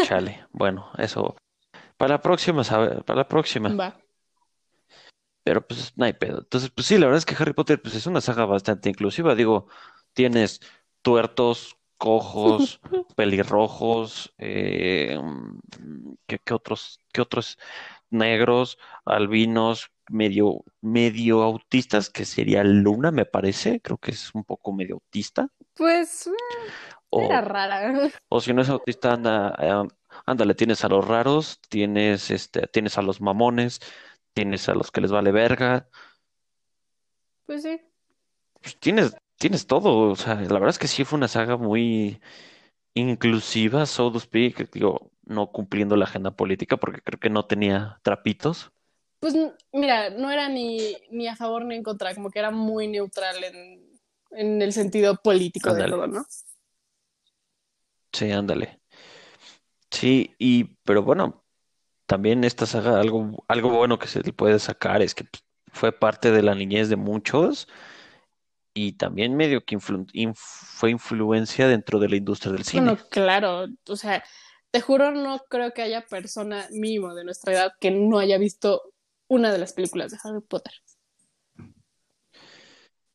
chale. 0.00 0.46
Bueno, 0.52 0.90
eso. 0.98 1.36
Para 1.98 2.14
la 2.16 2.22
próxima. 2.22 2.62
Para 2.64 3.16
la 3.16 3.28
próxima. 3.28 3.76
Va. 3.80 3.88
Pero 5.48 5.66
pues 5.66 5.94
no 5.96 6.04
hay 6.04 6.12
pedo. 6.12 6.40
Entonces, 6.40 6.68
pues 6.68 6.86
sí, 6.86 6.98
la 6.98 7.06
verdad 7.06 7.16
es 7.16 7.24
que 7.24 7.34
Harry 7.42 7.54
Potter 7.54 7.80
pues, 7.80 7.94
es 7.94 8.06
una 8.06 8.20
saga 8.20 8.44
bastante 8.44 8.90
inclusiva. 8.90 9.34
Digo, 9.34 9.66
tienes 10.12 10.60
tuertos, 11.00 11.78
cojos, 11.96 12.80
pelirrojos, 13.16 14.34
eh, 14.36 15.18
mm, 15.18 16.16
¿qué, 16.26 16.38
qué 16.38 16.52
otros, 16.52 17.00
qué 17.14 17.22
otros 17.22 17.58
negros, 18.10 18.76
albinos, 19.06 19.90
medio, 20.10 20.64
medio 20.82 21.42
autistas, 21.42 22.10
que 22.10 22.26
sería 22.26 22.62
Luna, 22.62 23.10
me 23.10 23.24
parece. 23.24 23.80
Creo 23.80 23.96
que 23.96 24.10
es 24.10 24.34
un 24.34 24.44
poco 24.44 24.74
medio 24.74 24.96
autista. 24.96 25.48
Pues 25.72 26.26
eh, 26.26 26.30
era 27.10 27.40
rara. 27.40 28.10
o 28.28 28.42
si 28.42 28.52
no 28.52 28.60
es 28.60 28.68
autista, 28.68 29.14
anda, 29.14 29.54
eh, 29.58 29.88
ándale, 30.26 30.54
tienes 30.54 30.84
a 30.84 30.88
los 30.90 31.08
raros, 31.08 31.58
tienes 31.70 32.30
este, 32.30 32.66
tienes 32.66 32.98
a 32.98 33.02
los 33.02 33.22
mamones, 33.22 33.80
tienes 34.34 34.68
a 34.68 34.74
los 34.74 34.90
que 34.90 35.00
les 35.00 35.12
vale 35.12 35.32
verga. 35.32 35.88
Pues 37.46 37.62
sí. 37.62 37.80
pues, 38.60 38.78
tienes, 38.78 39.16
tienes 39.38 39.66
todo. 39.66 40.10
O 40.10 40.16
sea, 40.16 40.34
la 40.36 40.54
verdad 40.54 40.70
es 40.70 40.78
que 40.78 40.88
sí 40.88 41.04
fue 41.04 41.16
una 41.18 41.28
saga 41.28 41.56
muy 41.56 42.20
inclusiva, 42.94 43.86
so 43.86 44.12
to 44.12 44.20
speak. 44.20 44.70
Digo, 44.72 45.12
no 45.24 45.52
cumpliendo 45.52 45.96
la 45.96 46.06
agenda 46.06 46.32
política 46.36 46.76
porque 46.78 47.02
creo 47.02 47.20
que 47.20 47.30
no 47.30 47.46
tenía 47.46 48.00
trapitos. 48.02 48.72
Pues 49.20 49.34
n- 49.34 49.52
mira, 49.72 50.10
no 50.10 50.30
era 50.30 50.48
ni, 50.48 50.96
ni 51.10 51.26
a 51.28 51.36
favor 51.36 51.64
ni 51.64 51.74
en 51.76 51.82
contra, 51.82 52.14
como 52.14 52.30
que 52.30 52.38
era 52.38 52.50
muy 52.50 52.86
neutral 52.88 53.42
en, 53.44 54.00
en 54.32 54.62
el 54.62 54.72
sentido 54.72 55.16
político 55.22 55.74
de 55.74 55.80
Ándale. 55.80 55.90
todo, 55.90 56.06
¿no? 56.06 56.24
Sí, 58.12 58.30
ándale. 58.32 58.80
Sí, 59.90 60.34
y, 60.38 60.64
pero 60.84 61.02
bueno, 61.02 61.44
también 62.08 62.44
esta 62.44 62.66
saga, 62.66 63.00
algo, 63.00 63.44
algo 63.48 63.70
bueno 63.70 64.00
que 64.00 64.08
se 64.08 64.22
le 64.22 64.34
puede 64.34 64.58
sacar 64.60 65.02
es 65.02 65.14
que 65.14 65.26
fue 65.72 65.92
parte 65.92 66.32
de 66.32 66.42
la 66.42 66.56
niñez 66.56 66.90
de 66.90 66.96
muchos 66.96 67.68
y 68.74 68.92
también 68.92 69.36
medio 69.36 69.64
que 69.64 69.76
influ- 69.76 70.10
inf- 70.14 70.36
fue 70.36 70.90
influencia 70.90 71.68
dentro 71.68 71.98
de 71.98 72.08
la 72.08 72.16
industria 72.16 72.52
del 72.52 72.64
Bueno, 72.72 72.96
cine. 72.96 72.98
claro, 73.10 73.66
o 73.88 73.96
sea, 73.96 74.22
te 74.70 74.80
juro, 74.80 75.10
no 75.10 75.38
creo 75.48 75.72
que 75.72 75.82
haya 75.82 76.06
persona 76.06 76.66
mínimo 76.70 77.14
de 77.14 77.24
nuestra 77.24 77.52
edad 77.52 77.72
que 77.80 77.90
no 77.90 78.18
haya 78.18 78.38
visto 78.38 78.82
una 79.28 79.52
de 79.52 79.58
las 79.58 79.72
películas 79.72 80.10
de 80.12 80.18
Harry 80.22 80.40
Potter. 80.40 80.72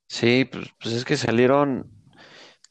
Sí, 0.08 0.46
pues, 0.46 0.68
pues 0.82 0.96
es 0.96 1.06
que 1.06 1.18
salieron. 1.18 1.92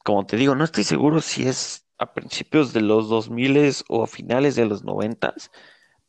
Como 0.03 0.25
te 0.25 0.37
digo, 0.37 0.55
no 0.55 0.63
estoy 0.65 0.83
seguro 0.83 1.21
si 1.21 1.47
es 1.47 1.87
a 1.97 2.13
principios 2.13 2.73
de 2.73 2.81
los 2.81 3.09
2000 3.09 3.57
o 3.89 4.03
a 4.03 4.07
finales 4.07 4.55
de 4.55 4.65
los 4.65 4.83
90, 4.83 5.33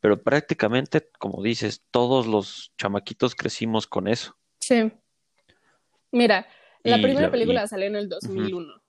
pero 0.05 0.21
prácticamente, 0.21 1.09
como 1.17 1.41
dices, 1.41 1.83
todos 1.89 2.27
los 2.27 2.71
chamaquitos 2.77 3.33
crecimos 3.33 3.87
con 3.87 4.07
eso. 4.07 4.37
Sí. 4.59 4.91
Mira, 6.11 6.47
la 6.83 6.97
Y, 6.97 7.01
primera 7.01 7.27
la, 7.27 7.31
película 7.31 7.61
y 7.63 7.67
salió 7.67 7.87
en 7.87 7.95
el 7.95 8.07
ujú, 8.21 8.49
2001. 8.49 8.83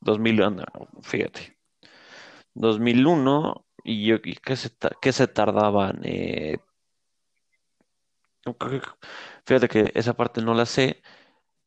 2000, 0.00 0.42
anda, 0.42 0.64
fíjate, 1.02 1.56
2001, 2.54 3.66
y 3.84 4.06
yo, 4.06 4.16
y 4.24 4.34
¿qué 4.36 4.56
se, 4.56 4.70
qué 5.00 5.12
se 5.12 5.28
tardaban? 5.28 6.00
Eh, 6.04 6.58
fíjate 9.44 9.68
que 9.68 9.92
esa 9.94 10.14
parte 10.14 10.42
no 10.42 10.54
la 10.54 10.66
sé, 10.66 11.02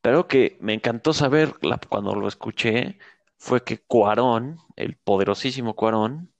pero 0.01 0.27
que 0.29 0.57
me 0.61 0.75
encantó 0.75 1.13
saber 1.13 1.55
la- 1.63 1.79
cuando 1.89 2.15
lo 2.15 2.29
escuché, 2.29 2.99
fue 3.39 3.63
que 3.65 3.79
Cuarón, 3.79 4.59
el 4.77 4.97
poderosísimo 4.97 5.75
Cuarón, 5.75 6.33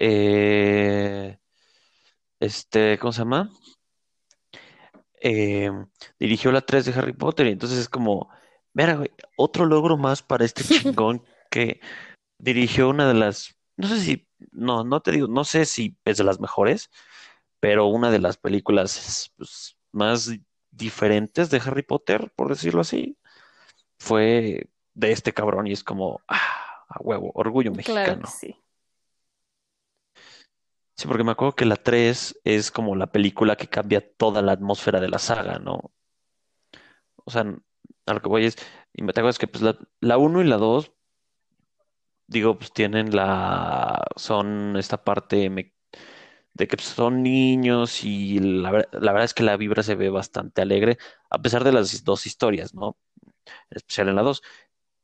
eh, 0.00 1.38
este, 2.40 2.98
¿cómo 2.98 3.12
se 3.12 3.18
llama? 3.18 3.50
Eh, 5.20 5.70
dirigió 6.18 6.50
la 6.50 6.62
3 6.62 6.86
de 6.86 6.92
Harry 6.94 7.12
Potter 7.12 7.46
y 7.46 7.50
entonces 7.50 7.78
es 7.78 7.88
como, 7.90 8.30
mira, 8.72 8.94
güey, 8.94 9.10
otro 9.36 9.66
logro 9.66 9.98
más 9.98 10.22
para 10.22 10.46
este 10.46 10.64
chingón 10.64 11.22
que 11.50 11.80
dirigió 12.38 12.88
una 12.88 13.06
de 13.06 13.14
las, 13.14 13.54
no 13.76 13.88
sé 13.88 14.00
si, 14.00 14.26
no, 14.52 14.84
no 14.84 15.00
te 15.02 15.12
digo, 15.12 15.28
no 15.28 15.44
sé 15.44 15.66
si 15.66 15.98
es 16.06 16.16
de 16.16 16.24
las 16.24 16.40
mejores, 16.40 16.90
pero 17.60 17.86
una 17.86 18.10
de 18.10 18.20
las 18.20 18.38
películas 18.38 19.30
pues, 19.36 19.76
más 19.92 20.30
diferentes 20.70 21.50
de 21.50 21.58
Harry 21.58 21.82
Potter, 21.82 22.32
por 22.34 22.48
decirlo 22.48 22.80
así, 22.80 23.18
fue 23.98 24.70
de 24.94 25.12
este 25.12 25.34
cabrón 25.34 25.66
y 25.66 25.72
es 25.72 25.84
como, 25.84 26.22
ah, 26.26 26.86
a 26.88 27.02
huevo, 27.02 27.32
orgullo 27.34 27.70
Claro 27.72 27.82
que 27.82 27.92
mexicano. 28.16 28.26
sí. 28.26 28.56
Sí, 31.00 31.08
porque 31.08 31.24
me 31.24 31.30
acuerdo 31.32 31.56
que 31.56 31.64
la 31.64 31.76
3 31.76 32.38
es 32.44 32.70
como 32.70 32.94
la 32.94 33.10
película 33.10 33.56
que 33.56 33.68
cambia 33.68 34.06
toda 34.18 34.42
la 34.42 34.52
atmósfera 34.52 35.00
de 35.00 35.08
la 35.08 35.18
saga, 35.18 35.58
¿no? 35.58 35.92
O 37.24 37.30
sea, 37.30 37.42
a 38.06 38.12
lo 38.14 38.20
que 38.20 38.28
voy 38.28 38.44
es, 38.44 38.56
y 38.92 39.02
me 39.02 39.10
acuerdo 39.10 39.30
es 39.30 39.38
que 39.38 39.46
pues 39.48 39.62
la, 39.62 39.78
la 40.00 40.18
1 40.18 40.42
y 40.42 40.44
la 40.44 40.58
2, 40.58 40.92
digo, 42.26 42.58
pues 42.58 42.72
tienen 42.72 43.14
la, 43.14 44.04
son 44.16 44.76
esta 44.76 45.02
parte 45.02 45.48
de 46.54 46.68
que 46.68 46.76
pues, 46.76 46.88
son 46.88 47.22
niños 47.22 48.04
y 48.04 48.38
la, 48.40 48.70
la 48.92 49.12
verdad 49.12 49.24
es 49.24 49.34
que 49.34 49.42
la 49.42 49.56
vibra 49.56 49.82
se 49.82 49.94
ve 49.94 50.10
bastante 50.10 50.62
alegre, 50.62 50.98
a 51.30 51.40
pesar 51.40 51.64
de 51.64 51.72
las 51.72 52.04
dos 52.04 52.26
historias, 52.26 52.74
¿no? 52.74 52.98
En 53.70 53.78
especial 53.78 54.08
en 54.10 54.16
la 54.16 54.22
2, 54.22 54.42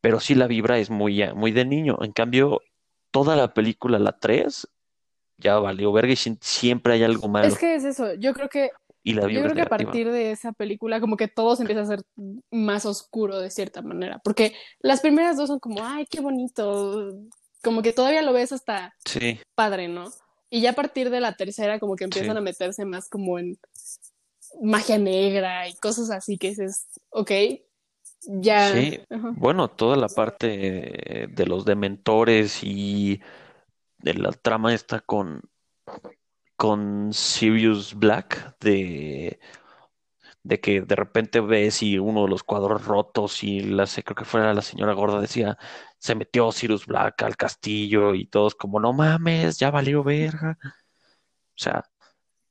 pero 0.00 0.20
sí 0.20 0.34
la 0.34 0.46
vibra 0.48 0.78
es 0.78 0.90
muy, 0.90 1.24
muy 1.34 1.52
de 1.52 1.64
niño. 1.64 1.98
En 2.02 2.12
cambio, 2.12 2.62
toda 3.10 3.36
la 3.36 3.54
película, 3.54 3.98
la 3.98 4.18
3 4.18 4.68
ya 5.38 5.58
valió 5.58 5.92
verga 5.92 6.12
y 6.12 6.16
si- 6.16 6.38
siempre 6.40 6.94
hay 6.94 7.02
algo 7.02 7.28
Es 7.28 7.32
malo 7.32 7.56
que 7.58 7.74
es 7.74 7.84
eso, 7.84 8.14
yo 8.14 8.32
creo 8.34 8.48
que 8.48 8.70
y 9.02 9.14
la 9.14 9.22
Yo 9.28 9.40
creo 9.42 9.48
es 9.48 9.54
que 9.54 9.62
a 9.62 9.66
partir 9.68 10.10
de 10.10 10.32
esa 10.32 10.52
película 10.52 11.00
como 11.00 11.16
que 11.16 11.28
todo 11.28 11.54
se 11.56 11.62
empieza 11.62 11.80
a 11.82 11.84
hacer 11.84 12.02
más 12.50 12.86
oscuro 12.86 13.38
de 13.38 13.50
cierta 13.50 13.82
manera, 13.82 14.18
porque 14.24 14.54
las 14.80 15.00
primeras 15.00 15.36
dos 15.36 15.48
son 15.48 15.60
como, 15.60 15.84
ay, 15.84 16.06
qué 16.10 16.20
bonito, 16.20 17.12
como 17.62 17.82
que 17.82 17.92
todavía 17.92 18.22
lo 18.22 18.32
ves 18.32 18.52
hasta 18.52 18.94
Sí, 19.04 19.38
padre, 19.54 19.88
¿no? 19.88 20.10
Y 20.50 20.60
ya 20.60 20.70
a 20.70 20.74
partir 20.74 21.10
de 21.10 21.20
la 21.20 21.34
tercera 21.34 21.78
como 21.78 21.96
que 21.96 22.04
empiezan 22.04 22.30
sí, 22.32 22.38
a 22.38 22.40
meterse 22.42 22.84
más 22.84 23.08
como 23.08 23.38
en 23.38 23.58
magia 24.62 24.98
negra 24.98 25.68
y 25.68 25.74
cosas 25.74 26.10
así 26.10 26.38
que 26.38 26.50
dices, 26.50 26.86
ok, 27.10 27.30
ya, 28.26 28.72
sí. 28.72 29.00
ajá. 29.10 29.34
Bueno, 29.38 29.68
toda 29.68 29.96
la 29.96 30.08
parte 30.08 31.28
de 31.30 31.46
los 31.46 31.64
dementores 31.64 32.60
y 32.62 33.20
de 34.06 34.14
la 34.14 34.30
trama 34.32 34.72
está 34.72 35.00
con, 35.00 35.42
con 36.56 37.12
Sirius 37.12 37.94
Black, 37.94 38.56
de, 38.60 39.40
de 40.42 40.60
que 40.60 40.80
de 40.80 40.94
repente 40.96 41.40
ves 41.40 41.82
y 41.82 41.98
uno 41.98 42.22
de 42.24 42.28
los 42.30 42.44
cuadros 42.44 42.84
rotos 42.86 43.42
y 43.42 43.60
la, 43.60 43.86
sé- 43.86 44.04
creo 44.04 44.14
que 44.16 44.24
fuera 44.24 44.54
la 44.54 44.62
señora 44.62 44.92
gorda 44.92 45.20
decía, 45.20 45.58
se 45.98 46.14
metió 46.14 46.52
Sirius 46.52 46.86
Black 46.86 47.22
al 47.22 47.36
castillo 47.36 48.14
y 48.14 48.26
todos 48.26 48.54
como, 48.54 48.80
no 48.80 48.92
mames, 48.92 49.58
ya 49.58 49.70
valió 49.70 50.02
verga. 50.04 50.56
O 50.62 51.58
sea, 51.58 51.84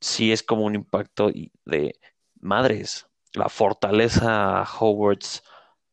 sí 0.01 0.31
es 0.31 0.43
como 0.43 0.63
un 0.65 0.75
impacto 0.75 1.31
de 1.65 1.99
madres. 2.41 3.07
La 3.33 3.49
fortaleza 3.49 4.63
Hogwarts 4.79 5.43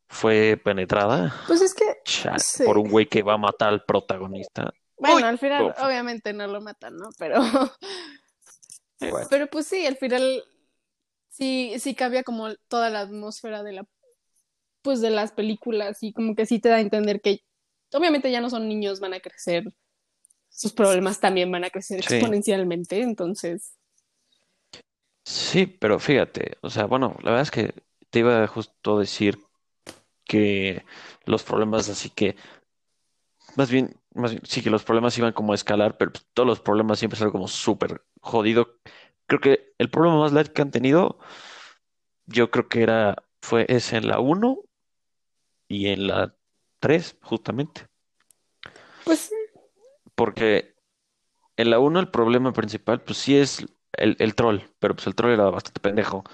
fue 0.09 0.61
penetrada 0.63 1.35
Pues 1.47 1.61
es 1.63 1.75
que, 1.75 1.85
chale, 2.05 2.39
sí. 2.39 2.65
por 2.65 2.79
un 2.79 2.91
güey 2.91 3.07
que 3.07 3.23
va 3.23 3.35
a 3.35 3.39
matar 3.39 3.69
al 3.71 3.85
protagonista. 3.85 4.73
Bueno, 5.03 5.17
Uy, 5.17 5.23
al 5.27 5.39
final 5.39 5.67
uf, 5.67 5.79
obviamente 5.83 6.33
no 6.33 6.47
lo 6.47 6.61
matan, 6.61 6.97
¿no? 6.97 7.11
Pero, 7.19 7.41
bueno, 9.01 9.29
pero 9.31 9.47
pues 9.49 9.67
sí, 9.67 9.87
al 9.87 9.97
final 9.97 10.45
sí, 11.31 11.75
sí 11.79 11.95
cambia 11.95 12.23
como 12.25 12.55
toda 12.69 12.91
la 12.91 13.01
atmósfera 13.01 13.63
de 13.63 13.73
la, 13.73 13.87
pues 14.83 15.01
de 15.01 15.11
las 15.11 15.33
películas 15.33 16.03
y 16.03 16.13
como 16.13 16.35
que 16.35 16.47
sí 16.47 16.61
te 16.61 16.69
da 16.71 16.77
a 16.77 16.81
entender 16.81 17.21
que 17.21 17.41
obviamente 17.93 18.31
ya 18.31 18.41
no 18.41 18.51
son 18.51 18.69
niños, 18.69 19.01
van 19.01 19.15
a 19.15 19.21
crecer, 19.21 19.65
sus 20.51 20.73
problemas 20.73 21.21
también 21.21 21.51
van 21.53 21.65
a 21.65 21.71
crecer 21.71 22.01
sí, 22.01 22.21
exponencialmente, 22.21 23.03
entonces, 23.03 23.75
sí, 25.25 25.67
pero 25.67 25.99
fíjate, 25.99 26.59
o 26.63 26.71
sea, 26.71 26.87
bueno, 26.87 27.17
la 27.23 27.31
verdad 27.31 27.43
es 27.43 27.51
que 27.51 27.75
te 28.11 28.21
iba 28.21 28.47
justo 28.47 28.97
a 28.97 29.01
decir 29.01 29.39
que 30.27 30.85
los 31.27 31.43
problemas, 31.45 31.89
así 31.89 32.11
que, 32.11 32.37
más 33.57 33.71
bien, 33.71 33.95
más 34.15 34.37
sí 34.45 34.63
que 34.63 34.71
los 34.71 34.85
problemas 34.85 35.17
iban 35.19 35.33
como 35.33 35.53
a 35.53 35.55
escalar, 35.55 35.97
pero 35.97 36.13
pues, 36.13 36.27
todos 36.35 36.47
los 36.47 36.61
problemas 36.61 36.99
siempre 36.99 37.19
son 37.19 37.31
como 37.31 37.49
súper 37.49 38.05
jodido. 38.21 38.79
Creo 39.27 39.41
que 39.41 39.75
el 39.79 39.91
problema 39.91 40.19
más 40.19 40.33
light 40.33 40.49
que 40.49 40.63
han 40.63 40.71
tenido, 40.71 41.19
yo 42.27 42.51
creo 42.51 42.69
que 42.69 42.83
era, 42.83 43.17
fue 43.41 43.67
ese 43.69 43.97
en 43.97 44.09
la 44.09 44.21
uno 44.21 44.59
y 45.69 45.89
en 45.89 46.07
la 46.07 46.35
3 46.81 47.17
justamente. 47.23 47.87
Pues. 49.05 49.33
Porque 50.15 50.75
en 51.57 51.71
la 51.71 51.79
uno 51.79 52.01
el 52.01 52.11
problema 52.11 52.53
principal, 52.53 53.01
pues 53.01 53.19
sí 53.19 53.37
es 53.37 53.67
el, 53.93 54.17
el 54.19 54.35
troll, 54.35 54.61
pero 54.79 54.95
pues 54.95 55.07
el 55.07 55.15
troll 55.15 55.33
era 55.33 55.51
bastante 55.51 55.81
pendejo. 55.81 56.25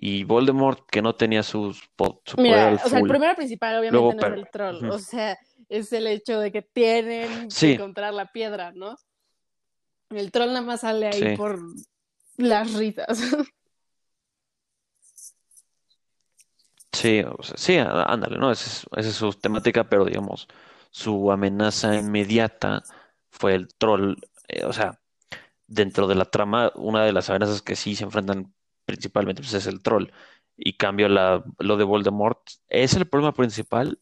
Y 0.00 0.22
Voldemort, 0.22 0.86
que 0.88 1.02
no 1.02 1.16
tenía 1.16 1.42
sus, 1.42 1.78
su 1.78 1.86
poder 1.96 2.20
Mira, 2.38 2.80
o 2.84 2.88
sea, 2.88 3.00
el 3.00 3.08
primero 3.08 3.34
principal 3.34 3.78
obviamente 3.80 3.92
Luego, 3.92 4.12
no 4.12 4.20
pero- 4.20 4.34
es 4.36 4.40
el 4.42 4.48
troll, 4.50 4.90
o 4.90 4.98
sea, 5.00 5.36
es 5.68 5.92
el 5.92 6.06
hecho 6.06 6.38
de 6.38 6.52
que 6.52 6.62
tienen 6.62 7.50
Sí. 7.50 7.66
que 7.68 7.74
encontrar 7.74 8.14
la 8.14 8.26
piedra, 8.30 8.70
¿no? 8.72 8.96
El 10.10 10.30
troll 10.30 10.48
nada 10.48 10.62
más 10.62 10.82
sale 10.82 11.08
ahí 11.08 11.30
Sí. 11.30 11.36
por 11.36 11.58
las 12.36 12.74
risas. 12.74 13.18
Sí, 16.92 17.22
o 17.22 17.42
sea, 17.42 17.56
sí, 17.56 17.76
ándale, 17.78 18.38
¿no? 18.38 18.50
Esa 18.50 18.64
es, 18.68 18.86
esa 18.96 19.08
es 19.10 19.14
su 19.14 19.32
temática, 19.32 19.88
pero 19.88 20.04
digamos, 20.04 20.48
su 20.90 21.30
amenaza 21.30 21.94
inmediata 21.96 22.82
fue 23.30 23.54
el 23.54 23.68
troll. 23.74 24.16
eh, 24.48 24.64
o 24.64 24.72
sea, 24.72 24.98
dentro 25.66 26.06
de 26.08 26.14
la 26.14 26.24
trama, 26.24 26.72
una 26.74 27.04
de 27.04 27.12
las 27.12 27.28
amenazas 27.30 27.60
que 27.62 27.76
sí 27.76 27.94
se 27.94 28.04
enfrentan 28.04 28.54
principalmente 28.88 29.42
pues, 29.42 29.52
es 29.52 29.66
el 29.66 29.82
troll. 29.82 30.10
Y 30.56 30.72
cambio 30.72 31.08
la, 31.08 31.44
lo 31.58 31.76
de 31.76 31.84
Voldemort 31.84 32.40
es 32.68 32.94
el 32.94 33.06
problema 33.06 33.32
principal, 33.32 34.00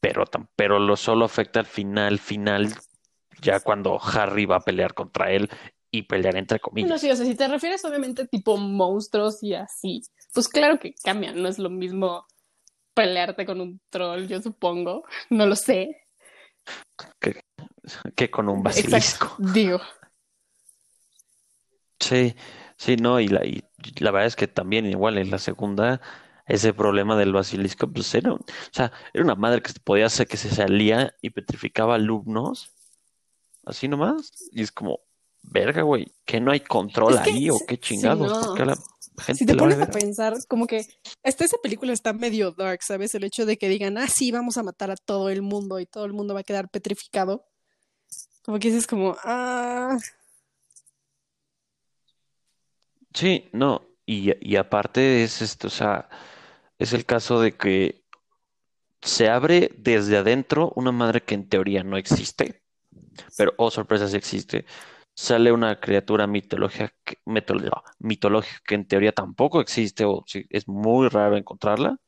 pero, 0.00 0.24
pero 0.54 0.78
lo 0.78 0.96
solo 0.96 1.24
afecta 1.24 1.60
al 1.60 1.66
final, 1.66 2.18
final, 2.18 2.68
ya 3.40 3.60
cuando 3.60 3.98
Harry 4.00 4.44
va 4.44 4.56
a 4.56 4.60
pelear 4.60 4.92
contra 4.92 5.32
él 5.32 5.48
y 5.90 6.02
pelear 6.02 6.36
entre 6.36 6.58
Bueno, 6.58 6.88
comillas. 6.88 7.00
sí, 7.00 7.10
o 7.10 7.16
sea, 7.16 7.26
si 7.26 7.34
te 7.34 7.48
refieres 7.48 7.84
obviamente 7.84 8.28
tipo 8.28 8.58
monstruos 8.58 9.42
y 9.42 9.54
así, 9.54 10.02
pues 10.34 10.46
claro 10.46 10.78
que 10.78 10.94
cambian, 11.02 11.42
no 11.42 11.48
es 11.48 11.58
lo 11.58 11.70
mismo 11.70 12.26
pelearte 12.94 13.46
con 13.46 13.60
un 13.62 13.80
troll, 13.88 14.26
yo 14.26 14.42
supongo, 14.42 15.04
no 15.30 15.46
lo 15.46 15.56
sé. 15.56 16.06
Que 18.14 18.30
con 18.30 18.48
un 18.48 18.62
basilisco. 18.62 19.26
Exacto, 19.26 19.52
digo. 19.52 19.80
Sí, 21.98 22.34
sí, 22.76 22.96
no, 22.96 23.20
y 23.20 23.28
la, 23.28 23.44
y 23.44 23.62
la 23.98 24.10
verdad 24.10 24.26
es 24.26 24.36
que 24.36 24.48
también 24.48 24.86
igual 24.86 25.18
en 25.18 25.30
la 25.30 25.38
segunda, 25.38 26.00
ese 26.46 26.72
problema 26.74 27.16
del 27.16 27.32
basilisco, 27.32 27.90
pues 27.90 28.14
era, 28.14 28.32
o 28.32 28.40
sea, 28.72 28.92
era 29.12 29.24
una 29.24 29.34
madre 29.34 29.62
que 29.62 29.72
se 29.72 29.80
podía 29.80 30.06
hacer 30.06 30.26
que 30.26 30.36
se 30.36 30.50
salía 30.50 31.14
y 31.22 31.30
petrificaba 31.30 31.94
alumnos, 31.94 32.72
así 33.64 33.88
nomás, 33.88 34.32
y 34.50 34.62
es 34.62 34.72
como, 34.72 35.00
verga, 35.42 35.82
güey, 35.82 36.12
que 36.24 36.40
no 36.40 36.50
hay 36.52 36.60
control 36.60 37.14
Es 37.14 37.20
que 37.20 37.30
ahí 37.30 37.50
o 37.50 37.58
qué 37.66 37.78
chingados, 37.78 38.30
no. 38.30 38.40
porque 38.46 38.62
a 38.62 38.66
la 38.66 38.76
gente 39.18 39.34
Si 39.38 39.46
te 39.46 39.54
pones 39.54 39.76
a 39.76 39.86
verga. 39.86 39.92
pensar, 39.92 40.34
como 40.48 40.66
que 40.66 40.86
hasta 41.22 41.44
esa 41.44 41.56
película 41.62 41.92
está 41.92 42.12
medio 42.12 42.52
dark, 42.52 42.82
¿sabes? 42.82 43.14
El 43.14 43.24
hecho 43.24 43.46
de 43.46 43.56
que 43.56 43.68
digan, 43.68 43.98
ah, 43.98 44.08
sí, 44.08 44.32
vamos 44.32 44.58
a 44.58 44.62
matar 44.62 44.90
a 44.90 44.96
todo 44.96 45.30
el 45.30 45.42
mundo 45.42 45.78
y 45.78 45.86
todo 45.86 46.04
el 46.04 46.12
mundo 46.12 46.34
va 46.34 46.40
a 46.40 46.44
quedar 46.44 46.68
petrificado. 46.68 47.46
Como 48.42 48.58
que 48.58 48.68
dices 48.68 48.86
como, 48.86 49.16
ah, 49.24 49.98
Sí, 53.14 53.48
no, 53.52 53.82
y, 54.06 54.32
y 54.40 54.56
aparte 54.56 55.24
es 55.24 55.42
esto, 55.42 55.66
o 55.66 55.70
sea, 55.70 56.08
es 56.78 56.92
el 56.92 57.04
caso 57.06 57.40
de 57.40 57.56
que 57.56 58.04
se 59.02 59.28
abre 59.28 59.72
desde 59.78 60.18
adentro 60.18 60.72
una 60.76 60.92
madre 60.92 61.22
que 61.22 61.34
en 61.34 61.48
teoría 61.48 61.82
no 61.84 61.96
existe. 61.96 62.62
Pero, 63.36 63.54
oh 63.58 63.70
sorpresa, 63.70 64.08
sí 64.08 64.16
existe. 64.16 64.66
Sale 65.14 65.52
una 65.52 65.80
criatura 65.80 66.26
mitológica 66.26 66.94
mitológica 68.00 68.60
que 68.66 68.74
en 68.74 68.86
teoría 68.86 69.12
tampoco 69.12 69.60
existe 69.60 70.04
o 70.04 70.24
sí, 70.26 70.46
es 70.50 70.68
muy 70.68 71.08
raro 71.08 71.36
encontrarla. 71.36 71.98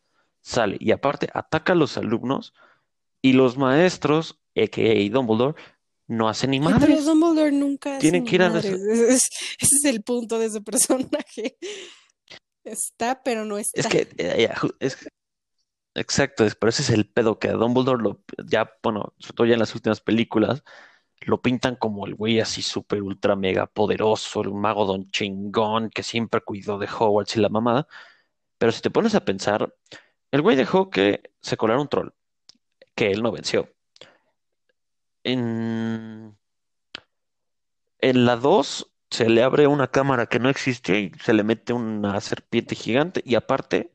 Sale 0.43 0.77
y 0.81 0.93
aparte 0.93 1.29
ataca 1.35 1.73
a 1.75 1.77
los 1.77 1.97
alumnos 1.99 2.55
y 3.23 3.35
los 3.35 3.57
maestros, 3.59 4.41
a.k.a. 4.57 5.11
Dumbledore, 5.11 5.61
no 6.13 6.29
hacen 6.29 6.51
ni 6.51 6.59
ay, 6.59 6.75
pero. 6.79 7.03
Dumbledore 7.03 7.53
nunca 7.53 7.93
hace 7.93 8.01
Tienen 8.01 8.25
ni 8.25 8.29
que 8.31 8.35
ir 8.37 8.43
a 8.43 8.49
madres. 8.51 8.73
res- 8.73 8.81
Es- 8.89 9.01
es- 9.01 9.31
ese 9.61 9.77
es 9.77 9.85
el 9.87 10.03
punto 10.03 10.39
de 10.39 10.47
ese 10.47 10.61
personaje. 10.61 11.57
Está, 12.65 13.23
pero 13.23 13.45
no 13.45 13.59
está. 13.59 13.81
Es 13.81 13.87
que, 13.89 14.09
eh, 14.19 14.49
es, 14.81 14.97
exacto, 15.95 16.45
es- 16.45 16.55
pero 16.55 16.71
ese 16.71 16.83
es 16.83 16.91
el 16.91 17.09
pedo 17.09 17.39
que 17.39 17.49
a 17.49 17.53
Dumbledore 17.55 18.03
lo, 18.03 18.23
ya, 18.47 18.71
bueno, 18.83 19.15
sobre 19.19 19.35
todo 19.37 19.47
ya 19.47 19.55
en 19.55 19.61
las 19.61 19.75
últimas 19.75 20.01
películas, 20.01 20.63
lo 21.23 21.41
pintan 21.41 21.77
como 21.77 22.07
el 22.07 22.15
güey 22.15 22.41
así 22.41 22.63
súper 22.63 23.03
ultra 23.03 23.37
mega 23.37 23.67
poderoso, 23.67 24.41
el 24.43 24.53
mago 24.53 24.85
don 24.87 25.11
chingón 25.11 25.91
que 25.91 26.03
siempre 26.03 26.41
cuidó 26.41 26.79
de 26.79 26.87
Hogwarts 26.89 27.37
y 27.37 27.41
la 27.41 27.49
mamada. 27.49 27.87
Pero 28.59 28.73
si 28.73 28.81
te 28.81 28.91
pones 28.91 29.15
a 29.15 29.25
pensar, 29.25 29.75
el 30.31 30.43
güey 30.43 30.57
dejó 30.57 30.91
que 30.91 31.31
se 31.41 31.57
colara 31.57 31.81
un 31.81 31.89
troll, 31.89 32.11
que 32.95 33.11
él 33.13 33.23
no 33.23 33.33
venció. 33.33 33.69
En, 35.25 36.37
en 38.01 38.25
la 38.27 38.37
2 38.37 38.93
se 39.11 39.29
le 39.29 39.43
abre 39.43 39.67
una 39.67 39.89
cámara 39.91 40.27
que 40.27 40.39
no 40.39 40.49
existía 40.49 40.99
y 40.99 41.13
se 41.23 41.33
le 41.35 41.45
mete 41.45 41.73
una 41.73 42.21
serpiente 42.21 42.75
gigante 42.75 43.23
y 43.25 43.35
aparte 43.35 43.93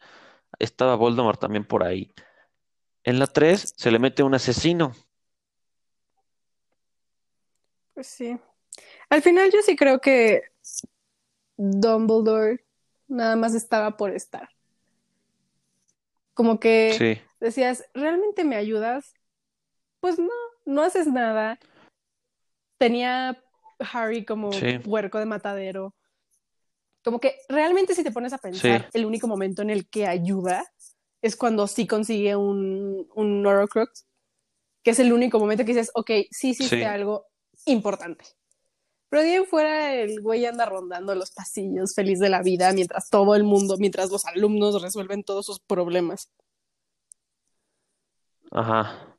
estaba 0.59 0.95
Voldemort 0.95 1.39
también 1.41 1.65
por 1.65 1.83
ahí. 1.83 2.13
En 3.03 3.19
la 3.19 3.27
3 3.27 3.73
se 3.77 3.91
le 3.91 3.99
mete 3.99 4.23
un 4.23 4.35
asesino. 4.35 4.93
Pues 7.93 8.07
sí. 8.07 8.39
Al 9.09 9.21
final 9.23 9.51
yo 9.51 9.61
sí 9.63 9.75
creo 9.75 10.01
que 10.01 10.43
Dumbledore 11.57 12.65
nada 13.07 13.35
más 13.35 13.53
estaba 13.55 13.97
por 13.97 14.11
estar. 14.11 14.49
Como 16.33 16.59
que 16.59 16.97
Sí, 16.97 17.21
decías, 17.39 17.85
¿realmente 17.93 18.43
me 18.43 18.55
ayudas? 18.55 19.13
Pues 20.01 20.19
no, 20.19 20.29
no 20.67 20.84
haces 20.84 21.08
nada. 21.08 21.58
Tenía 22.77 23.41
Harry 23.80 24.25
como 24.25 24.51
Sí. 24.51 24.80
puerco 24.80 25.17
de 25.17 25.25
matadero. 25.25 25.95
Como 27.03 27.19
que 27.19 27.36
realmente 27.47 27.95
si 27.95 28.03
te 28.03 28.12
pones 28.12 28.34
a 28.34 28.38
pensar, 28.38 28.82
Sí. 28.84 28.88
el 28.93 29.06
único 29.06 29.27
momento 29.27 29.62
en 29.62 29.69
el 29.69 29.89
que 29.89 30.06
ayuda 30.06 30.65
es 31.21 31.36
cuando 31.36 31.67
sí 31.67 31.88
consigue 31.88 32.36
un, 32.36 33.08
un 33.15 33.41
que 34.84 34.91
es 34.91 34.99
el 34.99 35.12
único 35.13 35.39
momento 35.39 35.63
que 35.63 35.73
dices, 35.73 35.89
ok, 35.93 36.12
sí 36.32 36.49
hiciste 36.49 36.77
Sí. 36.80 36.84
algo 36.84 37.25
importante. 37.65 38.25
Pero 39.10 39.21
de 39.23 39.30
ahí 39.30 39.36
en 39.36 39.45
fuera 39.45 39.95
el 39.95 40.21
güey 40.21 40.45
anda 40.45 40.65
rondando 40.65 41.15
los 41.15 41.32
pasillos 41.32 41.95
feliz 41.95 42.19
de 42.19 42.30
la 42.30 42.41
vida 42.41 42.73
mientras 42.73 43.10
todo 43.10 43.36
el 43.36 43.43
mundo, 43.45 43.77
mientras 43.80 44.12
los 44.12 44.25
alumnos 44.25 44.82
resuelven 44.82 45.23
todos 45.23 45.45
sus 45.45 45.60
problemas. 45.62 46.30
ajá. 48.51 49.16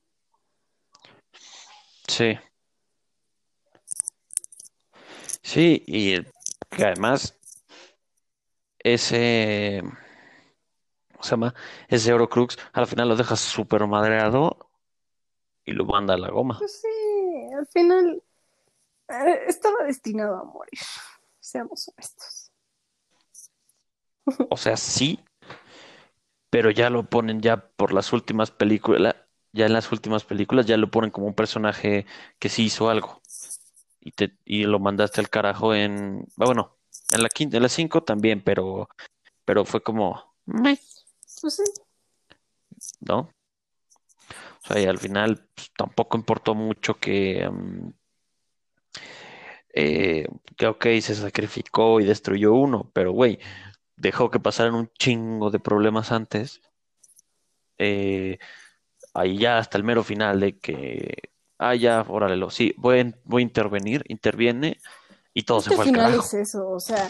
Sí. 2.09 2.37
Sí, 5.42 5.83
y 5.87 6.14
el- 6.14 6.33
que 6.71 6.85
además 6.85 7.38
ese, 8.79 9.83
¿cómo 11.12 11.23
se 11.23 11.31
llama? 11.31 11.55
Ese 11.88 12.12
Horcrux 12.12 12.59
al 12.73 12.87
final 12.87 13.09
lo 13.09 13.16
deja 13.16 13.37
súper 13.37 13.87
madreado 13.87 14.71
y 15.64 15.73
lo 15.73 15.85
manda 15.85 16.14
a 16.14 16.18
la 16.18 16.31
goma. 16.31 16.57
Pues 16.59 16.81
sí, 16.81 17.55
al 17.57 17.66
final 17.66 18.23
eh, 19.09 19.40
estaba 19.47 19.85
destinado 19.85 20.37
a 20.37 20.44
morir, 20.44 20.81
seamos 21.40 21.88
honestos. 21.88 22.53
O 24.51 24.57
sea, 24.57 24.77
sí, 24.77 25.21
pero 26.51 26.71
ya 26.71 26.90
lo 26.90 27.05
ponen 27.05 27.40
ya 27.40 27.68
por 27.71 27.92
las 27.92 28.12
últimas 28.12 28.51
películas, 28.51 29.16
ya 29.59 29.66
en 29.66 29.73
las 29.75 29.90
últimas 29.92 30.25
películas 30.25 30.66
ya 30.66 30.77
lo 30.77 30.90
ponen 30.90 31.11
como 31.11 31.27
un 31.27 31.35
personaje 31.35 32.07
que 32.38 32.49
sí 32.49 32.64
hizo 32.64 32.88
algo 32.88 33.21
y 34.01 34.12
te 34.12 34.37
y 34.44 34.64
lo 34.64 34.79
mandaste 34.79 35.21
al 35.21 35.29
carajo 35.31 35.75
en, 35.75 36.27
ah, 36.38 36.44
bueno, 36.47 36.79
en 37.12 37.23
la 37.23 37.29
quinta, 37.29 37.57
en 37.57 37.64
la 37.64 37.68
cinco 37.68 38.03
también, 38.05 38.42
pero 38.42 38.88
pero 39.44 39.64
fue 39.64 39.83
como, 39.83 40.35
Pues 40.47 41.05
sí, 41.33 41.64
¿no? 43.01 43.31
O 44.64 44.66
sea, 44.66 44.81
y 44.81 44.87
al 44.87 44.99
final 44.99 45.49
pues, 45.55 45.73
tampoco 45.77 46.16
importó 46.16 46.55
mucho 46.55 46.94
que 46.99 47.49
mm, 47.51 47.90
eh, 49.75 50.29
que 50.57 50.66
ok, 50.66 50.85
se 51.01 51.14
sacrificó 51.14 52.01
y 52.01 52.05
destruyó 52.05 52.55
uno, 52.55 52.90
pero 52.94 53.12
güey, 53.12 53.38
dejó 53.97 54.31
que 54.31 54.40
pasaran 54.40 54.75
un 54.75 54.90
chingo 54.99 55.51
de 55.51 55.61
problemas 55.61 56.12
antes. 56.12 56.61
Eh, 57.79 58.38
ahí 59.19 59.39
ya 59.39 59.59
hasta 59.59 59.79
el 59.79 59.85
mero 59.85 60.03
final 60.05 60.41
de 60.41 60.59
que, 60.59 61.15
ah, 61.59 61.75
ya, 61.75 62.05
órale, 62.09 62.37
lo, 62.37 62.51
sí, 62.51 62.75
voy 62.79 63.15
voy 63.25 63.43
a 63.43 63.45
intervenir, 63.45 64.05
interviene 64.09 64.79
y 65.35 65.45
todo 65.45 65.63
se 65.63 65.71
que 65.71 65.73
fue 65.73 65.85
al 65.85 65.85
al 65.85 65.91
final 65.91 65.93
carajo. 65.93 66.31
es 66.31 66.35
eso, 66.35 66.69
o 66.71 66.81
sea, 66.81 67.09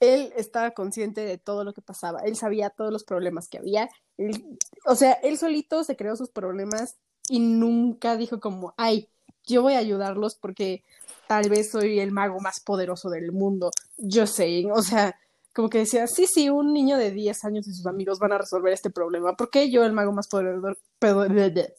él 0.00 0.32
estaba 0.36 0.72
consciente 0.72 1.22
de 1.22 1.38
todo 1.38 1.64
lo 1.64 1.72
que 1.72 1.82
pasaba, 1.82 2.20
él 2.20 2.36
sabía 2.36 2.70
todos 2.70 2.92
los 2.92 3.04
problemas 3.04 3.48
que 3.48 3.58
había, 3.58 3.88
él- 4.18 4.58
o 4.86 4.94
sea, 4.94 5.12
él 5.14 5.38
solito 5.38 5.84
se 5.84 5.96
creó 5.96 6.16
sus 6.16 6.30
problemas 6.30 6.96
y 7.28 7.40
nunca 7.40 8.16
dijo 8.16 8.40
como, 8.40 8.74
ay, 8.76 9.08
yo 9.46 9.62
voy 9.62 9.74
a 9.74 9.78
ayudarlos 9.78 10.36
porque 10.36 10.84
tal 11.26 11.48
vez 11.48 11.70
soy 11.70 12.00
el 12.00 12.12
mago 12.12 12.40
más 12.40 12.60
poderoso 12.60 13.10
del 13.10 13.32
mundo. 13.32 13.70
Yo 13.96 14.26
sé, 14.26 14.64
o 14.72 14.82
sea, 14.82 15.16
como 15.56 15.70
que 15.70 15.78
decía, 15.78 16.06
sí, 16.06 16.26
sí, 16.26 16.50
un 16.50 16.74
niño 16.74 16.98
de 16.98 17.10
10 17.10 17.42
años 17.46 17.66
y 17.66 17.72
sus 17.72 17.86
amigos 17.86 18.18
van 18.18 18.30
a 18.32 18.36
resolver 18.36 18.74
este 18.74 18.90
problema. 18.90 19.36
¿Por 19.38 19.48
qué 19.48 19.70
yo, 19.70 19.86
el 19.86 19.92
mago 19.94 20.12
más 20.12 20.28
poderoso, 20.28 20.76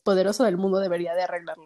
poderoso 0.03 0.43
del 0.45 0.57
mundo, 0.57 0.79
debería 0.79 1.13
de 1.13 1.21
arreglarlo? 1.21 1.65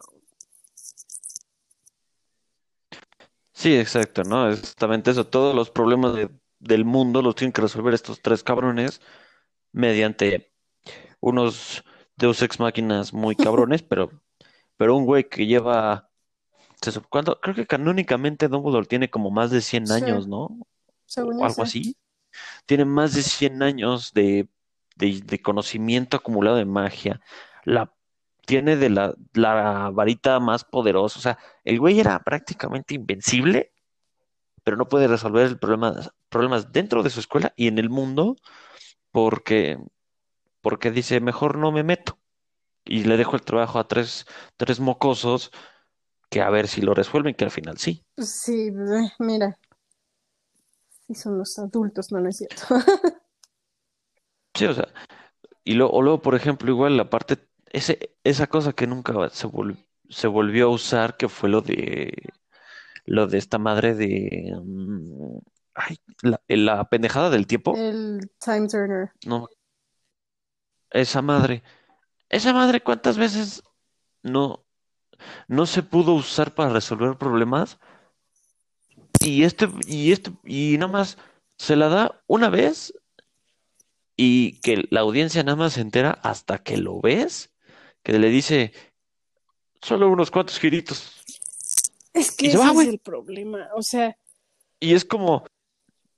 Sí, 3.53 3.77
exacto, 3.77 4.23
¿no? 4.25 4.49
Exactamente 4.49 5.11
eso. 5.11 5.25
Todos 5.25 5.55
los 5.55 5.69
problemas 5.69 6.13
de- 6.15 6.29
del 6.59 6.83
mundo 6.83 7.21
los 7.21 7.33
tienen 7.35 7.53
que 7.53 7.61
resolver 7.61 7.93
estos 7.93 8.21
tres 8.21 8.43
cabrones 8.43 8.99
mediante 9.71 10.51
unos 11.21 11.83
Deus 12.17 12.41
Ex 12.41 12.59
Máquinas 12.59 13.13
muy 13.13 13.35
cabrones, 13.35 13.83
pero, 13.89 14.11
pero 14.77 14.97
un 14.97 15.05
güey 15.05 15.29
que 15.29 15.47
lleva, 15.47 16.09
¿cuánto? 17.09 17.39
Creo 17.41 17.55
que 17.55 17.67
canónicamente 17.67 18.49
Dumbledore 18.49 18.87
tiene 18.87 19.09
como 19.09 19.31
más 19.31 19.51
de 19.51 19.61
100 19.61 19.87
Sí, 19.87 19.93
años, 19.93 20.27
¿no? 20.27 20.57
según 21.05 21.39
O 21.39 21.45
algo 21.45 21.63
sé. 21.63 21.63
así. 21.63 21.95
Tiene 22.65 22.85
más 22.85 23.13
de 23.13 23.23
100 23.23 23.63
años 23.63 24.13
de, 24.13 24.49
de, 24.95 25.21
de 25.21 25.41
conocimiento 25.41 26.17
acumulado 26.17 26.57
de 26.57 26.65
magia. 26.65 27.21
La, 27.63 27.93
tiene 28.45 28.75
de 28.77 28.89
la, 28.89 29.15
la 29.33 29.91
varita 29.93 30.39
más 30.39 30.63
poderosa. 30.63 31.19
O 31.19 31.21
sea, 31.21 31.37
el 31.63 31.79
güey 31.79 31.99
era 31.99 32.19
prácticamente 32.23 32.95
invencible, 32.95 33.71
pero 34.63 34.77
no 34.77 34.87
puede 34.87 35.07
resolver 35.07 35.47
el 35.47 35.59
problema, 35.59 35.95
problemas 36.29 36.71
dentro 36.71 37.03
de 37.03 37.09
su 37.09 37.19
escuela 37.19 37.53
y 37.55 37.67
en 37.67 37.79
el 37.79 37.89
mundo 37.89 38.35
porque, 39.11 39.77
porque 40.61 40.91
dice, 40.91 41.19
mejor 41.19 41.57
no 41.57 41.71
me 41.71 41.83
meto. 41.83 42.17
Y 42.85 43.03
le 43.03 43.17
dejo 43.17 43.35
el 43.35 43.43
trabajo 43.43 43.79
a 43.79 43.87
tres, 43.87 44.25
tres 44.57 44.79
mocosos 44.79 45.51
que 46.29 46.41
a 46.41 46.49
ver 46.49 46.67
si 46.67 46.81
lo 46.81 46.93
resuelven, 46.93 47.35
que 47.35 47.43
al 47.43 47.51
final 47.51 47.77
sí. 47.77 48.03
Sí, 48.17 48.71
mira, 49.19 49.57
sí 51.15 51.21
son 51.21 51.37
los 51.37 51.57
adultos, 51.59 52.11
no, 52.11 52.19
no 52.19 52.29
es 52.29 52.37
cierto. 52.37 52.63
Sí, 54.53 54.65
o 54.65 54.73
sea, 54.73 54.87
y 55.65 55.75
luego, 55.75 55.93
o 55.93 56.01
luego, 56.03 56.21
por 56.23 56.35
ejemplo, 56.35 56.71
igual 56.71 56.97
la 56.97 57.09
parte, 57.09 57.39
ese, 57.71 58.15
esa 58.23 58.47
cosa 58.47 58.73
que 58.73 58.87
nunca 58.87 59.13
se 59.31 59.47
vol- 59.47 59.77
se 60.09 60.27
volvió 60.27 60.67
a 60.67 60.69
usar, 60.71 61.17
que 61.17 61.29
fue 61.29 61.49
lo 61.49 61.61
de 61.61 62.13
lo 63.05 63.27
de 63.27 63.37
esta 63.39 63.59
madre 63.59 63.95
de 63.95 64.53
mm, 64.63 65.39
ay, 65.75 65.97
la, 66.23 66.41
la 66.49 66.85
pendejada 66.89 67.29
del 67.31 67.47
tiempo, 67.47 67.83
El 67.83 68.29
Time 68.39 68.67
Turner. 68.67 69.11
no, 69.25 69.47
esa 70.91 71.21
madre, 71.21 71.63
esa 72.29 72.53
madre, 72.53 72.81
¿cuántas 72.83 73.17
veces 73.17 73.63
no, 74.23 74.65
no 75.47 75.65
se 75.65 75.83
pudo 75.83 76.13
usar 76.15 76.55
para 76.55 76.71
resolver 76.73 77.17
problemas? 77.17 77.79
Y 79.23 79.43
este, 79.43 79.69
y 79.87 80.11
este, 80.11 80.31
y 80.43 80.77
nada 80.77 80.91
más 80.91 81.17
se 81.57 81.75
la 81.75 81.89
da 81.89 82.21
una 82.27 82.49
vez 82.49 82.93
y 84.17 84.59
que 84.61 84.87
la 84.89 85.01
audiencia 85.01 85.43
nada 85.43 85.55
más 85.55 85.73
se 85.73 85.81
entera 85.81 86.11
hasta 86.23 86.59
que 86.59 86.77
lo 86.77 86.99
ves, 86.99 87.51
que 88.03 88.17
le 88.17 88.29
dice 88.29 88.73
solo 89.81 90.09
unos 90.09 90.31
cuantos 90.31 90.59
giritos. 90.59 91.21
Es 92.13 92.31
que 92.35 92.47
ese 92.47 92.57
va, 92.57 92.71
es 92.71 92.87
el 92.87 92.99
problema. 92.99 93.69
O 93.75 93.81
sea, 93.81 94.17
Y 94.79 94.93
es 94.93 95.05
como, 95.05 95.45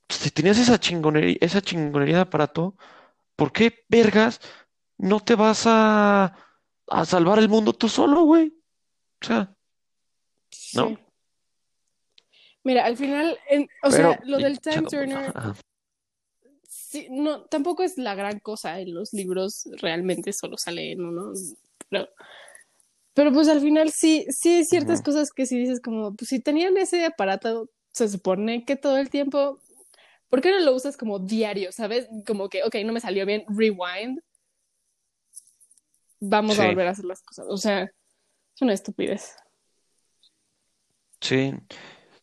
si 0.10 0.32
tenías 0.32 0.58
esa 0.58 0.80
chingonería, 0.80 1.38
esa 1.42 1.62
chingonería 1.62 2.16
de 2.16 2.22
aparato, 2.22 2.76
¿por 3.36 3.52
qué 3.52 3.86
vergas 3.90 4.40
no 4.98 5.20
te 5.20 5.36
vas 5.36 5.64
a, 5.66 6.38
a 6.88 7.06
salvar 7.06 7.40
el 7.40 7.50
mundo 7.50 7.74
tú 7.74 7.90
solo, 7.90 8.24
güey? 8.24 8.54
O 9.22 9.26
sea, 9.26 9.56
¿no? 10.74 10.98
Mira, 12.64 12.86
al 12.86 12.96
final, 12.98 13.38
en- 13.50 13.64
o 13.84 13.90
Pero, 13.90 14.12
sea, 14.12 14.20
lo 14.26 14.38
del 14.38 14.60
Time 14.62 14.84
Turner, 14.84 15.34
sí, 16.68 17.08
no, 17.10 17.44
tampoco 17.46 17.84
es 17.84 17.98
la 17.98 18.16
gran 18.16 18.40
cosa 18.40 18.80
en 18.80 18.94
los 18.94 19.14
libros, 19.14 19.68
realmente 19.82 20.32
solo 20.32 20.58
sale 20.58 20.94
en 20.94 21.04
uno, 21.04 21.34
pero, 21.90 22.08
pero 23.14 23.34
pues 23.34 23.48
al 23.50 23.60
final 23.62 23.92
sí, 23.92 24.26
sí 24.30 24.50
hay 24.50 24.66
ciertas 24.66 25.02
cosas 25.02 25.32
que 25.32 25.46
sí 25.46 25.60
dices 25.60 25.82
como, 25.82 26.16
pues 26.16 26.30
si 26.30 26.40
tenían 26.40 26.78
ese 26.78 27.06
aparato, 27.06 27.70
se 27.92 28.08
supone 28.08 28.64
que 28.66 28.76
todo 28.76 28.98
el 28.98 29.10
tiempo, 29.10 29.60
¿por 30.30 30.42
qué 30.42 30.52
no 30.52 30.60
lo 30.60 30.74
usas 30.74 30.96
como 30.98 31.20
diario, 31.20 31.72
sabes? 31.72 32.08
Como 32.26 32.48
que, 32.50 32.64
ok, 32.64 32.76
no 32.86 32.94
me 32.94 33.02
salió 33.02 33.26
bien, 33.26 33.44
rewind, 33.50 34.20
vamos 36.20 36.58
a 36.60 36.66
volver 36.68 36.88
a 36.88 36.92
hacer 36.92 37.06
las 37.06 37.22
cosas, 37.22 37.46
o 37.50 37.58
sea, 37.58 37.84
es 37.84 38.62
una 38.62 38.74
estupidez. 38.74 39.36
Sí, 41.20 41.54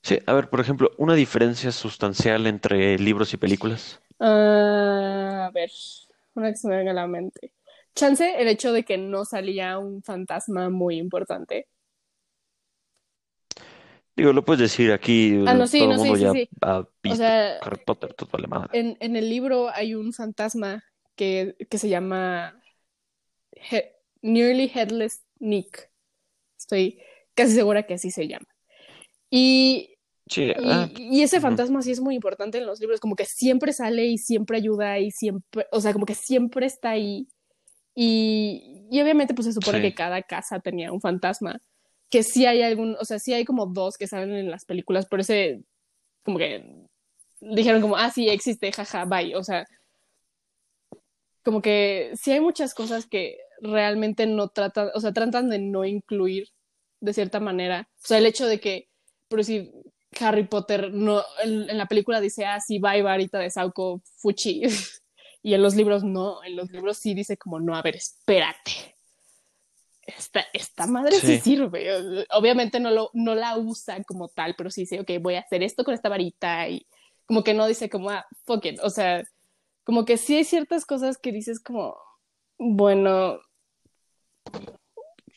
sí, 0.02 0.18
a 0.26 0.32
ver, 0.34 0.50
por 0.50 0.60
ejemplo, 0.60 0.90
una 0.98 1.14
diferencia 1.14 1.72
sustancial 1.72 2.46
entre 2.46 2.98
libros 2.98 3.32
y 3.34 3.38
películas. 3.38 4.00
Ah, 4.18 5.46
a 5.48 5.50
ver, 5.52 5.70
una 6.34 6.50
que 6.50 6.56
se 6.56 6.68
me 6.68 6.76
venga 6.76 6.90
a 6.92 6.94
la 6.94 7.06
mente. 7.06 7.52
Chance 7.94 8.40
el 8.40 8.48
hecho 8.48 8.72
de 8.72 8.84
que 8.84 8.98
no 8.98 9.24
salía 9.24 9.78
un 9.78 10.02
fantasma 10.02 10.68
muy 10.70 10.98
importante. 10.98 11.68
Digo, 14.16 14.32
lo 14.32 14.44
puedes 14.44 14.60
decir 14.60 14.92
aquí, 14.92 15.34
Ah, 15.44 15.54
no, 15.54 15.66
sí, 15.66 15.86
todo 15.86 15.86
no, 15.86 15.98
sí, 15.98 16.14
mundo 16.14 16.16
sí, 16.16 16.28
ya 16.28 16.30
sí. 16.30 16.50
ha 16.62 16.86
O 17.06 17.14
sea, 17.16 17.60
Harry 17.60 17.78
Potter, 17.84 18.14
todo 18.14 18.28
vale 18.32 18.46
madre. 18.48 18.72
en, 18.72 18.96
en 19.00 19.16
el 19.16 19.28
libro 19.30 19.68
hay 19.70 19.94
un 19.94 20.12
fantasma 20.12 20.84
que, 21.16 21.56
que 21.70 21.78
se 21.78 21.88
llama 21.88 22.60
He- 23.52 23.92
Nearly 24.22 24.70
Headless 24.74 25.22
Nick. 25.40 25.90
Estoy 26.58 27.00
casi 27.34 27.54
segura 27.54 27.84
que 27.86 27.94
así 27.96 28.10
se 28.10 28.28
llama. 28.28 28.46
Y, 29.30 29.89
Sí, 30.30 30.42
y, 30.44 30.70
ah, 30.70 30.88
y 30.96 31.22
ese 31.22 31.38
ujú. 31.38 31.42
fantasma 31.48 31.82
sí 31.82 31.90
es 31.90 32.00
muy 32.00 32.14
importante 32.14 32.58
en 32.58 32.66
los 32.66 32.78
libros, 32.80 33.00
como 33.00 33.16
que 33.16 33.24
siempre 33.24 33.72
sale 33.72 34.06
y 34.06 34.16
siempre 34.16 34.58
ayuda 34.58 34.98
y 35.00 35.10
siempre, 35.10 35.66
o 35.72 35.80
sea, 35.80 35.92
como 35.92 36.06
que 36.06 36.14
siempre 36.14 36.66
está 36.66 36.90
ahí. 36.90 37.26
Y, 37.96 38.86
y 38.90 39.02
obviamente 39.02 39.34
pues 39.34 39.46
se 39.46 39.52
supone 39.52 39.78
Sí. 39.78 39.82
que 39.82 39.94
cada 39.94 40.22
casa 40.22 40.60
tenía 40.60 40.92
un 40.92 41.00
fantasma, 41.00 41.60
que 42.08 42.22
sí 42.22 42.46
hay 42.46 42.62
algún, 42.62 42.96
o 43.00 43.04
sea, 43.04 43.18
sí 43.18 43.32
hay 43.34 43.44
como 43.44 43.66
dos 43.66 43.98
que 43.98 44.06
salen 44.06 44.32
en 44.34 44.50
las 44.50 44.64
películas, 44.64 45.06
pero 45.10 45.22
ese 45.22 45.64
como 46.24 46.38
que 46.38 46.64
dijeron 47.40 47.80
como, 47.82 47.96
ah, 47.96 48.10
sí, 48.10 48.28
existe, 48.28 48.70
jaja, 48.72 49.04
bye, 49.06 49.34
o 49.34 49.42
sea, 49.42 49.66
como 51.42 51.62
que 51.62 52.12
sí 52.14 52.30
hay 52.32 52.40
muchas 52.40 52.74
cosas 52.74 53.06
que 53.06 53.38
realmente 53.60 54.26
no 54.26 54.48
tratan, 54.48 54.90
o 54.94 55.00
sea, 55.00 55.12
tratan 55.12 55.50
de 55.50 55.58
no 55.58 55.84
incluir 55.84 56.48
de 57.00 57.14
cierta 57.14 57.40
manera, 57.40 57.88
o 57.96 58.06
sea, 58.06 58.18
el 58.18 58.26
hecho 58.26 58.46
de 58.46 58.60
que, 58.60 58.88
por 59.28 59.38
decir, 59.40 59.72
Harry 60.18 60.44
Potter 60.44 60.92
no, 60.92 61.22
en, 61.42 61.70
en 61.70 61.78
la 61.78 61.86
película 61.86 62.20
dice, 62.20 62.44
ah, 62.44 62.60
sí, 62.60 62.78
bye, 62.78 63.02
varita 63.02 63.38
de 63.38 63.50
Sauco, 63.50 64.02
fuchi, 64.16 64.62
y 65.42 65.54
en 65.54 65.62
los 65.62 65.74
libros 65.74 66.04
no, 66.04 66.42
en 66.44 66.56
los 66.56 66.70
libros 66.70 66.98
sí 66.98 67.14
dice 67.14 67.36
como, 67.36 67.60
no, 67.60 67.74
a 67.74 67.82
ver, 67.82 67.96
espérate. 67.96 68.96
Esta, 70.02 70.44
esta 70.52 70.86
madre 70.86 71.20
sí. 71.20 71.26
Sí. 71.26 71.40
sirve. 71.40 72.26
Obviamente 72.30 72.80
no, 72.80 72.90
lo, 72.90 73.10
no 73.12 73.34
la 73.34 73.56
usa 73.56 74.02
como 74.04 74.28
tal, 74.28 74.54
pero 74.56 74.70
sí 74.70 74.82
dice, 74.82 75.00
ok, 75.00 75.10
voy 75.20 75.36
a 75.36 75.40
hacer 75.40 75.62
esto 75.62 75.84
con 75.84 75.94
esta 75.94 76.08
varita 76.08 76.68
y 76.68 76.86
como 77.26 77.44
que 77.44 77.54
no 77.54 77.66
dice 77.66 77.88
como, 77.88 78.10
ah, 78.10 78.26
fuck 78.44 78.64
it. 78.64 78.80
O 78.82 78.90
sea, 78.90 79.22
como 79.84 80.04
que 80.04 80.16
sí 80.16 80.36
hay 80.36 80.44
ciertas 80.44 80.84
cosas 80.84 81.16
que 81.16 81.30
dices 81.30 81.60
como, 81.60 81.96
bueno, 82.58 83.38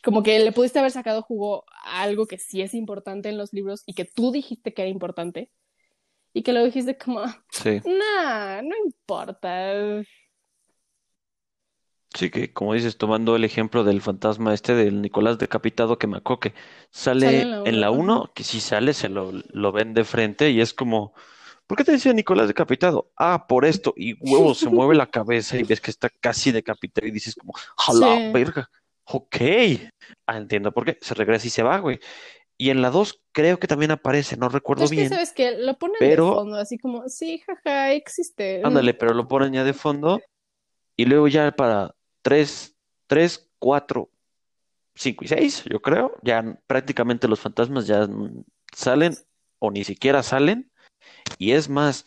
como 0.04 0.24
que 0.24 0.40
le 0.40 0.52
pudiste 0.52 0.80
haber 0.80 0.92
sacado 0.92 1.22
jugo 1.22 1.66
algo 1.84 2.28
que 2.28 2.38
sí 2.40 2.62
es 2.62 2.74
importante 2.74 3.30
en 3.30 3.38
los 3.38 3.54
libros 3.54 3.84
y 3.86 3.94
que 3.96 4.06
tú 4.06 4.32
dijiste 4.32 4.74
que 4.74 4.84
era 4.84 4.92
importante 4.92 5.52
y 6.34 6.44
que 6.44 6.54
lo 6.54 6.64
dijiste 6.66 6.98
como, 6.98 7.24
Sí, 7.52 7.82
nah, 7.86 8.62
no 8.64 8.76
importa. 8.86 10.04
sí 12.14 12.30
que 12.30 12.54
como 12.54 12.74
dices, 12.74 12.98
tomando 12.98 13.36
el 13.36 13.44
ejemplo 13.44 13.84
del 13.84 14.02
fantasma 14.02 14.54
este 14.54 14.76
del 14.76 15.02
Nicolás 15.02 15.38
decapitado 15.40 15.98
que 15.98 16.08
me 16.08 16.18
acuerdo 16.18 16.40
que 16.42 16.54
sale 16.92 17.26
Sale 17.26 17.42
en 17.42 17.50
la 17.52 17.64
en 17.64 17.82
la 17.82 17.92
uno, 17.92 18.24
1, 18.24 18.32
que 18.36 18.44
si 18.44 18.60
sale 18.60 18.94
se 18.94 19.10
lo, 19.10 19.32
lo 19.50 19.72
ven 19.72 19.94
de 19.94 20.04
frente 20.04 20.52
y 20.52 20.62
es 20.62 20.74
como, 20.74 21.14
¿por 21.68 21.78
qué 21.78 21.84
te 21.84 21.94
decía 21.94 22.14
Nicolás 22.14 22.48
decapitado? 22.48 23.12
Ah, 23.18 23.48
por 23.48 23.66
esto, 23.66 23.94
y 23.98 24.14
huevo, 24.20 24.54
se 24.56 24.70
mueve 24.70 24.96
la 24.96 25.10
cabeza 25.10 25.58
y 25.58 25.64
ves 25.64 25.82
que 25.82 25.92
está 25.92 26.10
casi 26.10 26.52
decapitado 26.52 27.08
y 27.08 27.12
dices 27.12 27.36
como, 27.36 27.54
¡a 27.88 27.94
la 27.94 28.20
Sí. 28.20 28.34
verga! 28.34 28.70
Ok, 29.06 29.36
ah, 30.28 30.38
entiendo 30.38 30.72
por 30.72 30.86
qué, 30.86 30.98
se 31.02 31.14
regresa 31.14 31.48
y 31.48 31.50
se 31.50 31.64
va, 31.64 31.78
güey. 31.80 32.00
Y 32.58 32.70
en 32.70 32.82
la 32.82 32.90
2 32.92 33.22
creo 33.32 33.60
que 33.60 33.68
también 33.68 33.92
aparece, 33.92 34.38
no 34.38 34.48
recuerdo 34.48 34.86
Es 34.86 34.92
que, 34.92 34.96
bien, 34.96 35.10
¿sabes 35.10 35.34
que 35.34 35.58
Lo 35.58 35.78
ponen 35.78 35.98
pero- 36.00 36.28
de 36.30 36.34
fondo, 36.36 36.56
así 36.58 36.78
como, 36.78 37.10
sí, 37.10 37.40
jaja, 37.46 37.92
existe. 37.94 38.62
ándale, 38.64 38.94
pero 38.94 39.14
lo 39.14 39.28
ponen 39.28 39.54
ya 39.54 39.64
de 39.64 39.74
fondo 39.74 40.22
y 40.96 41.06
luego 41.06 41.28
ya 41.28 41.52
para 41.52 41.96
3, 42.22 42.76
3, 43.08 43.50
4, 43.60 44.10
5 44.96 45.26
y 45.26 45.28
6, 45.28 45.64
yo 45.66 45.82
creo, 45.82 46.16
ya 46.22 46.58
prácticamente 46.68 47.28
los 47.28 47.40
fantasmas 47.40 47.88
ya 47.88 48.08
salen 48.74 49.16
o 49.60 49.72
ni 49.72 49.84
siquiera 49.84 50.22
salen. 50.24 50.72
Y 51.40 51.52
es 51.54 51.68
más, 51.68 52.06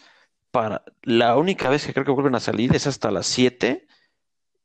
para 0.52 0.84
la 1.02 1.36
única 1.36 1.68
vez 1.68 1.84
que 1.84 1.92
creo 1.92 2.06
que 2.06 2.12
vuelven 2.12 2.36
a 2.36 2.40
salir 2.40 2.74
es 2.74 2.86
hasta 2.86 3.10
las 3.10 3.26
7 3.26 3.86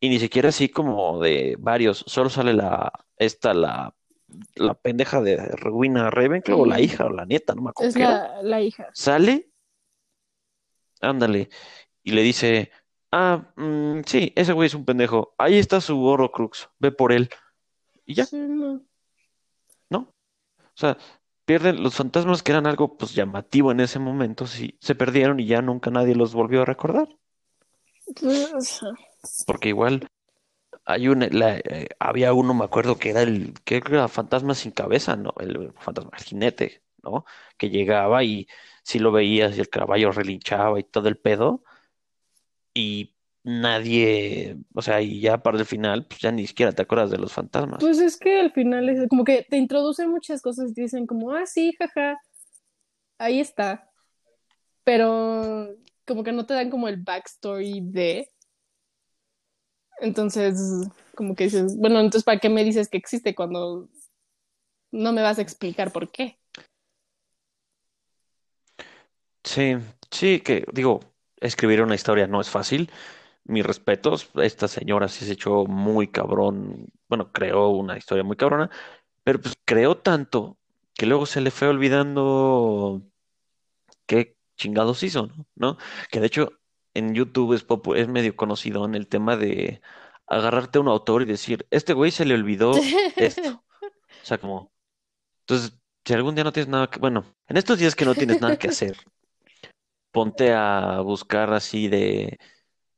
y 0.02 0.10
ni 0.10 0.20
siquiera 0.20 0.50
así 0.50 0.68
como 0.68 1.22
de 1.22 1.56
varios, 1.58 2.04
solo 2.08 2.30
sale 2.30 2.54
la, 2.54 2.92
esta, 3.16 3.54
la 3.54 3.96
la 4.56 4.74
pendeja 4.74 5.22
de 5.22 5.38
Rowena 5.38 6.10
Ravenclaw, 6.10 6.62
o 6.62 6.66
la 6.66 6.80
hija, 6.80 7.06
o 7.06 7.10
la 7.10 7.26
nieta, 7.26 7.54
no 7.54 7.64
me 7.64 7.70
acuerdo. 7.70 7.90
Es 7.90 7.98
la, 7.98 8.42
la 8.42 8.62
hija. 8.62 8.88
Sale, 8.94 9.52
ándale, 11.02 11.50
y 12.04 12.12
le 12.12 12.22
dice, 12.22 12.72
ah, 13.12 13.52
mm, 13.56 14.02
sí, 14.06 14.34
ese 14.36 14.54
güey 14.54 14.68
es 14.68 14.74
un 14.74 14.86
pendejo, 14.86 15.36
ahí 15.38 15.58
está 15.58 15.82
su 15.82 16.04
Horrocrux, 16.04 16.70
ve 16.80 16.92
por 16.92 17.12
él. 17.12 17.30
Y 18.06 18.16
ya, 18.16 18.26
Sí, 18.26 18.38
no. 18.38 18.82
¿no? 19.90 20.00
O 20.00 20.76
sea, 20.76 20.98
pierden 21.46 21.84
los 21.84 21.96
fantasmas 21.96 22.44
que 22.44 22.52
eran 22.52 22.68
algo 22.68 22.98
pues 22.98 23.14
llamativo 23.14 23.72
en 23.72 23.82
ese 23.82 24.00
momento, 24.00 24.48
sí, 24.48 24.78
se 24.80 24.96
perdieron 24.96 25.40
y 25.40 25.46
ya 25.46 25.62
nunca 25.62 25.92
nadie 25.92 26.16
los 26.16 26.34
volvió 26.34 26.62
a 26.62 26.66
recordar. 26.66 27.10
Pues, 28.20 28.82
Porque 29.46 29.70
igual 29.70 30.08
hay 30.86 31.08
un, 31.08 31.24
eh, 31.24 31.90
había 32.00 32.34
uno, 32.34 32.54
me 32.54 32.66
acuerdo 32.66 32.98
que 32.98 33.10
era 33.12 33.22
el, 33.22 33.54
que 33.64 33.78
era 33.78 34.08
fantasma 34.08 34.56
sin 34.56 34.72
cabeza, 34.72 35.16
¿no? 35.16 35.34
El 35.40 35.74
fantasma, 35.80 36.12
el 36.18 36.24
jinete, 36.24 36.84
¿no? 37.04 37.26
Que 37.58 37.70
llegaba 37.70 38.24
y 38.24 38.48
si 38.84 39.00
lo 39.00 39.12
veías 39.12 39.58
y 39.58 39.60
el 39.60 39.70
caballo 39.70 40.12
relinchaba 40.12 40.80
y 40.80 40.84
todo 40.84 41.08
el 41.08 41.18
pedo, 41.18 41.64
y 42.74 43.16
nadie, 43.44 44.58
o 44.74 44.82
sea, 44.82 45.02
y 45.02 45.20
ya 45.20 45.42
para 45.42 45.58
el 45.58 45.66
final, 45.66 46.06
pues 46.06 46.22
ya 46.22 46.32
ni 46.32 46.48
siquiera 46.48 46.72
te 46.72 46.84
acuerdas 46.84 47.12
de 47.12 47.18
los 47.18 47.34
fantasmas. 47.34 47.80
Pues 47.80 48.00
es 48.00 48.18
que 48.18 48.40
al 48.40 48.52
final 48.52 48.90
es 48.90 49.08
como 49.10 49.24
que 49.24 49.46
te 49.50 49.58
introducen 49.58 50.10
muchas 50.10 50.42
cosas 50.42 50.72
y 50.72 50.74
te 50.74 50.82
dicen 50.82 51.08
como, 51.08 51.32
ah, 51.32 51.46
sí, 51.46 51.74
jaja, 51.78 52.20
ahí 53.18 53.40
está. 53.40 53.90
Pero 54.84 55.70
como 56.06 56.24
que 56.24 56.32
no 56.32 56.46
te 56.46 56.54
dan 56.54 56.70
como 56.70 56.88
el 56.88 56.98
backstory 56.98 57.82
de. 57.84 58.30
Entonces, 60.02 60.60
como 61.16 61.36
que 61.36 61.46
dices, 61.46 61.78
bueno, 61.78 62.00
entonces 62.00 62.24
¿para 62.24 62.40
qué 62.40 62.50
me 62.50 62.64
dices 62.64 62.90
que 62.90 62.98
existe 62.98 63.36
cuando 63.36 63.88
no 64.92 65.14
me 65.14 65.22
vas 65.22 65.38
a 65.38 65.44
explicar 65.44 65.92
por 65.92 66.12
qué? 66.12 66.40
Sí, 69.44 69.76
sí, 70.12 70.40
que 70.42 70.66
digo, 70.74 71.02
escribir 71.38 71.82
una 71.84 71.96
historia 71.96 72.28
no 72.28 72.42
es 72.42 72.50
fácil. 72.50 72.92
Mis 73.46 73.66
respetos, 73.66 74.30
esta 74.36 74.68
señora 74.68 75.08
sí 75.08 75.26
se 75.26 75.34
echó 75.34 75.66
muy 75.66 76.08
cabrón, 76.08 76.88
bueno, 77.08 77.32
creó 77.32 77.70
una 77.70 77.98
historia 77.98 78.24
muy 78.24 78.38
cabrona, 78.38 78.70
pero 79.24 79.40
pues 79.42 79.56
creó 79.66 79.98
tanto 79.98 80.58
que 80.96 81.06
luego 81.06 81.26
se 81.28 81.42
le 81.42 81.52
fue 81.52 81.68
olvidando 81.68 83.04
qué 84.08 84.38
chingados 84.58 85.04
hizo, 85.04 85.28
¿no? 85.28 85.46
¿No? 85.56 85.78
Que 86.12 86.20
de 86.20 86.28
hecho 86.28 86.61
en 86.94 87.14
YouTube 87.14 87.54
es, 87.54 87.68
popu- 87.68 87.96
es 87.96 88.08
medio 88.08 88.36
conocido 88.36 88.86
en 88.86 88.96
el 88.96 89.08
tema 89.08 89.38
de 89.38 89.82
agarrarte 90.28 90.78
a 90.78 90.82
un 90.82 90.88
autor 90.88 91.22
y 91.22 91.26
decir, 91.26 91.68
este 91.72 91.94
güey 91.94 92.12
se 92.12 92.26
le 92.26 92.34
olvidó 92.36 92.74
esto. 93.16 93.64
O 94.24 94.26
sea, 94.26 94.38
como, 94.38 94.72
entonces, 95.42 95.80
si 96.06 96.14
algún 96.14 96.36
día 96.36 96.44
no 96.44 96.52
tienes 96.52 96.70
nada 96.70 96.88
que, 96.88 97.00
bueno, 97.00 97.26
en 97.48 97.58
estos 97.58 97.80
días 97.80 97.96
que 97.96 98.06
no 98.06 98.14
tienes 98.14 98.40
nada 98.40 98.56
que 98.56 98.68
hacer, 98.68 98.98
ponte 100.12 100.54
a 100.54 101.00
buscar 101.02 101.52
así 101.54 101.88
de, 101.88 102.38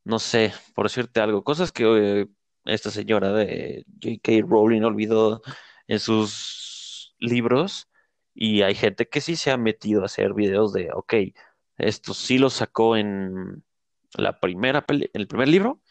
no 0.04 0.20
sé, 0.20 0.54
por 0.76 0.86
decirte 0.86 1.22
algo, 1.22 1.44
cosas 1.44 1.72
que 1.72 1.84
eh, 1.86 2.28
esta 2.66 2.92
señora 2.92 3.32
de 3.32 3.86
J.K. 4.02 4.46
Rowling 4.46 4.82
olvidó 4.82 5.42
en 5.88 6.00
sus 6.00 7.16
libros 7.20 7.88
y 8.34 8.64
hay 8.64 8.76
gente 8.76 9.08
que 9.08 9.22
sí 9.22 9.38
se 9.38 9.52
ha 9.52 9.58
metido 9.58 10.02
a 10.02 10.08
hacer 10.08 10.34
videos 10.34 10.74
de, 10.74 10.90
ok, 10.94 11.14
esto 11.78 12.14
sí 12.14 12.38
lo 12.38 12.50
sacó 12.50 12.98
en 12.98 13.64
la 14.18 14.40
primera 14.40 14.86
peli- 14.86 15.10
el 15.14 15.28
primer 15.28 15.48
libro, 15.48 15.82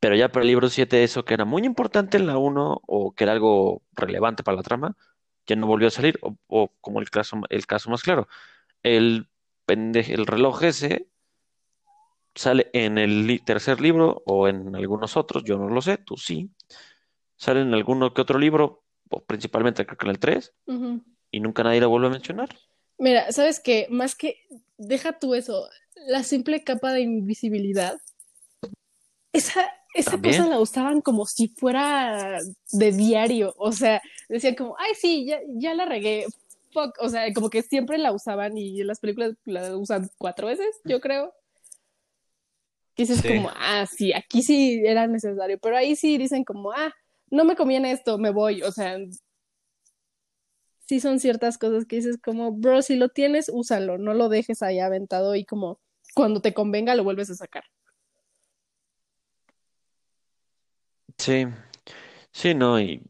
pero 0.00 0.14
ya 0.16 0.30
para 0.30 0.42
el 0.42 0.48
libro 0.48 0.68
7 0.68 1.02
eso 1.04 1.24
que 1.24 1.34
era 1.34 1.44
muy 1.44 1.64
importante 1.64 2.16
en 2.18 2.26
la 2.26 2.38
uno 2.38 2.80
o 2.86 3.12
que 3.14 3.24
era 3.24 3.32
algo 3.32 3.82
relevante 3.92 4.42
para 4.42 4.56
la 4.58 4.62
trama, 4.62 4.96
ya 5.46 5.56
no 5.56 5.66
volvió 5.66 5.88
a 5.88 5.90
salir, 5.90 6.18
o, 6.22 6.36
o 6.46 6.68
como 6.80 7.00
el 7.00 7.10
caso, 7.10 7.36
el 7.50 7.66
caso 7.66 7.90
más 7.90 8.02
claro, 8.02 8.28
el, 8.82 9.28
el 9.68 10.26
reloj 10.26 10.62
ese 10.64 11.08
sale 12.34 12.70
en 12.72 12.98
el 12.98 13.42
tercer 13.44 13.80
libro 13.80 14.22
o 14.26 14.48
en 14.48 14.74
algunos 14.76 15.16
otros, 15.16 15.44
yo 15.44 15.58
no 15.58 15.68
lo 15.68 15.82
sé, 15.82 15.98
tú 15.98 16.16
sí, 16.16 16.50
sale 17.36 17.62
en 17.62 17.74
alguno 17.74 18.14
que 18.14 18.20
otro 18.20 18.38
libro, 18.38 18.84
o 19.10 19.24
principalmente 19.24 19.86
creo 19.86 19.98
que 19.98 20.06
en 20.06 20.10
el 20.10 20.18
3, 20.18 20.54
Ujú. 20.66 21.02
y 21.30 21.40
nunca 21.40 21.62
nadie 21.64 21.80
lo 21.80 21.88
vuelve 21.88 22.08
a 22.08 22.10
mencionar. 22.10 22.48
Mira, 22.98 23.30
¿sabes 23.32 23.60
qué? 23.60 23.86
Más 23.90 24.14
que, 24.14 24.36
deja 24.76 25.18
tú 25.18 25.34
eso, 25.34 25.68
la 26.06 26.22
simple 26.22 26.62
capa 26.64 26.92
de 26.92 27.00
invisibilidad, 27.02 27.98
esa, 29.32 29.70
esa 29.94 30.12
También. 30.12 30.36
cosa 30.38 30.48
la 30.50 30.60
usaban 30.60 31.00
como 31.00 31.26
si 31.26 31.48
fuera 31.48 32.38
de 32.72 32.92
diario, 32.92 33.54
o 33.58 33.72
sea, 33.72 34.00
decían 34.28 34.54
como, 34.54 34.76
ay, 34.78 34.92
sí, 34.94 35.26
ya, 35.26 35.40
ya 35.56 35.74
la 35.74 35.84
regué, 35.84 36.26
fuck, 36.72 36.96
o 37.00 37.08
sea, 37.08 37.32
como 37.32 37.50
que 37.50 37.62
siempre 37.62 37.98
la 37.98 38.12
usaban 38.12 38.56
y 38.56 38.80
en 38.80 38.86
las 38.86 39.00
películas 39.00 39.34
la 39.44 39.76
usan 39.76 40.08
cuatro 40.18 40.46
veces, 40.48 40.68
yo 40.84 41.00
creo. 41.00 41.32
Que 42.94 43.04
dices 43.04 43.20
Sí. 43.20 43.28
como, 43.28 43.50
ah, 43.54 43.86
sí, 43.86 44.12
aquí 44.12 44.42
sí 44.42 44.82
era 44.84 45.06
necesario, 45.06 45.58
pero 45.58 45.76
ahí 45.76 45.94
sí 45.94 46.18
dicen 46.18 46.44
como, 46.44 46.72
ah, 46.72 46.92
no 47.30 47.44
me 47.44 47.54
conviene 47.56 47.92
esto, 47.92 48.18
me 48.18 48.30
voy, 48.30 48.62
o 48.62 48.72
sea, 48.72 48.98
sí 50.86 51.00
son 51.00 51.20
ciertas 51.20 51.58
cosas 51.58 51.84
que 51.84 51.96
dices 51.96 52.16
como, 52.22 52.50
bro, 52.52 52.82
si 52.82 52.96
lo 52.96 53.08
tienes, 53.10 53.50
úsalo, 53.52 53.98
no 53.98 54.14
lo 54.14 54.28
dejes 54.28 54.62
ahí 54.62 54.80
aventado 54.80 55.34
y 55.36 55.44
como 55.44 55.78
cuando 56.18 56.40
te 56.42 56.52
convenga 56.52 56.96
lo 56.96 57.04
vuelves 57.04 57.30
a 57.30 57.36
sacar. 57.36 57.62
Sí, 61.16 61.46
sí, 62.32 62.54
no, 62.54 62.80
y 62.80 63.02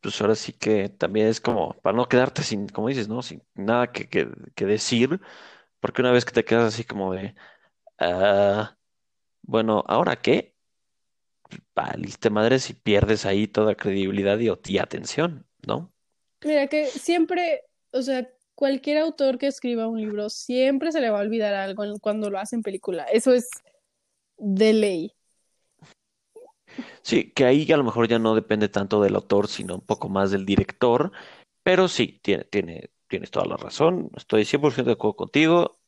pues 0.00 0.20
ahora 0.20 0.34
sí 0.36 0.52
que 0.52 0.88
también 0.88 1.28
es 1.28 1.40
como 1.40 1.74
para 1.82 1.96
no 1.96 2.08
quedarte 2.08 2.42
sin, 2.42 2.68
como 2.68 2.88
dices, 2.88 3.08
¿no? 3.08 3.22
Sin 3.22 3.42
nada 3.54 3.92
que, 3.92 4.08
que, 4.08 4.28
que 4.54 4.66
decir, 4.66 5.20
porque 5.80 6.02
una 6.02 6.12
vez 6.12 6.24
que 6.24 6.32
te 6.32 6.44
quedas 6.44 6.74
así 6.74 6.84
como 6.84 7.12
de, 7.14 7.34
ah, 7.98 8.76
bueno, 9.42 9.84
¿ahora 9.88 10.16
qué? 10.16 10.54
Valiste 11.74 12.30
madre 12.30 12.58
si 12.58 12.74
pierdes 12.74 13.24
ahí 13.24 13.48
toda 13.48 13.74
credibilidad 13.74 14.38
y, 14.38 14.50
y 14.72 14.78
atención, 14.78 15.46
¿no? 15.66 15.92
Mira 16.44 16.66
que 16.68 16.86
siempre, 16.86 17.62
o 17.90 18.02
sea, 18.02 18.28
cualquier 18.58 18.98
autor 18.98 19.38
que 19.38 19.46
escriba 19.46 19.86
un 19.86 20.00
libro, 20.00 20.28
siempre 20.28 20.90
se 20.90 21.00
le 21.00 21.10
va 21.10 21.20
a 21.20 21.22
olvidar 21.22 21.54
algo 21.54 21.84
cuando 22.00 22.28
lo 22.28 22.40
hace 22.40 22.56
en 22.56 22.64
película. 22.64 23.04
Eso 23.04 23.32
es 23.32 23.48
de 24.36 24.72
ley. 24.72 25.12
Sí, 27.02 27.30
que 27.30 27.44
ahí 27.44 27.70
a 27.70 27.76
lo 27.76 27.84
mejor 27.84 28.08
ya 28.08 28.18
no 28.18 28.34
depende 28.34 28.68
tanto 28.68 29.00
del 29.00 29.14
autor, 29.14 29.46
sino 29.46 29.76
un 29.76 29.80
poco 29.80 30.08
más 30.08 30.32
del 30.32 30.44
director, 30.44 31.12
pero 31.62 31.86
sí, 31.86 32.18
tiene, 32.20 32.42
tiene, 32.50 32.90
tienes 33.06 33.30
toda 33.30 33.46
la 33.46 33.56
razón, 33.56 34.10
estoy 34.16 34.44
100% 34.44 34.86
de 34.86 34.92
acuerdo 34.94 35.14
contigo, 35.14 35.78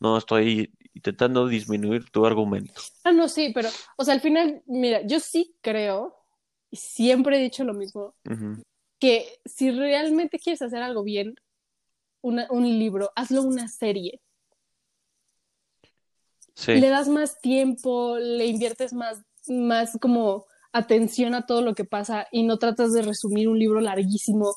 no 0.00 0.18
estoy 0.18 0.74
intentando 0.94 1.46
disminuir 1.46 2.10
tu 2.10 2.26
argumento. 2.26 2.80
Ah, 3.04 3.12
no, 3.12 3.28
sí, 3.28 3.52
pero, 3.54 3.68
o 3.96 4.04
sea, 4.04 4.14
al 4.14 4.20
final, 4.20 4.64
mira, 4.66 5.06
yo 5.06 5.20
sí 5.20 5.54
creo, 5.60 6.16
y 6.72 6.76
siempre 6.76 7.38
he 7.38 7.42
dicho 7.42 7.62
lo 7.62 7.72
mismo, 7.72 8.16
que 8.98 9.38
si 9.44 9.70
realmente 9.70 10.40
quieres 10.40 10.62
hacer 10.62 10.82
algo 10.82 11.04
bien, 11.04 11.36
una- 12.22 12.46
un 12.50 12.64
libro, 12.78 13.10
hazlo 13.16 13.42
una 13.42 13.68
serie. 13.68 14.20
Sí, 16.54 16.72
Le 16.72 16.88
das 16.90 17.08
más 17.08 17.40
tiempo, 17.40 18.18
le 18.18 18.46
inviertes 18.46 18.92
más, 18.92 19.22
más 19.48 19.98
como 20.00 20.46
atención 20.72 21.34
a 21.34 21.46
todo 21.46 21.62
lo 21.62 21.74
que 21.74 21.84
pasa 21.84 22.26
y 22.30 22.42
no 22.44 22.58
tratas 22.58 22.92
de 22.92 23.02
resumir 23.02 23.48
un 23.48 23.58
libro 23.58 23.80
larguísimo 23.80 24.56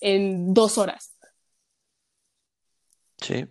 en 0.00 0.54
dos 0.54 0.78
horas. 0.78 1.14
sí, 3.18 3.46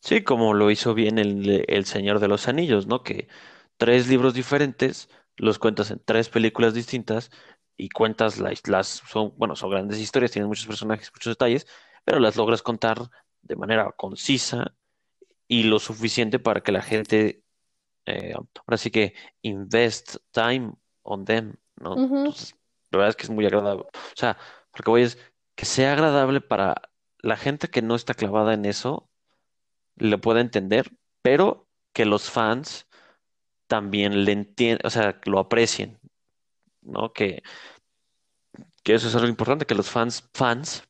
sí, 0.00 0.22
como 0.24 0.54
lo 0.54 0.70
hizo 0.70 0.94
bien 0.94 1.18
el, 1.18 1.64
el 1.68 1.84
Señor 1.86 2.20
de 2.20 2.28
los 2.28 2.48
Anillos, 2.48 2.86
¿no? 2.86 3.02
Que 3.02 3.28
tres 3.76 4.08
libros 4.08 4.34
diferentes 4.34 5.08
los 5.36 5.58
cuentas 5.58 5.90
en 5.90 6.00
tres 6.04 6.28
películas 6.28 6.74
distintas 6.74 7.30
y 7.76 7.88
cuentas 7.90 8.38
las, 8.38 8.66
las 8.68 8.88
son, 8.88 9.34
bueno, 9.38 9.56
son 9.56 9.70
grandes 9.70 9.98
historias, 10.00 10.32
tienen 10.32 10.48
muchos 10.48 10.66
personajes, 10.66 11.10
muchos 11.14 11.32
detalles, 11.32 11.66
pero 12.04 12.20
las 12.20 12.36
logras 12.36 12.62
contar 12.62 13.10
de 13.42 13.56
manera 13.56 13.90
concisa 13.92 14.74
y 15.48 15.64
lo 15.64 15.78
suficiente 15.78 16.38
para 16.38 16.62
que 16.62 16.72
la 16.72 16.82
gente, 16.82 17.42
eh, 18.06 18.34
ahora 18.34 18.76
sí 18.76 18.90
que 18.90 19.14
invest 19.42 20.16
time 20.30 20.72
on 21.02 21.24
them, 21.24 21.56
¿no? 21.76 21.94
Entonces, 21.94 22.54
la 22.90 22.98
verdad 22.98 23.10
es 23.10 23.16
que 23.16 23.24
es 23.24 23.30
muy 23.30 23.46
agradable. 23.46 23.84
O 23.84 24.16
sea, 24.16 24.38
porque 24.70 24.90
voy 24.90 25.02
es 25.02 25.18
que 25.54 25.64
sea 25.64 25.92
agradable 25.92 26.40
para 26.40 26.90
la 27.18 27.36
gente 27.36 27.68
que 27.68 27.82
no 27.82 27.94
está 27.94 28.14
clavada 28.14 28.54
en 28.54 28.64
eso, 28.64 29.08
le 29.96 30.18
pueda 30.18 30.40
entender, 30.40 30.90
pero 31.22 31.68
que 31.92 32.04
los 32.04 32.30
fans 32.30 32.88
también 33.66 34.24
le 34.24 34.32
entiendan, 34.32 34.86
o 34.86 34.90
sea, 34.90 35.20
que 35.20 35.30
lo 35.30 35.38
aprecien, 35.38 35.98
¿no? 36.82 37.12
Que, 37.12 37.42
que 38.82 38.94
eso 38.94 39.08
es 39.08 39.14
algo 39.14 39.28
importante, 39.28 39.66
que 39.66 39.74
los 39.74 39.90
fans, 39.90 40.28
fans, 40.34 40.88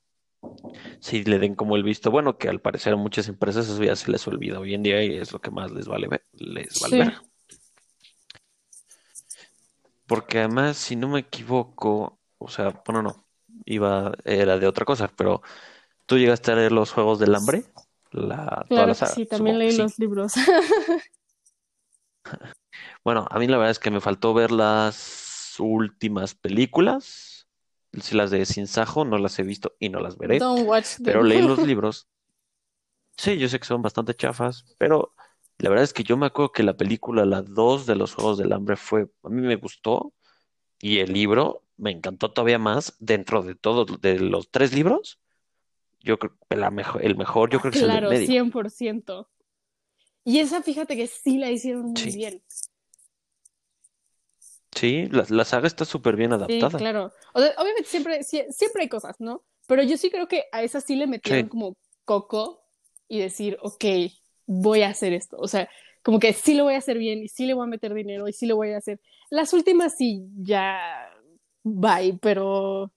sí 1.01 1.25
le 1.25 1.39
den 1.39 1.55
como 1.55 1.77
el 1.77 1.83
visto 1.83 2.11
bueno, 2.11 2.39
que 2.39 2.49
al 2.49 2.61
parecer 2.61 2.93
a 2.93 2.97
muchas 2.97 3.29
empresas 3.29 3.69
eso 3.69 3.83
ya 3.83 3.97
se 3.97 4.11
les 4.11 4.27
olvida 4.27 4.59
hoy 4.59 4.75
en 4.75 4.83
día 4.83 5.03
y 5.05 5.17
es 5.17 5.33
lo 5.33 5.41
que 5.41 5.51
más 5.51 5.71
les 5.71 5.87
vale 5.87 6.09
ver, 6.09 6.25
les 6.33 6.81
vale 6.81 6.97
Sí. 6.97 6.99
ver. 6.99 7.15
Porque 10.07 10.41
además, 10.41 10.77
si 10.77 10.97
no 10.97 11.09
me 11.09 11.21
equivoco, 11.21 12.19
o 12.39 12.49
sea, 12.49 12.83
bueno, 12.87 13.03
no, 13.03 13.25
iba, 13.65 14.13
era 14.25 14.59
de 14.59 14.67
otra 14.67 14.85
cosa, 14.85 15.09
pero 15.17 15.43
¿tú 16.07 16.19
llegaste 16.19 16.53
a 16.53 16.57
leer 16.57 16.73
los 16.73 16.93
Juegos 16.93 17.19
del 17.19 17.35
Hambre? 17.35 17.65
La, 18.11 18.67
Claro 18.69 18.89
la 18.89 18.95
que 18.95 18.99
saga, 19.01 19.15
sí, 19.15 19.25
también 19.27 19.59
leí 19.59 19.71
sí. 19.71 19.79
los 19.79 19.99
libros. 19.99 20.35
Bueno, 23.05 23.27
a 23.31 23.39
mí 23.39 23.47
la 23.49 23.57
verdad 23.57 23.73
es 23.73 23.79
que 23.79 23.91
me 23.91 24.01
faltó 24.01 24.33
ver 24.33 24.53
las 24.53 25.57
últimas 25.59 26.35
películas. 26.35 27.42
Si 28.01 28.17
las 28.17 28.31
de 28.31 28.47
Sin 28.47 28.67
Sajo 28.67 29.05
no 29.05 29.19
las 29.19 29.39
he 29.39 29.43
visto 29.43 29.75
y 29.79 29.91
no 29.91 30.01
las 30.01 30.17
veré, 30.17 30.39
pero 31.05 31.23
leí 31.23 31.43
los 31.43 31.63
libros. 31.67 32.09
Sí, 33.17 33.39
yo 33.39 33.49
sé 33.49 33.59
que 33.59 33.67
son 33.67 33.83
bastante 33.83 34.15
chafas, 34.15 34.65
pero 34.79 35.15
la 35.59 35.69
verdad 35.69 35.85
es 35.85 35.93
que 35.93 36.03
yo 36.03 36.17
me 36.17 36.27
acuerdo 36.27 36.53
que 36.53 36.63
la 36.63 36.77
película, 36.77 37.25
la 37.25 37.43
2 37.43 37.87
de 37.87 37.95
los 37.95 38.15
Juegos 38.15 38.39
del 38.39 38.53
Hambre 38.53 38.77
fue, 38.77 39.09
a 39.23 39.29
mí 39.29 39.43
me 39.43 39.57
gustó 39.57 40.15
y 40.81 40.99
el 40.99 41.13
libro 41.13 41.63
me 41.77 41.91
encantó 41.91 42.33
todavía 42.33 42.59
más 42.59 42.97
dentro 42.99 43.43
de 43.43 43.55
todos, 43.55 44.01
de 44.01 44.19
los 44.19 44.51
tres 44.51 44.73
libros. 44.73 45.21
Yo 46.01 46.19
creo 46.19 46.37
que 46.49 46.57
la 46.57 46.71
mejor, 46.71 47.05
el 47.05 47.17
mejor 47.17 47.51
yo 47.51 47.61
creo 47.61 47.73
que 47.73 47.79
es 47.79 47.85
el 47.85 47.91
del 47.91 47.99
claro, 47.99 48.11
medio. 48.11 48.27
100%. 48.45 49.29
Y 50.25 50.39
esa, 50.39 50.63
fíjate 50.63 50.97
que 50.97 51.07
sí 51.07 51.39
la 51.39 51.51
hicieron 51.51 51.87
muy 51.93 51.97
Sí. 51.97 52.17
bien. 52.17 52.43
Sí, 54.75 55.07
la, 55.11 55.25
la 55.29 55.45
saga 55.45 55.67
está 55.67 55.85
súper 55.85 56.17
bien 56.17 56.31
Sí, 56.31 56.35
adaptada. 56.37 56.79
claro. 56.79 57.13
O 57.35 57.41
sea, 57.41 57.53
obviamente 57.59 57.85
siempre, 57.89 58.21
sie- 58.23 58.51
siempre 58.51 58.83
hay 58.83 58.89
cosas, 58.89 59.21
¿no? 59.21 59.43
Pero 59.67 59.83
yo 59.83 59.97
sí 59.97 60.11
creo 60.11 60.29
que 60.29 60.45
a 60.53 60.63
esa 60.63 60.81
sí 60.81 60.97
le 60.97 61.07
metieron 61.07 61.45
Sí. 61.45 61.49
como 61.49 61.77
coco 62.05 62.65
y 63.09 63.19
decir, 63.21 63.59
ok, 63.63 63.85
voy 64.47 64.83
a 64.83 64.89
hacer 64.89 65.13
esto. 65.13 65.37
O 65.39 65.47
sea, 65.47 65.69
como 66.03 66.19
que 66.19 66.33
sí 66.33 66.55
lo 66.55 66.65
voy 66.65 66.75
a 66.75 66.79
hacer 66.79 66.99
bien 66.99 67.23
y 67.23 67.29
sí 67.29 67.47
le 67.47 67.55
voy 67.55 67.65
a 67.65 67.71
meter 67.71 67.93
dinero 67.95 68.27
y 68.29 68.33
sí 68.33 68.47
lo 68.47 68.57
voy 68.57 68.73
a 68.73 68.79
hacer. 68.79 69.01
Las 69.31 69.53
últimas 69.53 69.97
sí 69.97 70.27
ya 70.37 70.79
bye, 71.63 72.19
pero, 72.21 72.93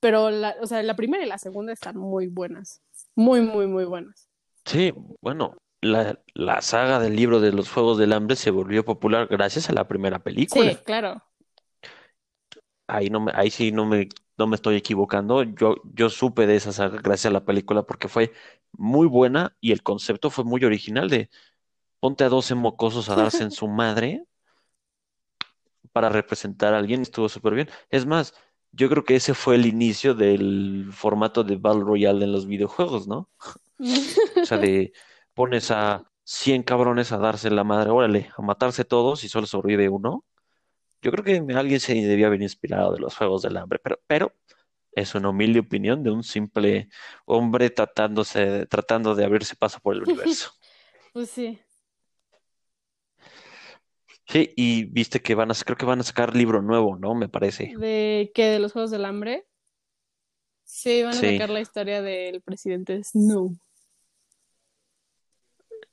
pero 0.00 0.30
la, 0.30 0.54
o 0.60 0.66
sea, 0.66 0.82
la 0.82 0.94
primera 0.96 1.24
y 1.24 1.28
la 1.28 1.38
segunda 1.38 1.72
están 1.72 1.96
muy 1.96 2.28
buenas. 2.28 2.82
Muy, 3.16 3.40
muy, 3.40 3.66
muy 3.66 3.84
buenas. 3.84 4.28
Sí, 4.64 4.92
bueno, 5.20 5.56
la, 5.92 6.20
la 6.34 6.60
saga 6.60 6.98
del 6.98 7.16
libro 7.16 7.40
de 7.40 7.52
los 7.52 7.70
Juegos 7.70 7.98
del 7.98 8.12
Hambre 8.12 8.36
se 8.36 8.50
volvió 8.50 8.84
popular 8.84 9.26
gracias 9.28 9.70
a 9.70 9.72
la 9.72 9.88
primera 9.88 10.18
película. 10.18 10.70
Sí, 10.70 10.78
claro. 10.84 11.22
Ahí 12.86 13.10
no 13.10 13.20
me, 13.20 13.32
ahí 13.34 13.50
sí 13.50 13.72
no 13.72 13.86
me, 13.86 14.08
no 14.38 14.46
me 14.46 14.56
estoy 14.56 14.76
equivocando. 14.76 15.42
Yo, 15.42 15.76
yo 15.94 16.08
supe 16.10 16.46
de 16.46 16.56
esa 16.56 16.72
saga 16.72 17.00
gracias 17.02 17.30
a 17.30 17.34
la 17.34 17.44
película 17.44 17.84
porque 17.84 18.08
fue 18.08 18.32
muy 18.72 19.06
buena 19.06 19.56
y 19.60 19.72
el 19.72 19.82
concepto 19.82 20.30
fue 20.30 20.44
muy 20.44 20.64
original 20.64 21.08
de 21.08 21.30
ponte 22.00 22.24
a 22.24 22.28
12 22.28 22.54
mocosos 22.54 23.08
a 23.08 23.16
darse 23.16 23.42
en 23.42 23.50
su 23.50 23.68
madre 23.68 24.24
para 25.92 26.08
representar 26.08 26.74
a 26.74 26.78
alguien. 26.78 27.02
Estuvo 27.02 27.28
súper 27.28 27.54
bien. 27.54 27.68
Es 27.90 28.06
más, 28.06 28.34
yo 28.72 28.88
creo 28.88 29.04
que 29.04 29.16
ese 29.16 29.34
fue 29.34 29.54
el 29.56 29.66
inicio 29.66 30.14
del 30.14 30.88
formato 30.92 31.44
de 31.44 31.56
Battle 31.56 31.84
Royale 31.84 32.24
en 32.24 32.32
los 32.32 32.46
videojuegos, 32.46 33.08
¿no? 33.08 33.30
O 34.42 34.44
sea, 34.46 34.58
de 34.58 34.92
pones 35.36 35.70
a 35.72 36.04
100 36.24 36.64
cabrones 36.64 37.12
a 37.12 37.18
darse 37.18 37.50
la 37.50 37.64
madre, 37.64 37.90
órale, 37.92 38.30
a 38.38 38.42
matarse 38.42 38.84
todos 38.86 39.24
y 39.24 39.30
solo 39.30 39.46
sobrevive 39.46 39.90
uno. 39.90 40.24
Yo 41.02 41.12
creo 41.12 41.24
que 41.24 41.54
alguien 41.54 41.80
se 41.80 41.94
debía 41.94 42.28
haber 42.28 42.42
inspirado 42.42 42.92
de 42.94 43.00
los 43.00 43.16
Juegos 43.16 43.42
del 43.42 43.56
Hambre, 43.58 43.80
pero, 43.82 44.00
pero 44.08 44.34
es 44.92 45.14
una 45.14 45.30
humilde 45.30 45.60
opinión 45.60 46.02
de 46.02 46.10
un 46.12 46.24
simple 46.24 46.88
hombre 47.26 47.70
tratándose, 47.70 48.66
tratando 48.66 49.14
de 49.14 49.24
abrirse 49.24 49.56
paso 49.56 49.80
por 49.80 49.94
el 49.96 50.04
universo. 50.04 50.52
Pues 51.14 51.30
sí. 51.30 51.58
Sí, 54.28 54.52
y 54.56 54.84
viste 54.84 55.20
que 55.22 55.34
van 55.34 55.50
a, 55.50 55.54
creo 55.54 55.76
que 55.76 55.86
van 55.86 56.00
a 56.00 56.02
sacar 56.02 56.34
libro 56.36 56.60
nuevo, 56.62 56.98
¿no? 56.98 57.14
Me 57.14 57.28
parece. 57.28 57.74
¿De 57.78 58.32
qué? 58.34 58.46
¿De 58.46 58.58
los 58.58 58.72
Juegos 58.72 58.90
del 58.90 59.04
Hambre? 59.04 59.46
Sí, 60.64 61.02
van 61.02 61.12
a 61.12 61.20
Sí. 61.20 61.32
sacar 61.32 61.50
la 61.50 61.60
historia 61.60 62.02
del 62.02 62.42
presidente 62.42 63.02
Snow. 63.04 63.56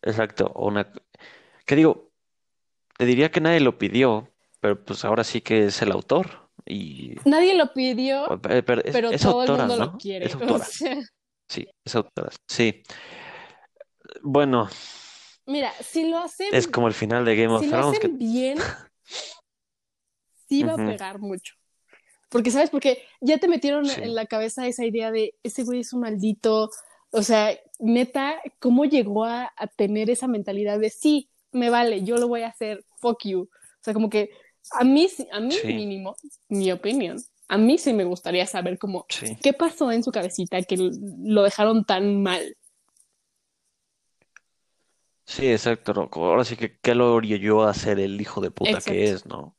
Exacto. 0.04 0.52
Una, 0.56 0.92
que 1.66 1.76
digo, 1.76 2.12
te 2.98 3.06
diría 3.06 3.32
que 3.32 3.42
nadie 3.42 3.60
lo 3.60 3.78
pidió, 3.78 4.30
pero 4.60 4.84
pues 4.84 5.04
ahora 5.06 5.24
sí 5.24 5.42
que 5.42 5.66
es 5.66 5.82
el 5.82 5.92
autor. 5.92 6.50
Y 6.66 7.16
Nadie 7.26 7.56
lo 7.56 7.74
pidió, 7.74 8.40
pero 8.42 8.82
es, 8.82 8.94
pero 8.94 9.10
es 9.10 9.22
todo 9.22 9.44
el 9.44 9.52
mundo 9.52 9.76
lo 9.76 9.86
¿no? 9.88 9.98
quiere. 9.98 10.28
Es 10.28 10.36
O 10.36 10.40
autora. 10.40 10.64
sea, 10.66 10.98
Sí, 11.50 11.68
es 11.84 11.96
autora. 11.96 12.30
Sí. 12.48 12.84
Bueno, 14.22 14.70
mira, 15.46 15.72
si 15.82 16.10
lo 16.10 16.20
hacen, 16.20 16.48
es 16.54 16.68
como 16.68 16.88
el 16.88 16.94
final 16.94 17.26
de 17.26 17.36
Game 17.36 17.54
of 17.54 17.62
si 17.62 17.68
lo 17.68 17.78
Thrones, 17.78 18.00
que 18.00 18.08
hacen 18.08 18.18
bien, 18.18 18.58
sí 20.48 20.64
va 20.64 20.74
a 20.74 20.78
pegar 20.78 21.20
mucho. 21.20 21.54
Porque, 22.30 22.50
¿sabes? 22.50 22.70
Porque 22.70 23.04
ya 23.22 23.38
te 23.38 23.48
metieron 23.48 23.86
Sí. 23.86 24.02
en 24.02 24.16
la 24.16 24.26
cabeza 24.26 24.66
esa 24.68 24.86
idea 24.86 25.12
de 25.12 25.36
ese 25.44 25.64
güey 25.64 25.82
es 25.82 25.94
un 25.94 26.02
maldito. 26.02 26.70
O 27.16 27.22
sea, 27.22 27.56
neta, 27.80 28.42
¿cómo 28.60 28.86
llegó 28.86 29.24
a, 29.26 29.52
a 29.56 29.68
tener 29.68 30.10
esa 30.10 30.28
mentalidad 30.28 30.80
de 30.80 30.90
sí, 30.90 31.30
me 31.52 31.70
vale, 31.70 32.04
yo 32.04 32.18
lo 32.18 32.28
voy 32.28 32.42
a 32.42 32.48
hacer, 32.48 32.84
fuck 32.98 33.20
you? 33.26 33.42
O 33.44 33.84
sea, 33.84 33.94
como 33.94 34.10
que 34.10 34.32
a 34.72 34.84
mí, 34.84 35.08
a 35.32 35.40
mí 35.40 35.52
Sí. 35.52 35.68
mínimo, 35.68 36.16
mi 36.50 36.72
opinión, 36.72 37.18
a 37.48 37.58
mí 37.58 37.78
sí 37.78 37.94
me 37.94 38.04
gustaría 38.04 38.48
saber 38.48 38.80
cómo, 38.80 39.06
sí. 39.10 39.38
qué 39.44 39.54
pasó 39.54 39.92
en 39.92 40.04
su 40.04 40.12
cabecita 40.12 40.62
que 40.64 40.76
lo 40.78 41.44
dejaron 41.44 41.86
tan 41.86 42.24
mal. 42.24 42.58
Sí, 45.26 45.52
exacto. 45.52 45.94
¿no? 45.94 46.10
Ahora 46.12 46.44
sí 46.46 46.56
que 46.56 46.80
qué 46.80 46.96
lo 46.96 47.14
orilló 47.14 47.64
a 47.64 47.74
ser 47.74 48.00
el 48.00 48.20
hijo 48.20 48.42
de 48.42 48.52
puta 48.52 48.82
que 48.82 49.10
es, 49.12 49.26
¿no? 49.26 49.56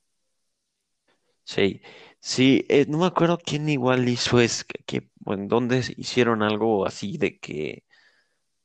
Sí, 1.44 1.80
sí, 2.24 2.64
eh, 2.70 2.86
no 2.88 2.98
me 2.98 3.06
acuerdo 3.06 3.38
quién 3.38 3.68
igual 3.68 4.08
hizo 4.08 4.40
es 4.40 4.64
que, 4.64 5.10
en 5.26 5.48
dónde 5.48 5.78
hicieron 5.98 6.42
algo 6.42 6.86
así 6.86 7.18
de 7.18 7.38
que, 7.38 7.84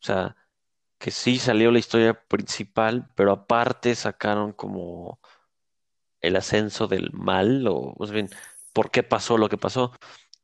o 0.02 0.06
sea, 0.06 0.36
que 1.00 1.12
sí 1.12 1.40
salió 1.40 1.72
la 1.72 1.80
historia 1.80 2.16
principal, 2.28 3.10
pero 3.16 3.34
aparte 3.34 3.96
sacaron 3.96 4.54
como 4.54 5.20
el 6.22 6.36
ascenso 6.36 6.88
del 6.88 7.12
mal, 7.14 7.68
o 7.68 7.96
más 8.00 8.12
bien, 8.12 8.30
por 8.74 8.92
qué 8.92 9.04
pasó 9.04 9.38
lo 9.38 9.50
que 9.50 9.58
pasó. 9.58 9.92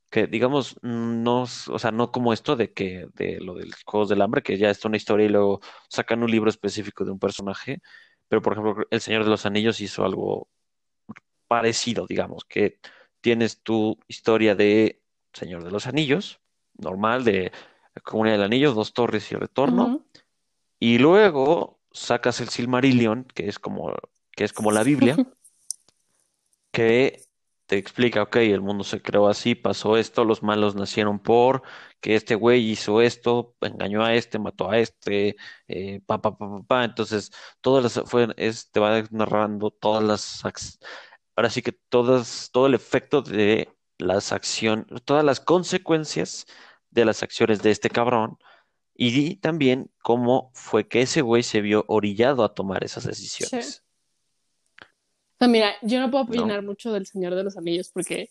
Que 0.10 0.28
digamos, 0.28 0.78
no, 0.84 1.44
o 1.44 1.80
sea, 1.80 1.92
no 1.92 2.12
como 2.12 2.34
esto 2.34 2.56
de 2.56 2.74
que, 2.74 3.08
de 3.16 3.40
lo 3.42 3.56
de 3.56 3.66
los 3.68 3.84
Juegos 3.86 4.10
del 4.10 4.22
Hambre, 4.22 4.44
que 4.44 4.58
ya 4.58 4.70
está 4.70 4.88
una 4.88 4.98
historia 4.98 5.28
y 5.28 5.30
luego 5.30 5.62
sacan 5.90 6.24
un 6.24 6.32
libro 6.32 6.50
específico 6.50 7.06
de 7.06 7.12
un 7.12 7.20
personaje, 7.20 7.82
pero 8.28 8.42
por 8.42 8.54
ejemplo, 8.54 8.86
El 8.92 9.02
Señor 9.02 9.24
de 9.26 9.32
los 9.32 9.46
Anillos 9.46 9.82
hizo 9.82 10.06
algo 10.06 10.50
parecido, 11.48 12.06
digamos, 12.08 12.46
que 12.46 12.80
tienes 13.26 13.64
tu 13.64 13.98
historia 14.08 14.54
de 14.54 15.02
Señor 15.34 15.64
de 15.64 15.72
los 15.72 15.88
Anillos, 15.88 16.42
normal, 16.78 17.24
de 17.24 17.52
Comunidad 18.04 18.36
del 18.36 18.44
Anillo, 18.44 18.76
Dos 18.76 18.94
Torres 18.94 19.32
y 19.32 19.36
Retorno, 19.36 20.06
y 20.80 21.00
luego 21.00 21.82
sacas 21.92 22.40
el 22.40 22.50
Silmarillion, 22.50 23.24
que 23.24 23.48
es 23.48 23.58
como, 23.58 23.96
que 24.30 24.44
es 24.44 24.54
como 24.54 24.72
la 24.72 24.84
Biblia, 24.84 25.18
que 26.72 27.24
te 27.66 27.78
explica, 27.78 28.22
ok, 28.22 28.36
el 28.36 28.62
mundo 28.62 28.84
se 28.84 29.02
creó 29.02 29.28
así, 29.28 29.56
pasó 29.56 29.98
esto, 29.98 30.24
los 30.24 30.44
malos 30.44 30.76
nacieron 30.76 31.18
por 31.18 31.64
que 32.02 32.16
este 32.16 32.36
güey 32.36 32.70
hizo 32.70 33.02
esto, 33.02 33.56
engañó 33.62 34.04
a 34.06 34.14
este, 34.14 34.38
mató 34.38 34.70
a 34.70 34.78
este, 34.78 35.36
eh, 35.68 36.00
pa, 36.06 36.22
pa, 36.22 36.38
pa, 36.38 36.48
pa, 36.48 36.64
pa. 36.64 36.84
Entonces, 36.84 37.32
todas 37.62 37.84
las, 37.84 38.08
fue, 38.08 38.28
es, 38.38 38.70
te 38.70 38.80
va 38.80 39.02
narrando 39.10 39.72
todas 39.72 40.04
las, 40.04 40.46
ahora 41.36 41.50
sí 41.50 41.62
que 41.62 41.72
todas, 41.72 42.50
todo 42.52 42.68
el 42.68 42.74
efecto 42.74 43.22
de 43.22 43.70
las 43.98 44.32
acciones, 44.32 44.86
todas 45.04 45.24
las 45.24 45.40
consecuencias 45.40 46.48
de 46.92 47.06
las 47.06 47.24
acciones 47.24 47.62
de 47.62 47.72
este 47.72 47.90
cabrón. 47.90 48.38
Y 48.98 49.36
también 49.38 49.92
cómo 50.02 50.52
fue 50.54 50.88
que 50.88 51.02
ese 51.02 51.22
güey 51.22 51.44
se 51.44 51.60
vio 51.60 51.84
orillado 51.88 52.46
a 52.46 52.54
tomar 52.54 52.84
esas 52.84 53.04
decisiones. 53.04 53.84
O 54.80 55.38
sea, 55.40 55.48
mira, 55.50 55.74
yo 55.82 56.00
no 56.00 56.10
puedo 56.10 56.24
¿no? 56.24 56.30
opinar 56.30 56.64
mucho 56.64 56.94
del 56.94 57.06
Señor 57.06 57.36
de 57.36 57.44
los 57.44 57.58
Anillos 57.58 57.90
porque, 57.94 58.30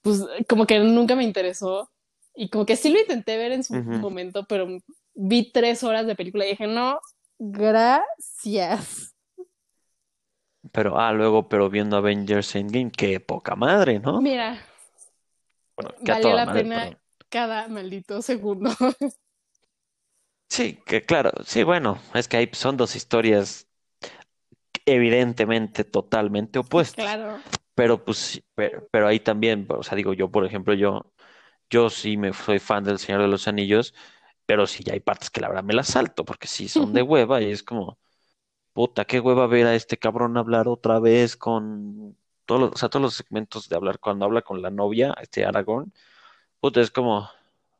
pues, 0.00 0.22
como 0.48 0.66
que 0.66 0.78
nunca 0.78 1.14
me 1.14 1.24
interesó 1.24 1.90
y 2.34 2.48
como 2.48 2.64
que 2.64 2.76
sí 2.76 2.88
lo 2.90 2.98
intenté 2.98 3.36
ver 3.36 3.52
en 3.52 3.62
su 3.62 3.74
momento, 3.74 4.46
pero 4.48 4.66
vi 5.14 5.52
tres 5.52 5.84
horas 5.84 6.06
de 6.06 6.16
película 6.16 6.46
y 6.46 6.50
dije, 6.50 6.66
no, 6.66 6.98
gracias. 7.38 9.13
Pero, 10.74 10.98
ah, 11.00 11.12
luego, 11.14 11.48
pero 11.48 11.70
viendo 11.70 11.96
Avengers 11.96 12.54
Endgame, 12.56 12.90
qué 12.92 13.20
poca 13.20 13.56
madre, 13.56 14.00
¿no? 14.00 14.24
Mira, 14.24 14.58
Bueno, 15.76 15.94
que 16.04 16.12
a 16.12 16.16
valió 16.16 16.20
toda 16.20 16.38
la 16.38 16.46
madre, 16.46 16.66
pena 16.66 16.80
perdón. 16.80 16.98
cada 17.28 17.68
maldito 17.68 18.22
segundo. 18.22 18.70
Sí, 20.48 20.78
que 20.86 21.02
claro, 21.02 21.32
sí, 21.44 21.62
bueno, 21.64 22.00
es 22.14 22.28
que 22.28 22.36
ahí 22.38 22.48
son 22.54 22.76
dos 22.78 22.94
historias 22.96 23.68
evidentemente 24.86 25.84
totalmente 25.84 26.58
opuestas. 26.58 27.18
Claro. 27.18 27.44
Pero 27.74 28.04
pues, 28.04 28.42
pero, 28.54 28.88
pero 28.90 29.08
ahí 29.08 29.20
también, 29.20 29.66
o 29.70 29.82
sea, 29.82 29.96
digo 29.96 30.12
yo, 30.14 30.30
por 30.30 30.44
ejemplo, 30.46 30.74
yo, 30.74 31.12
yo 31.70 31.90
sí 31.90 32.16
me 32.16 32.32
soy 32.34 32.58
fan 32.60 32.84
del 32.84 32.98
Señor 32.98 33.22
de 33.22 33.28
los 33.28 33.48
Anillos, 33.48 33.94
pero 34.46 34.66
sí 34.66 34.84
hay 34.92 35.00
partes 35.00 35.30
que 35.30 35.40
la 35.40 35.48
verdad 35.48 35.64
me 35.64 35.74
las 35.74 35.88
salto, 35.88 36.24
porque 36.24 36.48
sí 36.48 36.68
son 36.68 36.92
de 36.94 37.02
hueva 37.04 37.42
y 37.42 37.50
es 37.52 37.62
como, 37.62 37.98
puta, 38.74 39.06
qué 39.06 39.20
hueva 39.20 39.46
ver 39.46 39.66
a 39.66 39.74
este 39.74 39.96
cabrón 39.98 40.36
hablar 40.36 40.68
otra 40.68 40.98
vez 40.98 41.36
con 41.36 42.16
todos 42.44 42.60
los, 42.60 42.72
o 42.72 42.76
sea, 42.76 42.90
todos 42.90 43.02
los 43.02 43.14
segmentos 43.14 43.68
de 43.68 43.76
hablar 43.76 44.00
cuando 44.00 44.26
habla 44.26 44.42
con 44.42 44.60
la 44.60 44.70
novia, 44.70 45.14
este 45.22 45.46
Aragorn, 45.46 45.94
puta, 46.60 46.80
es 46.80 46.90
como, 46.90 47.30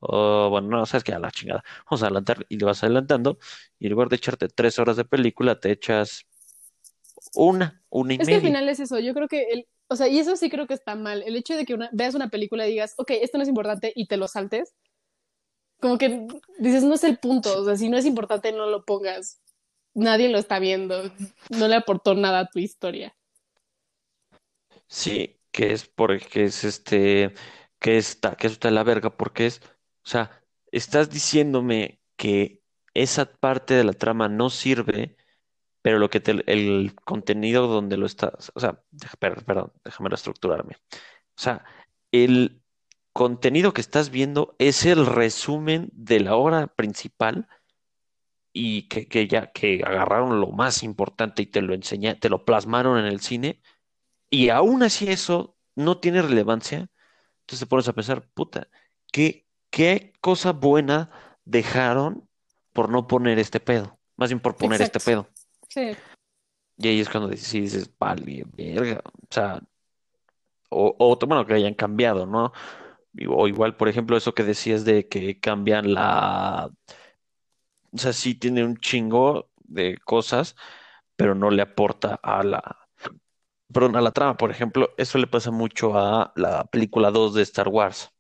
oh, 0.01 0.49
bueno, 0.51 0.69
no, 0.69 0.87
sabes 0.87 1.05
que 1.05 1.13
a 1.13 1.19
la 1.19 1.33
chingada, 1.33 1.65
vamos 1.91 2.03
a 2.03 2.07
adelantar 2.07 2.47
y 2.49 2.59
le 2.59 2.65
vas 2.65 2.83
adelantando 2.83 3.39
y 3.79 3.87
en 3.87 3.93
lugar 3.93 4.09
de 4.09 4.17
echarte 4.17 4.49
tres 4.49 4.79
horas 4.79 4.97
de 4.97 5.05
película, 5.05 5.59
te 5.61 5.73
echas 5.73 6.27
una, 7.35 7.83
una 7.91 8.15
y 8.15 8.17
Es 8.21 8.29
que 8.29 8.37
al 8.37 8.41
final 8.41 8.69
es 8.69 8.81
eso, 8.81 8.99
yo 9.01 9.15
creo 9.15 9.29
que 9.29 9.43
el, 9.51 9.67
o 9.89 9.97
sea, 9.97 10.07
y 10.07 10.19
eso 10.19 10.37
sí 10.37 10.49
creo 10.49 10.69
que 10.69 10.75
está 10.75 10.95
mal, 10.95 11.23
el 11.27 11.35
hecho 11.35 11.57
de 11.57 11.67
que 11.67 11.75
una, 11.75 11.91
veas 11.93 12.15
una 12.15 12.31
película 12.31 12.67
y 12.67 12.71
digas, 12.71 12.95
ok, 12.99 13.11
esto 13.21 13.37
no 13.37 13.43
es 13.43 13.49
importante 13.49 13.93
y 13.97 14.07
te 14.07 14.17
lo 14.17 14.29
saltes, 14.29 14.75
como 15.81 15.99
que 15.99 16.27
dices, 16.61 16.85
no 16.85 16.95
es 16.95 17.03
el 17.03 17.19
punto, 17.19 17.61
o 17.61 17.65
sea, 17.65 17.77
si 17.77 17.89
no 17.89 17.97
es 17.97 18.07
importante 18.07 18.53
no 18.53 18.67
lo 18.67 18.85
pongas, 18.85 19.41
nadie 19.95 20.29
lo 20.29 20.39
está 20.39 20.59
viendo, 20.59 21.11
no 21.51 21.69
le 21.69 21.77
aportó 21.77 22.15
nada 22.15 22.41
a 22.41 22.47
tu 22.47 22.59
historia. 22.59 23.17
Sí, 24.87 25.41
que 25.51 25.73
es 25.73 25.87
porque 25.87 26.45
es 26.45 26.65
este, 26.65 27.33
que 27.79 27.97
está, 27.97 28.37
que 28.37 28.49
eso 28.49 28.55
está 28.55 28.71
la 28.71 28.85
verga, 28.85 29.17
porque 29.17 29.47
es, 29.47 29.61
o 30.05 30.09
sea, 30.09 30.43
estás 30.73 31.11
diciéndome 31.11 32.01
que 32.17 32.63
esa 32.95 33.27
parte 33.27 33.75
de 33.75 33.85
la 33.85 33.93
trama 33.93 34.29
no 34.29 34.51
sirve, 34.51 35.17
pero 35.83 35.99
lo 35.99 36.11
que 36.11 36.21
te, 36.21 36.43
el 36.47 36.95
contenido 37.05 37.67
donde 37.67 37.97
lo 37.97 38.07
estás, 38.07 38.53
o 38.55 38.61
sea, 38.61 38.83
perdón, 39.19 39.73
déjame 39.85 40.09
reestructurarme. 40.11 40.77
O 41.37 41.41
sea, 41.43 41.65
el 42.13 42.63
contenido 43.13 43.73
que 43.73 43.81
estás 43.81 44.11
viendo 44.11 44.57
es 44.59 44.87
el 44.87 45.07
resumen 45.07 45.91
de 45.93 46.21
la 46.21 46.37
obra 46.37 46.69
principal 46.69 47.49
y 48.55 48.89
que, 48.89 49.09
que 49.09 49.27
ya 49.27 49.51
que 49.53 49.83
agarraron 49.85 50.41
lo 50.41 50.53
más 50.53 50.83
importante 50.85 51.43
y 51.43 51.47
te 51.47 51.61
lo 51.61 51.75
enseña, 51.75 52.19
te 52.19 52.31
lo 52.31 52.45
plasmaron 52.47 52.99
en 52.99 53.07
el 53.07 53.21
cine 53.21 53.61
y 54.31 54.49
aún 54.49 54.83
así 54.85 55.11
eso 55.11 55.57
no 55.75 55.99
tiene 55.99 56.23
relevancia, 56.23 56.89
entonces 57.41 57.61
te 57.61 57.67
pones 57.67 57.89
a 57.89 57.93
pensar, 57.93 58.27
puta, 58.33 58.69
¿qué, 59.13 59.47
qué 59.71 60.13
cosa 60.21 60.53
buena 60.53 61.11
dejaron 61.45 62.29
por 62.73 62.89
no 62.91 63.07
poner 63.07 63.39
este 63.39 63.61
pedo? 63.61 63.99
Más 64.17 64.31
bien 64.31 64.41
por 64.41 64.57
poner 64.57 64.81
este 64.81 65.01
pedo. 65.01 65.29
Sí, 65.69 65.91
Y 66.79 66.89
ahí 66.89 67.01
es 67.01 67.09
cuando 67.09 67.29
dices, 67.29 67.49
sí, 67.49 67.61
dices, 67.61 67.91
vale, 67.99 68.45
verga. 68.57 69.03
O 69.05 69.27
sea, 69.31 69.61
o, 70.71 70.95
o 70.99 71.27
bueno, 71.27 71.45
que 71.45 71.55
hayan 71.55 71.75
cambiado, 71.75 72.25
¿no? 72.25 72.53
O 73.29 73.49
igual, 73.49 73.77
por 73.77 73.89
ejemplo, 73.89 74.17
eso 74.17 74.35
que 74.35 74.43
decías 74.45 74.85
de 74.85 75.09
que 75.09 75.41
cambian 75.41 75.93
la... 75.93 76.71
O 77.95 77.99
sea, 77.99 78.13
sí 78.13 78.35
tiene 78.35 78.65
un 78.65 78.77
chingo 78.79 79.51
de 79.59 79.99
cosas, 80.05 80.57
pero 81.17 81.35
no 81.35 81.51
le 81.51 81.63
aporta 81.63 82.19
a 82.23 82.43
la... 82.43 82.79
Perdón, 83.73 83.97
a 83.97 84.01
la 84.01 84.13
trama, 84.13 84.37
por 84.37 84.51
ejemplo, 84.51 84.91
eso 84.99 85.19
le 85.19 85.27
pasa 85.27 85.51
mucho 85.51 85.99
a 85.99 86.33
la 86.37 86.65
película 86.67 87.11
2 87.11 87.35
de 87.35 87.43
Star 87.43 87.69
Wars, 87.69 88.11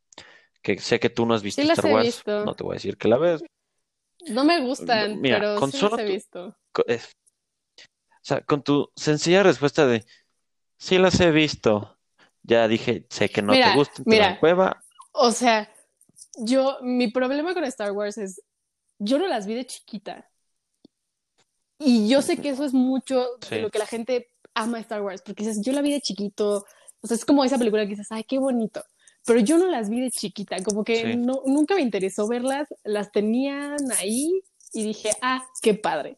que 0.62 0.78
sé 0.78 0.98
que 1.00 1.10
tú 1.10 1.26
no 1.26 1.34
has 1.34 1.42
visto 1.42 1.62
Sí 1.62 1.68
Star 1.70 1.86
Wars, 1.92 2.06
visto. 2.06 2.44
no 2.44 2.54
te 2.54 2.64
voy 2.64 2.72
a 2.74 2.76
decir 2.76 2.96
que 2.96 3.08
la 3.08 3.18
ves. 3.18 3.42
no 4.30 4.44
me 4.44 4.60
gustan, 4.66 5.20
Mira, 5.20 5.38
pero 5.40 5.60
con 5.60 5.70
sí 5.70 5.78
solo 5.78 5.96
las 5.96 6.00
he 6.00 6.04
visto. 6.06 6.56
eh, 6.88 7.00
o 8.14 8.26
sea, 8.26 8.40
con 8.42 8.62
tu 8.62 8.90
sencilla 8.96 9.42
respuesta 9.42 9.86
de 9.86 10.04
sí 10.78 10.98
las 10.98 11.20
he 11.20 11.30
visto, 11.30 11.98
ya 12.42 12.68
dije, 12.68 13.06
sé 13.10 13.28
que 13.28 13.42
no 13.42 13.54
te 13.54 13.70
gustan, 13.76 14.04
te 14.04 14.10
mira. 14.10 14.28
dan 14.28 14.36
cueva. 14.40 14.82
O 15.12 15.30
sea, 15.30 15.70
yo, 16.38 16.78
mi 16.82 17.08
problema 17.10 17.54
con 17.54 17.64
Star 17.64 17.92
Wars 17.92 18.18
es, 18.18 18.42
yo 18.98 19.18
no 19.18 19.26
las 19.26 19.46
vi 19.46 19.54
de 19.54 19.66
chiquita. 19.66 20.30
Y 21.78 22.08
yo 22.08 22.22
sé 22.22 22.36
que 22.38 22.50
eso 22.50 22.64
es 22.64 22.72
mucho 22.72 23.26
Sí. 23.42 23.56
de 23.56 23.62
lo 23.62 23.70
que 23.70 23.78
la 23.78 23.86
gente 23.86 24.28
ama 24.54 24.78
Star 24.80 25.02
Wars, 25.02 25.22
porque 25.24 25.44
dices, 25.44 25.60
yo 25.64 25.72
la 25.72 25.82
vi 25.82 25.92
de 25.92 26.00
chiquito, 26.00 26.64
o 27.00 27.06
sea, 27.06 27.16
es 27.16 27.24
como 27.24 27.44
esa 27.44 27.58
película 27.58 27.82
que 27.82 27.90
dices, 27.90 28.06
ay, 28.10 28.24
qué 28.24 28.38
bonito. 28.38 28.84
Pero 29.26 29.40
yo 29.40 29.58
no 29.58 29.66
las 29.68 29.88
vi 29.90 30.00
de 30.00 30.10
chiquita, 30.10 30.62
como 30.62 30.84
que 30.84 31.02
Sí. 31.02 31.16
no, 31.16 31.42
nunca 31.46 31.74
me 31.74 31.80
interesó 31.82 32.28
verlas, 32.28 32.68
las 32.84 33.10
tenían 33.10 33.76
ahí 33.98 34.42
y 34.72 34.84
dije, 34.84 35.10
ah, 35.22 35.44
qué 35.62 35.74
padre. 35.74 36.16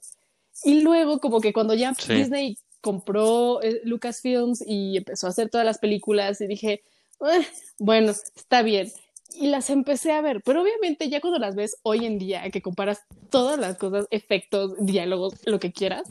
Y 0.64 0.80
luego, 0.80 1.18
como 1.20 1.40
que 1.40 1.52
cuando 1.52 1.74
ya 1.74 1.94
Sí. 1.94 2.12
Disney 2.14 2.58
compró 2.80 3.62
eh, 3.62 3.80
Lucasfilms 3.84 4.62
y 4.66 4.96
empezó 4.98 5.26
a 5.26 5.30
hacer 5.30 5.48
todas 5.50 5.64
las 5.66 5.78
películas, 5.78 6.40
y 6.40 6.46
dije, 6.46 6.82
"Eh, 7.20 7.46
bueno, 7.78 8.12
está 8.12 8.62
bien. 8.62 8.92
Y 9.38 9.48
las 9.48 9.68
empecé 9.70 10.12
a 10.12 10.20
ver, 10.22 10.40
pero 10.44 10.62
obviamente 10.62 11.08
ya 11.08 11.20
cuando 11.20 11.38
las 11.38 11.54
ves 11.54 11.76
hoy 11.82 12.06
en 12.06 12.18
día, 12.18 12.48
que 12.50 12.62
comparas 12.62 13.00
todas 13.30 13.58
las 13.58 13.76
cosas, 13.76 14.06
efectos, 14.10 14.72
diálogos, 14.78 15.34
lo 15.44 15.58
que 15.60 15.72
quieras, 15.72 16.08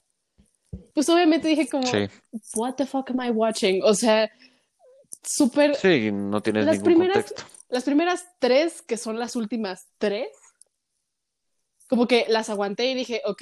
pues 0.94 1.10
obviamente 1.10 1.48
dije 1.48 1.68
como, 1.68 1.88
Sí, 1.88 2.08
what 2.56 2.76
the 2.76 2.86
fuck 2.86 3.10
am 3.12 3.22
I 3.22 3.30
watching? 3.32 3.82
O 3.84 3.94
sea, 3.94 4.30
súper 5.24 5.76
sí, 5.76 6.12
no 6.12 6.42
tienes 6.42 6.66
Las 6.66 6.76
ningún 6.78 6.86
primeras- 6.94 7.26
contexto. 7.26 7.44
las 7.70 7.84
primeras 7.84 8.26
tres, 8.40 8.82
que 8.82 8.98
son 8.98 9.18
las 9.18 9.36
últimas 9.36 9.88
tres, 9.98 10.28
como 11.90 12.08
que 12.08 12.26
las 12.30 12.50
aguanté 12.50 12.86
y 12.92 12.96
dije, 12.96 13.22
ok, 13.26 13.42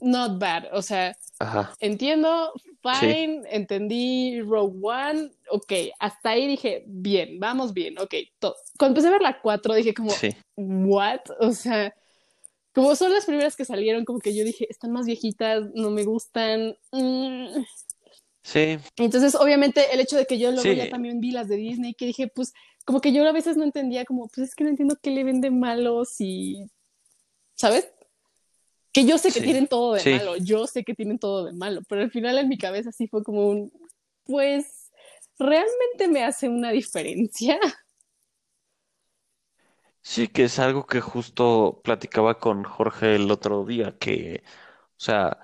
not 0.00 0.38
bad. 0.38 0.64
O 0.72 0.82
sea, 0.82 1.16
Ajá, 1.38 1.74
entiendo, 1.80 2.52
fine, 2.82 3.42
entendí 3.50 4.40
Rogue 4.40 4.78
One, 4.82 5.30
ok, 5.54 5.72
hasta 6.00 6.30
ahí 6.30 6.46
dije, 6.46 6.84
bien, 6.86 7.38
vamos 7.38 7.72
bien, 7.72 7.98
ok. 7.98 8.14
todo. 8.38 8.56
Cuando 8.78 8.92
empecé 8.94 9.08
a 9.08 9.12
ver 9.12 9.22
la 9.22 9.40
cuatro, 9.40 9.74
dije 9.74 9.94
como, 9.94 10.10
sí, 10.10 10.30
what? 10.56 11.20
O 11.40 11.52
sea, 11.52 11.94
como 12.74 12.96
son 12.96 13.12
las 13.12 13.24
primeras 13.24 13.54
que 13.56 13.64
salieron, 13.64 14.04
como 14.04 14.18
que 14.18 14.34
yo 14.34 14.44
dije, 14.44 14.66
están 14.68 14.90
más 14.92 15.06
viejitas, 15.06 15.62
no 15.74 15.90
me 15.90 16.04
gustan. 16.04 16.76
mm. 16.92 17.62
sí, 18.42 18.78
Entonces, 18.96 19.34
obviamente, 19.36 19.92
el 19.92 20.00
hecho 20.00 20.16
de 20.16 20.26
que 20.26 20.38
yo 20.38 20.50
luego 20.50 20.70
Sí. 20.70 20.76
ya 20.76 20.88
también 20.90 21.20
vi 21.20 21.30
las 21.30 21.48
de 21.48 21.56
Disney, 21.56 21.94
que 21.94 22.06
dije, 22.06 22.28
pues, 22.28 22.52
como 22.84 23.00
que 23.00 23.12
yo 23.12 23.26
a 23.26 23.32
veces 23.32 23.56
no 23.56 23.64
entendía, 23.64 24.04
como, 24.04 24.28
pues 24.28 24.48
es 24.48 24.54
que 24.54 24.64
no 24.64 24.70
entiendo 24.70 24.96
qué 25.00 25.10
le 25.10 25.24
venden 25.24 25.58
malos 25.60 26.16
y, 26.20 26.66
¿sabes? 27.54 27.88
Que 28.92 29.04
yo 29.06 29.18
sé 29.18 29.28
que 29.28 29.40
Sí. 29.40 29.44
tienen 29.44 29.66
todo 29.66 29.94
de 29.94 30.04
malo, 30.18 30.36
yo 30.36 30.66
sé 30.66 30.84
que 30.84 30.94
tienen 30.94 31.18
todo 31.18 31.44
de 31.44 31.52
malo, 31.52 31.80
pero 31.88 32.02
al 32.02 32.10
final 32.10 32.38
en 32.38 32.48
mi 32.48 32.58
cabeza 32.58 32.92
sí 32.92 33.06
fue 33.08 33.22
como 33.24 33.48
un, 33.48 33.72
pues, 34.24 34.83
¿realmente 35.38 36.08
me 36.08 36.24
hace 36.24 36.48
una 36.48 36.70
diferencia? 36.72 37.58
sí 40.02 40.28
que 40.28 40.44
es 40.44 40.58
algo 40.58 40.86
que 40.86 41.00
justo 41.00 41.80
platicaba 41.84 42.38
con 42.38 42.64
Jorge 42.64 43.16
el 43.16 43.30
otro 43.30 43.64
día, 43.64 43.96
que, 43.98 44.42
o 44.46 44.94
sea, 44.98 45.38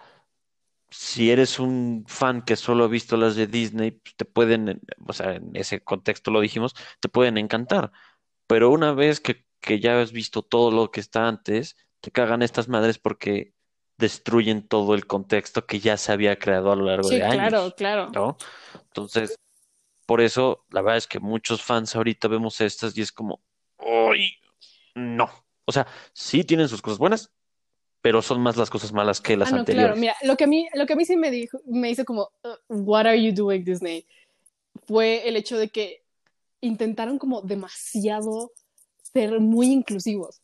si 0.91 1.31
eres 1.31 1.59
un 1.61 2.05
fan 2.09 2.43
que 2.45 2.57
solo 2.57 2.85
ha 2.85 2.89
visto 2.89 3.17
las 3.17 3.37
de 3.37 3.47
Disney, 3.47 3.93
pues, 3.93 4.17
te 4.17 4.25
pueden, 4.25 4.81
o 5.07 5.13
sea, 5.13 5.37
en 5.37 5.51
ese 5.57 5.83
contexto 5.85 6.31
lo 6.31 6.41
dijimos, 6.41 6.75
te 7.01 7.09
pueden 7.09 7.39
encantar. 7.39 7.93
Pero 8.47 8.71
una 8.71 8.93
vez 8.93 9.21
que, 9.21 9.47
que 9.61 9.81
ya 9.81 10.01
has 10.01 10.13
visto 10.13 10.43
todo 10.43 10.71
lo 10.73 10.91
que 10.91 11.01
está 11.01 11.29
antes, 11.29 11.77
te 12.01 12.11
cagan 12.13 12.43
estas 12.43 12.69
madres 12.69 12.99
porque 12.99 13.55
destruyen 13.99 14.67
todo 14.69 14.95
el 14.95 15.07
contexto 15.07 15.67
que 15.67 15.81
ya 15.81 15.97
se 15.99 16.13
había 16.13 16.39
creado 16.39 16.73
a 16.73 16.77
lo 16.77 16.87
largo 16.87 17.11
Sí, 17.11 17.13
de 17.13 17.25
años, 17.25 17.55
claro, 17.55 17.75
claro. 17.77 18.15
¿no? 18.15 18.37
Entonces, 18.75 19.41
por 20.11 20.21
eso, 20.21 20.65
la 20.71 20.83
verdad 20.83 20.97
es 20.97 21.07
que 21.07 21.21
muchos 21.21 21.63
fans 21.63 21.95
ahorita 21.95 22.27
vemos 22.27 22.61
estas 22.61 22.99
y 22.99 23.01
es 23.01 23.13
como, 23.13 23.41
¡ay! 23.79 24.33
No. 24.97 25.31
O 25.67 25.71
sea, 25.71 25.87
sí 26.13 26.43
tienen 26.43 26.69
sus 26.69 26.83
cosas 26.83 26.99
buenas, 26.99 27.31
pero 28.03 28.21
son 28.21 28.41
más 28.41 28.57
las 28.57 28.71
cosas 28.71 28.93
malas 28.93 29.21
que 29.21 29.37
las 29.37 29.47
Ah, 29.47 29.51
no, 29.53 29.57
claro, 29.59 29.61
anteriores. 29.61 30.01
mira, 30.01 30.17
lo 30.23 30.37
que 30.37 30.43
a 30.43 30.47
mí, 30.49 30.69
lo 30.75 30.85
que 30.85 30.95
a 30.95 30.97
mí 30.97 31.05
sí 31.05 31.17
me 31.17 31.31
dijo, 31.31 31.61
me 31.65 31.91
hizo 31.91 32.05
como, 32.05 32.29
"Uh, 32.43 32.57
what 32.75 33.07
are 33.07 33.23
you 33.23 33.33
doing, 33.33 33.63
Disney? 33.63 34.05
Fue 34.89 35.29
el 35.29 35.37
hecho 35.37 35.57
de 35.57 35.69
que 35.69 36.03
intentaron 36.61 37.17
como 37.17 37.43
demasiado 37.43 38.51
ser 39.13 39.39
muy 39.39 39.69
inclusivos. 39.71 40.43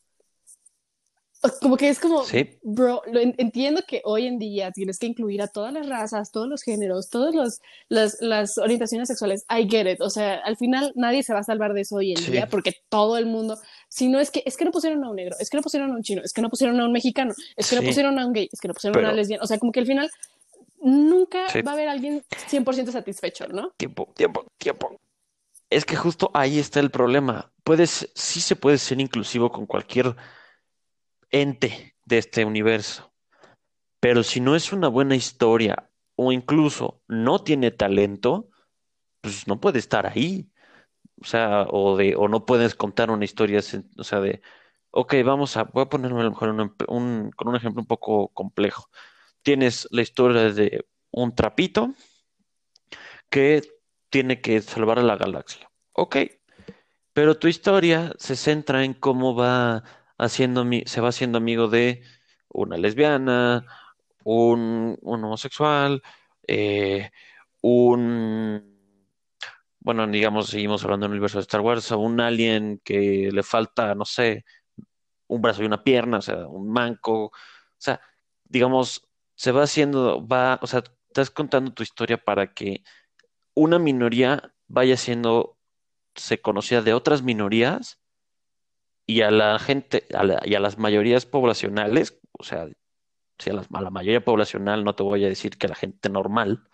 Como 1.61 1.77
que 1.77 1.89
es 1.89 2.01
como, 2.01 2.25
Sí, 2.25 2.59
bro, 2.63 3.03
lo 3.13 3.21
en- 3.21 3.35
entiendo 3.39 3.83
que 3.87 4.01
hoy 4.05 4.27
en 4.27 4.39
día 4.39 4.73
tienes 4.73 4.99
que 4.99 5.07
incluir 5.07 5.43
a 5.43 5.47
todas 5.49 5.73
las 5.73 5.89
razas, 5.89 6.33
todos 6.33 6.49
los 6.49 6.63
géneros, 6.63 7.09
todas 7.11 7.35
los, 7.35 7.61
las, 7.89 8.17
las 8.21 8.59
orientaciones 8.59 9.07
sexuales. 9.09 9.45
I 9.49 9.69
get 9.71 9.87
it. 9.87 10.01
O 10.01 10.11
sea, 10.11 10.37
al 10.45 10.57
final 10.57 10.93
nadie 10.97 11.23
se 11.23 11.33
va 11.33 11.41
a 11.41 11.45
salvar 11.45 11.73
de 11.73 11.83
eso 11.83 11.97
hoy 11.97 12.13
en 12.13 12.19
Sí. 12.19 12.33
día 12.33 12.49
porque 12.49 12.73
todo 12.89 13.17
el 13.17 13.27
mundo, 13.27 13.59
si 13.89 14.09
no 14.09 14.19
es 14.19 14.31
que, 14.31 14.43
es 14.47 14.57
que 14.57 14.65
no 14.65 14.71
pusieron 14.73 15.05
a 15.05 15.11
un 15.11 15.17
negro, 15.17 15.37
es 15.39 15.49
que 15.51 15.57
no 15.57 15.63
pusieron 15.63 15.91
a 15.93 15.95
un 15.95 16.03
chino, 16.03 16.23
es 16.25 16.33
que 16.33 16.43
no 16.43 16.49
pusieron 16.49 16.81
a 16.81 16.85
un 16.87 16.93
mexicano, 16.93 17.33
es 17.57 17.69
que 17.71 17.77
no 17.77 17.83
pusieron 17.83 18.19
a 18.19 18.27
un 18.27 18.33
gay, 18.33 18.49
es 18.53 18.61
que 18.61 18.69
no 18.69 18.75
pusieron 18.75 18.97
a 19.05 19.09
una 19.09 19.13
lesbiana. 19.17 19.45
O 19.45 19.47
sea, 19.47 19.59
como 19.59 19.71
que 19.73 19.81
al 19.81 19.87
final 19.87 20.11
nunca 20.81 21.47
va 21.67 21.71
a 21.71 21.75
haber 21.75 21.89
alguien 21.89 22.25
100% 22.49 22.91
satisfecho, 22.93 23.47
¿no? 23.49 23.73
tiempo, 23.77 24.13
tiempo, 24.17 24.47
tiempo. 24.59 24.99
Es 25.69 25.85
que 25.85 25.97
justo 25.97 26.31
ahí 26.33 26.59
está 26.59 26.81
el 26.81 26.91
problema. 26.91 27.53
Puedes, 27.65 28.09
sí 28.15 28.41
se 28.41 28.55
puede 28.57 28.79
ser 28.79 29.01
inclusivo 29.01 29.51
con 29.51 29.67
cualquier 29.67 30.15
ente 31.31 31.95
de 32.05 32.19
este 32.19 32.45
universo, 32.45 33.13
pero 34.01 34.23
si 34.23 34.41
no 34.41 34.57
es 34.57 34.73
una 34.73 34.89
buena 34.89 35.17
historia 35.17 35.91
o 36.17 36.33
incluso 36.33 37.03
no 37.09 37.43
tiene 37.43 37.71
talento, 37.71 38.49
pues 39.21 39.47
no 39.47 39.61
puede 39.61 39.79
estar 39.79 40.07
ahí. 40.07 40.51
O 41.21 41.25
sea, 41.25 41.67
o 41.71 41.97
de, 41.97 42.15
o 42.15 42.29
no 42.29 42.45
puedes 42.45 42.75
contar 42.75 43.11
una 43.11 43.25
historia, 43.25 43.61
o 43.97 44.05
sea, 44.05 44.21
de, 44.21 44.43
ok, 44.91 45.15
vamos 45.25 45.57
a, 45.57 45.65
voy 45.65 45.83
a 45.83 45.89
ponerme 45.89 46.21
a 46.21 46.25
lo 46.25 46.31
mejor 46.31 46.77
con 46.87 47.49
un 47.49 47.57
ejemplo 47.57 47.81
un 47.81 47.87
poco 47.87 48.29
complejo. 48.29 48.89
Tienes 49.43 49.89
la 49.91 50.03
historia 50.03 50.53
de 50.53 50.87
un 51.11 51.35
trapito 51.35 51.95
que 53.31 53.63
tiene 54.11 54.41
que 54.41 54.61
salvar 54.61 54.99
a 54.99 55.03
la 55.03 55.17
galaxia. 55.17 55.71
Ok, 55.93 56.17
Pero 57.13 57.39
tu 57.39 57.49
historia 57.49 58.13
se 58.19 58.37
centra 58.37 58.85
en 58.85 58.95
cómo 58.95 59.35
va 59.35 59.83
haciendo, 60.19 60.65
se 60.87 61.01
va 61.01 61.09
haciendo 61.09 61.39
amigo 61.39 61.69
de 61.69 62.03
una 62.49 62.77
lesbiana, 62.77 63.67
un, 64.25 64.99
homosexual, 65.03 66.03
eh, 66.47 67.11
un, 67.61 68.77
bueno, 69.81 70.07
digamos, 70.09 70.49
seguimos 70.49 70.85
hablando 70.85 71.05
del 71.05 71.13
universo 71.13 71.39
de 71.39 71.43
Star 71.43 71.61
Wars, 71.61 71.93
a 71.93 71.97
un 71.97 72.21
alien 72.21 72.81
que 72.85 73.31
le 73.33 73.43
falta, 73.43 73.95
no 73.95 74.05
sé, 74.05 74.45
un 75.29 75.43
brazo 75.43 75.63
y 75.63 75.67
una 75.67 75.83
pierna, 75.85 76.19
o 76.19 76.23
sea, 76.23 76.47
un 76.49 76.71
manco, 76.71 77.27
o 77.27 77.33
sea, 77.79 78.01
digamos, 78.45 79.09
se 79.35 79.53
va 79.53 79.63
haciendo, 79.65 80.27
va, 80.27 80.59
o 80.63 80.67
sea, 80.67 80.83
estás 81.09 81.31
contando 81.31 81.73
tu 81.73 81.83
historia 81.83 82.19
para 82.19 82.53
que 82.53 82.83
una 83.55 83.79
minoría 83.79 84.55
vaya 84.69 84.97
siendo 84.97 85.57
se 86.15 86.41
conocida 86.41 86.83
de 86.83 86.95
otras 86.95 87.23
minorías 87.23 88.01
y 89.07 89.23
a 89.23 89.31
la 89.31 89.59
gente 89.59 90.07
y 90.45 90.55
a 90.55 90.61
las 90.61 90.79
mayorías 90.79 91.27
poblacionales, 91.27 92.19
o 92.33 92.45
sea, 92.45 92.69
si 93.39 93.51
a, 93.51 93.55
la 93.55 93.91
mayoría 93.91 94.25
poblacional 94.25 94.85
no 94.85 94.95
te 94.95 95.03
voy 95.03 95.25
a 95.25 95.29
decir 95.29 95.59
que 95.59 95.67
a 95.67 95.71
la 95.71 95.77
gente 95.77 96.09
normal, 96.09 96.69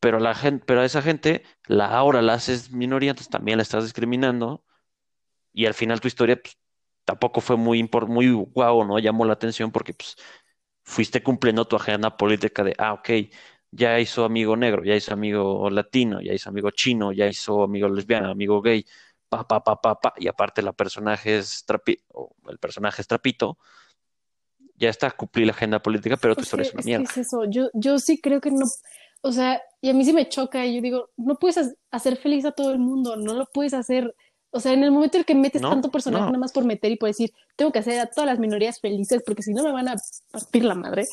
pero 0.00 0.18
a 0.18 0.20
la 0.20 0.34
gente, 0.34 0.64
pero 0.66 0.80
a 0.82 0.84
esa 0.84 1.02
gente 1.02 1.44
la 1.66 1.86
ahora 1.96 2.22
la 2.22 2.34
haces 2.34 2.70
minoría, 2.72 3.10
entonces 3.10 3.30
también 3.30 3.58
la 3.58 3.62
estás 3.62 3.84
discriminando 3.84 4.64
y 5.52 5.66
al 5.66 5.74
final 5.74 6.00
tu 6.00 6.08
historia 6.08 6.40
pues, 6.42 6.58
tampoco 7.04 7.40
fue 7.40 7.56
muy 7.56 7.88
muy 8.08 8.32
guau, 8.32 8.84
¿no? 8.84 8.98
Llamó 8.98 9.24
la 9.26 9.34
atención 9.34 9.72
porque 9.72 9.94
pues 9.94 10.16
fuiste 10.84 11.22
cumpliendo 11.22 11.66
tu 11.66 11.76
agenda 11.76 12.16
política 12.16 12.64
de, 12.64 12.74
ah, 12.78 12.94
ok, 12.94 13.10
ya 13.70 14.00
hizo 14.00 14.24
amigo 14.24 14.56
negro, 14.56 14.84
ya 14.84 14.94
hizo 14.96 15.12
amigo 15.14 15.70
latino, 15.70 16.20
ya 16.22 16.32
hizo 16.34 16.50
amigo 16.50 16.70
chino, 16.70 17.12
ya 17.12 17.26
hizo 17.28 17.64
amigo 17.64 17.88
lesbiano, 17.88 18.30
amigo 18.30 18.62
gay, 18.62 18.86
pa, 19.36 19.46
pa, 19.46 19.62
pa, 19.64 19.80
pa, 19.80 20.00
pa, 20.00 20.14
y 20.16 20.28
aparte 20.28 20.62
la 20.62 20.72
personaje 20.72 21.38
es 21.38 21.64
trapito, 21.64 22.30
el 22.48 22.58
personaje 22.58 23.02
es 23.02 23.08
trapito, 23.08 23.58
ya 24.76 24.90
está, 24.90 25.10
cumplí 25.10 25.44
la 25.44 25.52
agenda 25.52 25.80
política, 25.80 26.16
pero 26.16 26.34
tu 26.34 26.42
historia 26.42 26.66
es 26.66 26.74
una 26.74 26.82
mierda. 26.82 27.04
es 27.04 27.16
eso, 27.16 27.44
yo, 27.44 27.68
yo 27.74 27.98
sí 27.98 28.20
creo 28.20 28.40
que 28.40 28.50
no, 28.50 28.64
o 29.22 29.32
sea, 29.32 29.62
y 29.80 29.90
a 29.90 29.94
mí 29.94 30.04
sí 30.04 30.12
me 30.12 30.28
choca, 30.28 30.66
y 30.66 30.76
yo 30.76 30.82
digo, 30.82 31.10
no 31.16 31.36
puedes 31.36 31.76
hacer 31.90 32.16
feliz 32.16 32.44
a 32.44 32.52
todo 32.52 32.72
el 32.72 32.78
mundo, 32.78 33.16
no 33.16 33.34
lo 33.34 33.46
puedes 33.46 33.74
hacer, 33.74 34.14
o 34.50 34.60
sea, 34.60 34.72
en 34.72 34.84
el 34.84 34.90
momento 34.90 35.16
en 35.16 35.22
el 35.22 35.26
que 35.26 35.34
metes 35.34 35.62
tanto 35.62 35.90
personaje 35.90 36.26
nada 36.26 36.38
más 36.38 36.52
por 36.52 36.64
meter 36.64 36.92
y 36.92 36.96
por 36.96 37.08
decir, 37.08 37.32
tengo 37.56 37.72
que 37.72 37.80
hacer 37.80 37.98
a 38.00 38.06
todas 38.06 38.26
las 38.26 38.38
minorías 38.38 38.80
felices 38.80 39.22
porque 39.26 39.42
si 39.42 39.52
no 39.52 39.64
me 39.64 39.72
van 39.72 39.88
a 39.88 39.96
partir 40.30 40.64
la 40.64 40.74
madre, 40.74 41.06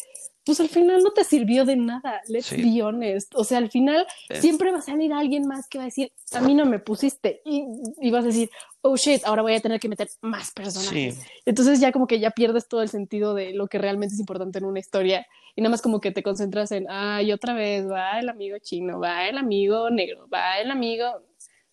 pues 0.44 0.60
al 0.60 0.70
final 0.70 1.04
no 1.04 1.12
te 1.12 1.24
sirvió 1.24 1.66
de 1.66 1.76
nada, 1.76 2.22
let's 2.28 2.52
be 2.52 2.82
honest. 2.82 3.34
O 3.36 3.44
sea, 3.44 3.60
al 3.60 3.70
final 3.70 4.08
siempre 4.40 4.72
va 4.72 4.80
a 4.80 4.82
salir 4.82 5.14
alguien 5.14 5.48
más 5.48 5.68
que 5.68 5.78
va 5.78 5.84
a 5.84 5.86
decir, 5.86 6.12
a 6.34 6.42
mí 6.42 6.56
no 6.56 6.66
me 6.66 6.80
pusiste. 6.80 7.42
Y, 7.46 8.10
vas 8.10 8.24
a 8.24 8.28
decir, 8.28 8.50
oh 8.82 8.96
shit, 8.96 9.24
ahora 9.26 9.44
voy 9.44 9.54
a 9.54 9.60
tener 9.60 9.80
que 9.80 9.88
meter 9.88 10.10
más 10.22 10.52
personajes. 10.52 11.24
Entonces 11.46 11.80
ya 11.80 11.92
como 11.92 12.08
que 12.08 12.20
ya 12.20 12.32
pierdes 12.32 12.68
todo 12.68 12.82
el 12.82 12.90
sentido 12.90 13.36
de 13.36 13.54
lo 13.54 13.68
que 13.68 13.78
realmente 13.78 14.16
es 14.16 14.20
importante 14.20 14.58
en 14.58 14.66
una 14.66 14.80
historia. 14.80 15.28
Y 15.56 15.62
nada 15.62 15.72
más 15.72 15.82
como 15.82 16.00
que 16.00 16.12
te 16.12 16.24
concentras 16.24 16.72
en, 16.72 16.88
ay, 16.90 17.32
otra 17.32 17.54
vez 17.54 17.88
va 17.88 18.20
el 18.20 18.30
amigo 18.30 18.58
chino, 18.60 19.00
va 19.00 19.28
el 19.28 19.38
amigo 19.38 19.90
negro, 19.92 20.28
va 20.34 20.60
el 20.60 20.72
amigo. 20.72 21.06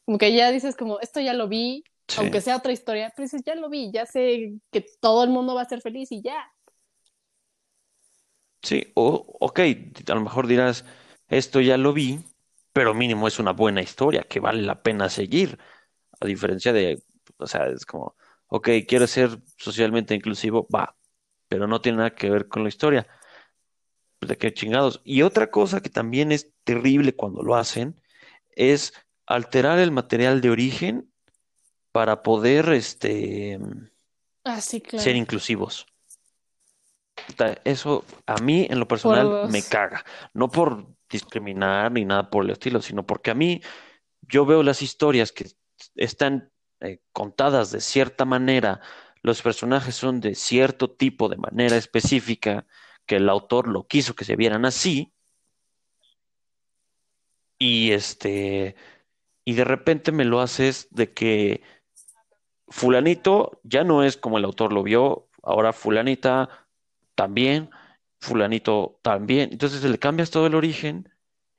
Como 0.04 0.18
que 0.18 0.32
ya 0.34 0.50
dices 0.50 0.76
como, 0.76 1.00
esto 1.00 1.20
ya 1.20 1.32
lo 1.32 1.48
vi, 1.48 1.84
aunque 2.16 2.40
sea 2.40 2.56
otra 2.56 2.72
historia, 2.72 3.12
pero 3.14 3.24
dices, 3.24 3.42
ya 3.44 3.54
lo 3.54 3.68
vi, 3.68 3.90
ya 3.92 4.04
sé 4.04 4.54
que 4.70 4.84
todo 5.00 5.24
el 5.24 5.30
mundo 5.30 5.54
va 5.54 5.62
a 5.62 5.68
ser 5.68 5.80
feliz 5.80 6.12
y 6.12 6.22
ya. 6.22 6.50
Sí, 8.62 8.90
o, 8.94 9.36
ok, 9.40 9.60
a 10.08 10.14
lo 10.14 10.20
mejor 10.20 10.46
dirás, 10.46 10.84
esto 11.28 11.60
ya 11.60 11.76
lo 11.76 11.92
vi, 11.92 12.20
pero 12.72 12.94
mínimo 12.94 13.28
es 13.28 13.38
una 13.38 13.52
buena 13.52 13.82
historia 13.82 14.22
que 14.22 14.40
vale 14.40 14.62
la 14.62 14.82
pena 14.82 15.08
seguir. 15.08 15.58
A 16.20 16.26
diferencia 16.26 16.72
de, 16.72 17.02
o 17.36 17.46
sea, 17.46 17.66
es 17.68 17.86
como, 17.86 18.16
ok, 18.48 18.68
quiero 18.86 19.06
ser 19.06 19.38
socialmente 19.56 20.14
inclusivo, 20.14 20.66
va, 20.74 20.96
pero 21.48 21.66
no 21.66 21.80
tiene 21.80 21.98
nada 21.98 22.14
que 22.14 22.30
ver 22.30 22.48
con 22.48 22.62
la 22.64 22.68
historia. 22.68 23.06
Pues, 24.18 24.28
de 24.28 24.36
qué 24.36 24.52
chingados. 24.52 25.00
Y 25.04 25.22
otra 25.22 25.50
cosa 25.50 25.80
que 25.80 25.90
también 25.90 26.32
es 26.32 26.52
terrible 26.64 27.14
cuando 27.14 27.42
lo 27.42 27.54
hacen 27.54 28.00
es 28.50 28.92
alterar 29.26 29.78
el 29.78 29.92
material 29.92 30.40
de 30.40 30.50
origen 30.50 31.12
para 31.92 32.22
poder 32.22 32.70
este, 32.70 33.58
ah, 34.44 34.60
ser 34.60 35.16
inclusivos. 35.16 35.86
Eso 37.64 38.04
a 38.26 38.36
mí 38.36 38.66
en 38.68 38.78
lo 38.80 38.88
personal 38.88 39.48
me 39.50 39.62
caga. 39.62 40.04
No 40.34 40.50
por 40.50 40.86
discriminar 41.08 41.92
ni 41.92 42.04
nada 42.04 42.30
por 42.30 42.44
el 42.44 42.50
estilo, 42.50 42.82
sino 42.82 43.06
porque 43.06 43.30
a 43.30 43.34
mí 43.34 43.62
yo 44.22 44.44
veo 44.44 44.62
las 44.62 44.82
historias 44.82 45.32
que 45.32 45.46
están 45.96 46.52
eh, 46.80 47.00
contadas 47.12 47.70
de 47.70 47.80
cierta 47.80 48.24
manera, 48.24 48.80
los 49.22 49.42
personajes 49.42 49.94
son 49.94 50.20
de 50.20 50.34
cierto 50.34 50.90
tipo, 50.90 51.28
de 51.28 51.36
manera 51.36 51.76
específica, 51.76 52.66
que 53.06 53.16
el 53.16 53.28
autor 53.28 53.68
lo 53.68 53.86
quiso 53.86 54.14
que 54.14 54.24
se 54.24 54.36
vieran 54.36 54.64
así, 54.64 55.12
y 57.58 57.90
este, 57.92 58.76
y 59.44 59.54
de 59.54 59.64
repente 59.64 60.12
me 60.12 60.24
lo 60.24 60.40
haces 60.40 60.88
de 60.90 61.12
que 61.12 61.62
fulanito 62.68 63.60
ya 63.64 63.82
no 63.82 64.04
es 64.04 64.16
como 64.16 64.38
el 64.38 64.44
autor 64.44 64.72
lo 64.72 64.82
vio, 64.82 65.28
ahora 65.42 65.72
fulanita 65.72 66.67
también, 67.18 67.70
fulanito 68.20 69.00
también. 69.02 69.50
Entonces 69.52 69.82
le 69.82 69.98
cambias 69.98 70.30
todo 70.30 70.46
el 70.46 70.54
origen 70.54 71.12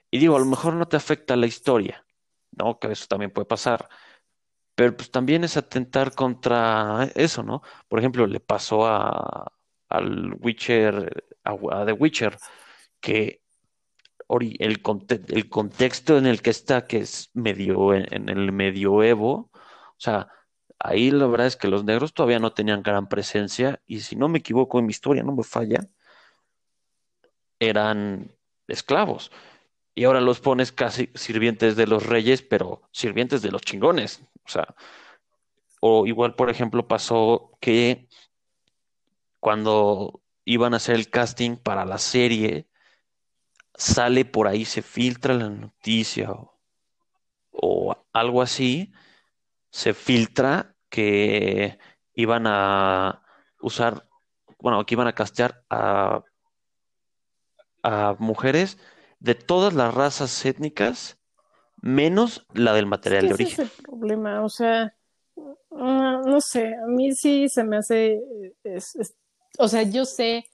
y 0.10 0.20
digo, 0.20 0.38
a 0.38 0.40
lo 0.40 0.46
mejor 0.46 0.74
no 0.74 0.88
te 0.88 0.96
afecta 0.96 1.36
la 1.36 1.48
historia, 1.48 2.06
¿no? 2.52 2.80
Que 2.80 2.94
eso 2.94 3.08
también 3.10 3.32
puede 3.32 3.46
pasar. 3.46 3.90
Pero 4.76 4.96
pues 4.96 5.12
también 5.12 5.44
es 5.44 5.58
atentar 5.58 6.16
contra 6.16 7.10
eso, 7.16 7.44
¿no? 7.44 7.62
Por 7.90 8.00
ejemplo, 8.00 8.26
le 8.26 8.40
pasó 8.40 8.88
a, 8.88 9.52
al 9.90 10.34
Witcher, 10.40 11.26
a, 11.44 11.86
The 11.86 11.92
Witcher, 11.92 12.38
que 13.02 13.42
el, 14.30 14.82
el 15.28 15.50
contexto 15.50 16.18
en 16.18 16.26
el 16.26 16.42
que 16.42 16.52
está, 16.52 16.88
que 16.88 17.00
es 17.00 17.32
medio 17.34 17.94
en 17.94 18.30
el 18.30 18.54
medioevo, 18.54 19.52
o 19.52 19.98
sea, 19.98 20.30
ahí 20.80 21.12
la 21.12 21.28
verdad 21.28 21.48
es 21.48 21.58
que 21.58 21.68
los 21.68 21.84
negros 21.84 22.14
todavía 22.14 22.40
no 22.40 22.54
tenían 22.54 22.84
gran 22.84 23.08
presencia 23.08 23.82
y 23.86 24.02
si 24.02 24.16
no 24.16 24.30
me 24.30 24.40
equivoco 24.40 24.80
en 24.80 24.86
mi 24.86 24.92
historia, 24.92 25.24
no 25.24 25.34
me 25.34 25.44
falla, 25.44 25.88
eran 27.60 28.32
esclavos. 28.68 29.32
Y 29.96 30.06
ahora 30.06 30.22
los 30.22 30.40
pones 30.40 30.72
casi 30.72 31.10
sirvientes 31.16 31.76
de 31.76 31.88
los 31.88 32.06
reyes, 32.06 32.42
pero 32.42 32.84
sirvientes 32.92 33.42
de 33.42 33.52
los 33.52 33.62
chingones. 33.62 34.22
O 34.46 34.50
sea, 34.50 34.76
o 35.82 36.06
igual, 36.08 36.36
por 36.36 36.50
ejemplo, 36.50 36.88
pasó 36.88 37.52
que 37.60 38.08
cuando 39.40 40.22
iban 40.46 40.74
a 40.74 40.78
hacer 40.78 40.96
el 40.96 41.10
casting 41.10 41.58
para 41.58 41.86
la 41.86 41.98
serie, 41.98 42.68
sale 43.76 44.26
por 44.26 44.48
ahí, 44.48 44.66
se 44.66 44.82
filtra 44.82 45.34
la 45.34 45.50
noticia 45.50 46.32
o 47.52 47.96
algo 48.14 48.42
así, 48.42 48.94
se 49.72 49.94
filtra 49.94 50.76
que 50.90 51.78
iban 52.14 52.46
a 52.48 53.24
usar, 53.62 54.08
bueno, 54.60 54.86
que 54.86 54.96
iban 54.96 55.08
a 55.08 55.16
castear 55.16 55.64
a, 55.70 56.24
a 57.84 58.16
mujeres 58.20 58.78
de 59.20 59.36
todas 59.36 59.74
las 59.74 59.94
razas 59.94 60.46
étnicas, 60.46 61.20
menos 61.82 62.46
la 62.54 62.74
del 62.74 62.86
material 62.86 63.28
de 63.28 63.34
origen. 63.34 63.54
Ese 63.54 63.64
es 63.64 63.80
el 63.80 63.86
problema, 63.86 64.44
o 64.44 64.50
sea, 64.50 64.96
no, 65.72 66.42
sé, 66.42 66.74
a 66.76 66.88
mí 66.88 67.14
sí 67.14 67.48
se 67.48 67.64
me 67.64 67.78
hace, 67.78 68.20
o 69.58 69.68
sea, 69.68 69.84
yo 69.84 70.06
sé 70.06 70.46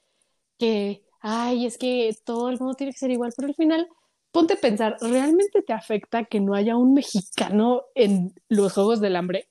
que, 0.58 1.04
ay, 1.22 1.66
es 1.66 1.78
que 1.78 2.16
todo 2.26 2.50
el 2.50 2.60
mundo 2.60 2.76
tiene 2.76 2.94
que 2.94 3.00
ser 3.00 3.12
igual, 3.12 3.34
pero 3.36 3.48
al 3.48 3.56
final 3.56 3.88
ponte 4.36 4.56
a 4.56 4.58
pensar, 4.58 4.98
¿realmente 5.00 5.62
te 5.62 5.72
afecta 5.72 6.26
que 6.26 6.42
no 6.42 6.56
haya 6.56 6.76
un 6.76 6.94
mexicano 6.94 7.84
en 7.96 8.34
los 8.50 8.74
Juegos 8.74 9.00
del 9.00 9.16
Hambre? 9.16 9.48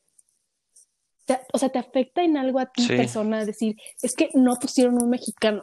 o 1.55 1.59
sea, 1.59 1.70
te 1.70 1.78
afecta 1.78 2.22
en 2.22 2.37
algo 2.37 2.59
a 2.59 2.66
ti, 2.66 2.87
persona, 2.87 3.47
decir, 3.47 3.76
es 4.03 4.14
que 4.14 4.28
no 4.35 4.57
pusieron 4.57 5.03
un 5.03 5.09
mexicano. 5.09 5.62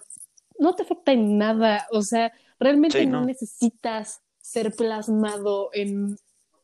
No 0.57 0.73
te 0.73 0.81
afecta 0.81 1.11
en 1.11 1.37
nada, 1.37 1.85
o 1.91 2.01
sea, 2.01 2.33
realmente 2.59 3.05
no. 3.05 3.23
necesitas 3.23 4.21
ser 4.39 4.73
plasmado 4.73 5.69
en, 5.71 6.17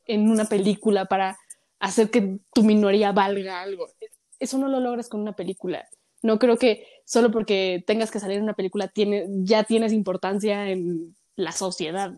en 0.07 0.27
una 0.27 0.45
película 0.45 1.05
para 1.05 1.37
hacer 1.77 2.09
que 2.09 2.39
tu 2.55 2.63
minoría 2.63 3.11
valga 3.11 3.61
algo. 3.61 3.85
Eso 4.39 4.57
no 4.57 4.67
lo 4.67 4.79
logras 4.79 5.09
con 5.09 5.21
una 5.21 5.35
película. 5.35 5.87
No 6.23 6.39
creo 6.39 6.57
que 6.57 6.87
solo 7.05 7.29
porque 7.29 7.83
tengas 7.85 8.09
que 8.09 8.19
salir 8.19 8.37
en 8.37 8.43
una 8.45 8.55
película 8.55 8.87
tiene, 8.87 9.27
ya 9.43 9.63
tienes 9.63 9.93
importancia 9.93 10.71
en 10.71 11.15
la 11.37 11.51
sociedad. 11.53 12.11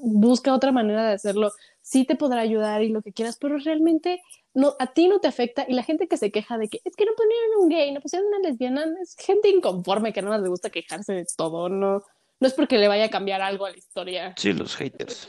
Busca 0.00 0.54
otra 0.54 0.72
manera 0.72 1.06
de 1.06 1.14
hacerlo. 1.14 1.52
Sí 1.82 2.04
te 2.04 2.14
podrá 2.14 2.40
ayudar 2.40 2.82
y 2.82 2.88
lo 2.88 3.02
que 3.02 3.12
quieras, 3.12 3.36
pero 3.38 3.58
realmente 3.58 4.22
no, 4.54 4.74
a 4.78 4.86
ti 4.86 5.08
no 5.08 5.18
te 5.18 5.28
afecta. 5.28 5.66
Y 5.68 5.74
la 5.74 5.82
gente 5.82 6.06
que 6.06 6.16
se 6.16 6.30
queja 6.30 6.56
de 6.56 6.68
que 6.68 6.80
es 6.84 6.96
que 6.96 7.04
no 7.04 7.12
ponieron 7.16 7.62
un 7.62 7.68
gay, 7.68 7.92
no 7.92 8.00
pusieron 8.00 8.28
una 8.28 8.38
lesbiana, 8.38 8.86
es 9.02 9.16
gente 9.16 9.50
inconforme 9.50 10.12
que 10.12 10.22
no 10.22 10.36
les 10.38 10.48
gusta 10.48 10.70
quejarse 10.70 11.12
de 11.12 11.26
todo. 11.36 11.68
No, 11.68 12.04
no 12.38 12.46
es 12.46 12.54
porque 12.54 12.78
le 12.78 12.86
vaya 12.86 13.06
a 13.06 13.10
cambiar 13.10 13.42
algo 13.42 13.66
a 13.66 13.70
la 13.70 13.76
historia. 13.76 14.34
Sí, 14.38 14.52
los 14.52 14.76
haters. 14.76 15.28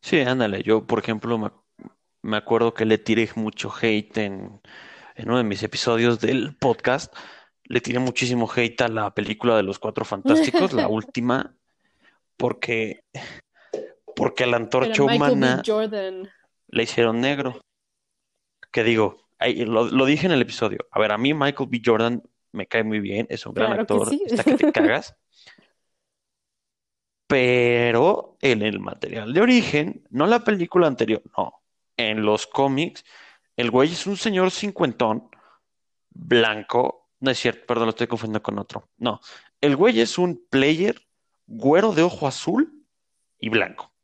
Sí, 0.00 0.20
ándale. 0.20 0.62
Yo, 0.62 0.86
por 0.86 1.00
ejemplo, 1.00 1.66
me 2.22 2.36
acuerdo 2.36 2.74
que 2.74 2.84
le 2.84 2.98
tiré 2.98 3.28
mucho 3.34 3.72
hate 3.72 4.18
en, 4.18 4.60
en 5.16 5.28
uno 5.28 5.38
de 5.38 5.44
mis 5.44 5.64
episodios 5.64 6.20
del 6.20 6.56
podcast. 6.56 7.12
Le 7.64 7.80
tiré 7.80 7.98
muchísimo 7.98 8.50
hate 8.54 8.80
a 8.82 8.88
la 8.88 9.14
película 9.14 9.56
de 9.56 9.62
los 9.62 9.78
Cuatro 9.78 10.04
Fantásticos, 10.04 10.72
la 10.72 10.88
última, 10.88 11.54
porque, 12.36 13.04
porque 14.16 14.46
la 14.46 14.56
antorcha 14.56 15.02
humana 15.02 15.62
Jordan. 15.64 16.28
le 16.68 16.82
hicieron 16.82 17.20
negro. 17.20 17.60
Que 18.70 18.84
digo, 18.84 19.28
lo, 19.66 19.84
lo 19.84 20.04
dije 20.06 20.26
en 20.26 20.32
el 20.32 20.42
episodio. 20.42 20.86
A 20.90 20.98
ver, 21.00 21.12
a 21.12 21.18
mí 21.18 21.34
Michael 21.34 21.68
B. 21.70 21.82
Jordan 21.84 22.22
me 22.52 22.66
cae 22.66 22.84
muy 22.84 23.00
bien, 23.00 23.26
es 23.30 23.44
un 23.46 23.54
gran 23.54 23.68
Claro 23.72 23.86
que 23.86 23.92
actor, 23.94 24.08
sí. 24.10 24.22
está 24.26 24.44
que 24.44 24.56
te 24.56 24.72
cagas. 24.72 25.16
Pero 27.26 28.36
en 28.40 28.62
el 28.62 28.78
material 28.80 29.32
de 29.32 29.40
origen, 29.40 30.06
no 30.10 30.26
la 30.26 30.44
película 30.44 30.86
anterior, 30.86 31.22
no. 31.36 31.62
En 31.96 32.22
los 32.22 32.46
cómics, 32.46 33.04
el 33.56 33.70
güey 33.70 33.90
es 33.92 34.06
un 34.06 34.16
señor 34.16 34.50
cincuentón, 34.50 35.30
blanco. 36.10 37.01
No 37.22 37.30
es 37.30 37.38
cierto, 37.38 37.64
perdón, 37.66 37.86
lo 37.86 37.90
estoy 37.90 38.08
confundiendo 38.08 38.42
con 38.42 38.58
otro. 38.58 38.88
No, 38.96 39.20
el 39.60 39.76
güey 39.76 40.00
es 40.00 40.18
un 40.18 40.44
player, 40.50 41.06
güero 41.46 41.92
de 41.92 42.02
ojo 42.02 42.26
azul 42.26 42.84
y 43.38 43.48
blanco. 43.48 43.94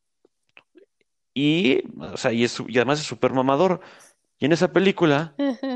Y, 1.34 1.82
o 1.98 2.16
sea, 2.16 2.32
y, 2.32 2.44
es 2.44 2.62
y 2.68 2.78
además 2.78 3.00
es 3.00 3.06
súper 3.06 3.32
mamador. 3.32 3.80
Y 4.38 4.44
en 4.44 4.52
esa 4.52 4.72
película 4.72 5.34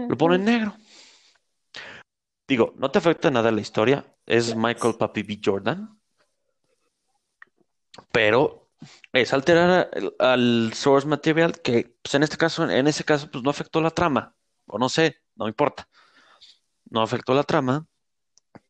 lo 0.09 0.17
ponen 0.17 0.45
negro. 0.45 0.77
Digo, 2.47 2.75
no 2.77 2.93
te 2.93 2.99
afecta 2.99 3.29
nada 3.29 3.51
la 3.51 3.61
historia. 3.61 4.07
Es 4.25 4.55
Michael 4.55 4.95
Papi 4.95 5.25
B. 5.25 5.41
Jordan. 5.45 5.99
Pero 8.13 8.71
es 9.13 9.33
alterar 9.33 9.91
al, 9.93 10.15
al 10.21 10.73
source 10.75 11.09
material 11.09 11.61
que, 11.61 11.97
pues 12.01 12.15
en 12.15 12.23
este 12.23 12.37
caso, 12.37 12.71
en 12.71 12.87
ese 12.87 13.03
caso, 13.03 13.29
pues 13.33 13.43
no 13.43 13.51
afectó 13.51 13.81
la 13.81 13.91
trama. 13.91 14.37
O 14.67 14.79
no 14.79 14.89
sé, 14.89 15.17
no 15.35 15.49
importa. 15.49 15.89
No 16.93 17.03
afectó 17.03 17.35
la 17.35 17.43
trama. 17.43 17.87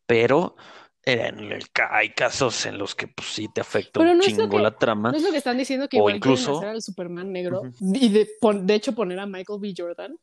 Pero 0.07 0.57
en 1.05 1.53
el, 1.53 1.71
ca- 1.71 1.91
hay 1.97 2.11
casos 2.15 2.65
en 2.67 2.79
los 2.79 2.95
que, 2.95 3.09
pues 3.09 3.29
sí 3.29 3.49
te 3.53 3.61
afecta 3.61 3.99
Pero 4.01 4.13
un 4.13 4.19
no 4.19 4.25
chingo 4.25 4.49
que- 4.49 4.59
la 4.59 4.77
trama. 4.77 5.11
¿No 5.11 5.17
es 5.17 5.23
lo 5.25 5.31
que 5.31 5.39
están 5.39 5.59
diciendo 5.59 5.89
que 5.89 5.97
O 5.97 6.01
igual 6.01 6.17
incluso- 6.17 6.59
hacer 6.59 6.69
al 6.69 6.83
Superman 6.83 7.33
negro 7.33 7.63
y 7.81 8.09
de, 8.11 8.29
de 8.63 8.75
hecho 8.75 8.95
poner 8.95 9.19
a 9.19 9.27
Michael 9.27 9.59
B. 9.61 9.75
Jordan? 9.77 10.17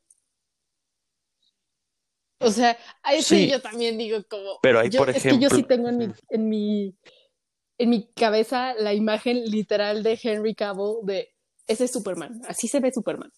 O 2.42 2.50
sea, 2.50 2.76
ahí 3.02 3.22
sí, 3.22 3.44
Sí. 3.44 3.50
yo 3.50 3.60
también 3.60 3.98
digo 3.98 4.18
como... 4.28 4.58
Pero 4.62 4.80
ahí, 4.80 4.88
yo- 4.88 4.98
por 4.98 5.10
es 5.10 5.22
que 5.22 5.38
yo 5.38 5.50
sí 5.50 5.56
ejemplo- 5.60 5.66
tengo 5.66 5.88
en 5.90 5.98
mi, 5.98 6.08
en 6.30 6.48
mi 6.48 6.96
en 7.78 7.88
mi 7.88 8.12
cabeza 8.12 8.74
la 8.74 8.92
imagen 8.92 9.42
literal 9.50 10.02
de 10.02 10.18
Henry 10.22 10.54
Cavill 10.54 10.96
de 11.04 11.34
ese 11.66 11.84
es 11.84 11.92
Superman. 11.92 12.40
Así 12.46 12.68
se 12.68 12.78
ve 12.80 12.92
Superman. 12.92 13.30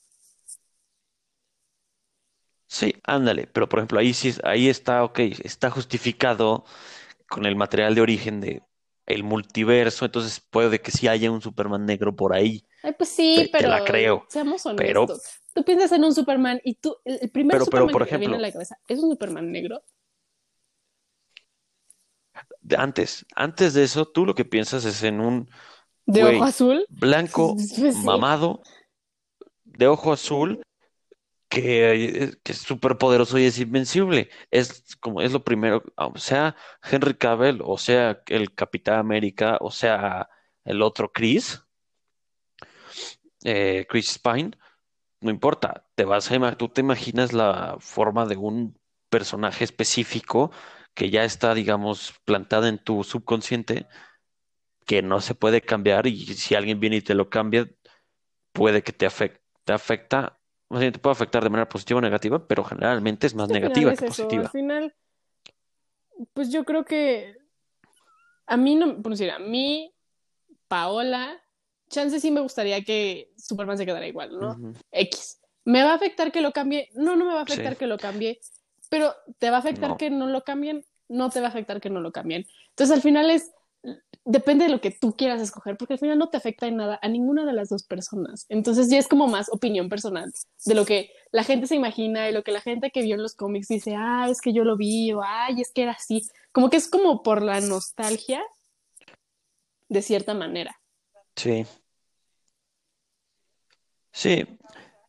Sí, 2.72 2.94
ándale, 3.04 3.46
pero 3.48 3.68
por 3.68 3.80
ejemplo, 3.80 3.98
ahí 4.00 4.14
sí, 4.14 4.28
es- 4.28 4.40
ahí 4.44 4.68
está, 4.70 5.04
ok, 5.04 5.18
está 5.44 5.68
justificado 5.70 6.64
con 7.28 7.44
el 7.44 7.54
material 7.54 7.94
de 7.94 8.00
origen 8.00 8.40
de 8.40 8.62
el 9.04 9.24
multiverso, 9.24 10.06
entonces 10.06 10.40
puede 10.40 10.80
que 10.80 10.90
sí 10.90 11.06
haya 11.06 11.30
un 11.30 11.42
Superman 11.42 11.84
negro 11.84 12.16
por 12.16 12.34
ahí, 12.34 12.64
Ay, 12.82 12.94
pues 12.96 13.10
sí, 13.10 13.34
Te- 13.36 13.44
te 13.44 13.50
pero 13.50 13.68
la 13.68 13.84
creo, 13.84 14.24
seamos 14.28 14.62
pero- 14.76 15.02
honestos. 15.02 15.38
Tú 15.54 15.62
piensas 15.64 15.92
en 15.92 16.02
un 16.02 16.14
Superman 16.14 16.60
y 16.64 16.76
tú, 16.76 16.96
el, 17.04 17.18
el 17.20 17.30
primer 17.30 17.52
Pero- 17.58 17.66
pero, 17.66 17.82
Superman 17.82 17.92
por 17.92 18.04
que 18.04 18.10
te 18.12 18.16
viene 18.16 18.34
a 18.34 18.36
ejemplo- 18.38 18.46
la 18.48 18.52
cabeza 18.52 18.78
es 18.88 18.98
un 19.00 19.10
Superman 19.10 19.52
negro. 19.52 19.82
De 22.62 22.76
antes, 22.76 23.26
antes 23.36 23.74
de 23.74 23.82
eso, 23.84 24.06
tú 24.06 24.24
lo 24.24 24.34
que 24.34 24.46
piensas 24.46 24.86
es 24.86 25.02
en 25.02 25.20
un 25.20 25.50
De 26.06 26.22
Güey. 26.22 26.36
ojo 26.36 26.44
azul. 26.44 26.86
blanco, 26.88 27.54
Pues 27.76 27.96
sí. 27.96 28.02
mamado, 28.04 28.62
de 29.64 29.86
ojo 29.88 30.12
azul, 30.12 30.62
que, 31.52 32.38
que 32.42 32.52
es 32.52 32.58
súper 32.58 32.96
poderoso 32.98 33.38
y 33.38 33.44
es 33.44 33.58
invencible. 33.58 34.30
Es 34.50 34.96
como, 35.00 35.20
es 35.20 35.32
lo 35.32 35.44
primero, 35.44 35.82
o 35.96 36.16
sea, 36.18 36.56
Henry 36.82 37.14
Cavill, 37.14 37.60
o 37.62 37.76
sea, 37.78 38.22
el 38.28 38.54
Capitán 38.54 38.98
América, 38.98 39.58
o 39.60 39.70
sea, 39.70 40.30
el 40.64 40.80
otro 40.82 41.12
Chris, 41.12 41.62
eh, 43.44 43.86
Chris 43.88 44.18
Pine, 44.18 44.52
no 45.20 45.30
importa, 45.30 45.86
te 45.94 46.04
vas 46.04 46.30
a 46.32 46.56
tú 46.56 46.68
te 46.68 46.80
imaginas 46.82 47.32
la 47.32 47.76
forma 47.80 48.26
de 48.26 48.36
un 48.36 48.78
personaje 49.10 49.64
específico 49.64 50.52
que 50.94 51.10
ya 51.10 51.24
está, 51.24 51.54
digamos, 51.54 52.14
plantada 52.24 52.68
en 52.68 52.78
tu 52.78 53.04
subconsciente, 53.04 53.88
que 54.86 55.02
no 55.02 55.20
se 55.20 55.34
puede 55.34 55.62
cambiar 55.62 56.06
y 56.06 56.26
si 56.34 56.54
alguien 56.54 56.80
viene 56.80 56.96
y 56.96 57.02
te 57.02 57.14
lo 57.14 57.30
cambia, 57.30 57.68
puede 58.52 58.82
que 58.82 58.92
te 58.92 59.06
afecte, 59.06 59.42
te 59.64 59.72
afecta, 59.74 60.41
te 60.78 60.98
puede 60.98 61.12
afectar 61.12 61.42
de 61.42 61.50
manera 61.50 61.68
positiva 61.68 61.98
o 61.98 62.00
negativa, 62.00 62.46
pero 62.46 62.64
generalmente 62.64 63.26
es 63.26 63.34
más 63.34 63.48
negativa 63.48 63.92
es 63.92 63.98
que 63.98 64.06
eso, 64.06 64.14
positiva. 64.14 64.44
Al 64.44 64.50
final, 64.50 64.94
pues 66.32 66.50
yo 66.50 66.64
creo 66.64 66.84
que 66.84 67.36
a 68.46 68.56
mí 68.56 68.74
no, 68.74 69.00
por 69.02 69.12
decir, 69.12 69.30
a 69.30 69.38
mí, 69.38 69.94
Paola, 70.68 71.40
chance 71.88 72.20
sí 72.20 72.30
me 72.30 72.40
gustaría 72.40 72.82
que 72.82 73.32
Superman 73.36 73.78
se 73.78 73.86
quedara 73.86 74.06
igual, 74.06 74.38
¿no? 74.38 74.74
X. 74.90 75.40
¿Me 75.64 75.82
va 75.84 75.92
a 75.92 75.94
afectar 75.94 76.32
que 76.32 76.40
lo 76.40 76.52
cambie? 76.52 76.90
No, 76.94 77.16
no 77.16 77.24
me 77.24 77.34
va 77.34 77.40
a 77.40 77.42
afectar 77.44 77.74
Sí. 77.74 77.78
que 77.78 77.86
lo 77.86 77.98
cambie, 77.98 78.40
pero 78.88 79.14
¿te 79.38 79.50
va 79.50 79.56
a 79.56 79.60
afectar 79.60 79.90
No. 79.90 79.96
que 79.96 80.10
no 80.10 80.26
lo 80.26 80.42
cambien? 80.42 80.84
No 81.08 81.30
te 81.30 81.40
va 81.40 81.46
a 81.46 81.50
afectar 81.50 81.80
que 81.80 81.90
no 81.90 82.00
lo 82.00 82.10
cambien. 82.12 82.46
Entonces 82.70 82.94
al 82.96 83.02
final 83.02 83.30
es, 83.30 83.52
depende 84.24 84.66
de 84.66 84.70
lo 84.70 84.80
que 84.80 84.90
tú 84.90 85.14
quieras 85.16 85.40
escoger, 85.40 85.76
porque 85.76 85.94
al 85.94 86.00
final 86.00 86.18
no 86.18 86.28
te 86.30 86.36
afecta 86.36 86.66
en 86.66 86.76
nada 86.76 86.98
a 87.02 87.08
ninguna 87.08 87.44
de 87.44 87.52
las 87.52 87.68
dos 87.68 87.84
personas. 87.84 88.46
Entonces 88.48 88.88
ya 88.90 88.98
es 88.98 89.08
como 89.08 89.26
más 89.26 89.48
opinión 89.52 89.88
personal 89.88 90.32
de 90.64 90.74
lo 90.74 90.84
que 90.84 91.10
la 91.32 91.44
gente 91.44 91.66
se 91.66 91.74
imagina 91.76 92.28
y 92.28 92.32
lo 92.32 92.42
que 92.44 92.52
la 92.52 92.60
gente 92.60 92.90
que 92.90 93.02
vio 93.02 93.16
en 93.16 93.22
los 93.22 93.34
cómics 93.34 93.68
dice, 93.68 93.94
ah, 93.96 94.28
es 94.30 94.40
que 94.40 94.52
yo 94.52 94.64
lo 94.64 94.76
vi, 94.76 95.12
o 95.12 95.22
ay, 95.24 95.60
es 95.60 95.72
que 95.72 95.82
era 95.82 95.92
así. 95.92 96.22
Como 96.52 96.70
que 96.70 96.76
es 96.76 96.88
como 96.88 97.22
por 97.22 97.42
la 97.42 97.60
nostalgia, 97.60 98.42
de 99.88 100.02
cierta 100.02 100.34
manera. 100.34 100.80
Sí. 101.36 101.66
Sí, 104.12 104.44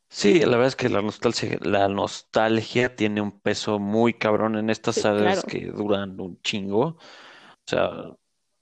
sí, 0.10 0.40
la 0.42 0.52
verdad 0.52 0.68
es 0.68 0.76
que 0.76 0.90
la 0.90 1.02
nostalgia, 1.02 1.58
la 1.62 1.88
nostalgia 1.90 2.96
tiene 2.96 3.22
un 3.22 3.40
peso 3.40 3.80
muy 3.80 4.14
cabrón 4.14 4.56
en 4.58 4.70
estas 4.70 4.98
Sí, 4.98 5.02
sagas 5.02 5.44
claro. 5.44 5.48
que 5.48 5.66
duran 5.68 6.20
un 6.20 6.42
chingo. 6.42 6.86
O 6.86 7.00
sea, 7.68 7.92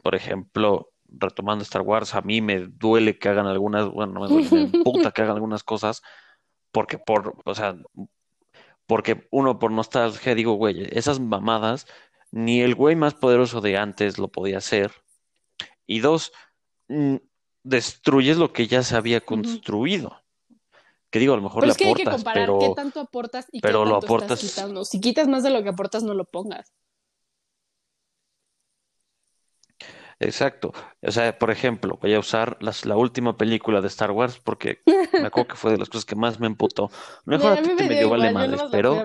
por 0.02 0.16
ejemplo, 0.16 0.92
retomando 1.08 1.64
Star 1.64 1.82
Wars, 1.82 2.16
a 2.16 2.22
mí 2.22 2.42
me 2.42 2.60
duele 2.60 3.18
que 3.20 3.30
hagan 3.30 3.48
algunas, 3.48 3.88
bueno, 3.90 4.14
no 4.14 4.22
me 4.22 4.28
duele, 4.28 4.50
me 4.52 4.62
emputa 5.08 5.12
que 5.12 5.22
hagan 5.22 5.36
algunas 5.36 5.64
cosas, 5.64 6.02
porque 6.72 6.98
por, 6.98 7.36
o 7.46 7.56
sea, 7.56 7.76
porque 8.88 9.28
uno 9.32 9.60
por 9.60 9.72
nostalgia 9.72 10.36
digo, 10.36 10.54
güey, 10.54 10.88
esas 10.92 11.20
mamadas, 11.20 11.88
ni 12.32 12.62
el 12.62 12.76
güey 12.76 12.96
más 12.96 13.14
poderoso 13.14 13.62
de 13.62 13.78
antes 13.78 14.18
lo 14.18 14.30
podía 14.30 14.58
hacer. 14.58 14.92
Y 15.86 16.00
dos, 16.00 16.32
mm, 16.88 17.16
destruyes 17.64 18.38
lo 18.38 18.54
que 18.54 18.68
ya 18.68 18.84
se 18.84 18.96
había 18.96 19.22
construido. 19.22 20.18
Que 21.10 21.20
digo, 21.20 21.34
a 21.34 21.38
lo 21.38 21.44
mejor 21.44 21.60
Pero 21.62 21.68
le 21.68 21.72
es 21.74 21.78
que 21.78 21.86
hay 21.88 21.94
que 21.94 22.02
aportas, 22.04 22.16
comparar 22.24 22.46
pero 22.48 22.60
qué 22.60 22.70
tanto 22.74 23.00
aportas 23.02 23.48
y 23.52 23.60
pero 23.60 23.84
qué 23.84 23.90
lo 23.90 24.00
tanto 24.00 24.08
aportas- 24.08 24.32
estás 24.44 24.50
quitando. 24.56 24.86
Si 24.86 25.02
quitas 25.02 25.28
más 25.28 25.44
de 25.44 25.50
lo 25.50 25.62
que 25.62 25.70
aportas, 25.70 26.04
no 26.04 26.14
lo 26.14 26.24
pongas. 26.24 26.72
Exacto. 30.22 30.74
O 31.02 31.12
sea, 31.12 31.38
por 31.38 31.52
ejemplo, 31.52 31.98
voy 32.02 32.14
a 32.14 32.20
usar 32.20 32.58
las- 32.62 32.86
la 32.86 32.96
última 32.96 33.36
película 33.38 33.82
de 33.82 33.88
Star 33.88 34.12
Wars 34.12 34.40
porque 34.40 34.82
me 34.86 35.28
acuerdo 35.28 35.50
que 35.50 35.56
fue 35.56 35.72
de 35.72 35.78
las 35.78 35.90
cosas 35.90 36.06
que 36.06 36.16
más 36.16 36.40
me 36.40 36.48
emputó. 36.48 36.90
Mejor 37.26 37.52
Mira, 37.52 37.62
a 37.62 37.64
ti 37.64 37.76
te 37.76 37.84
me 37.84 37.90
medio 37.90 38.00
dio 38.02 38.10
vale 38.10 38.28
a 38.30 38.70
pero 38.72 39.04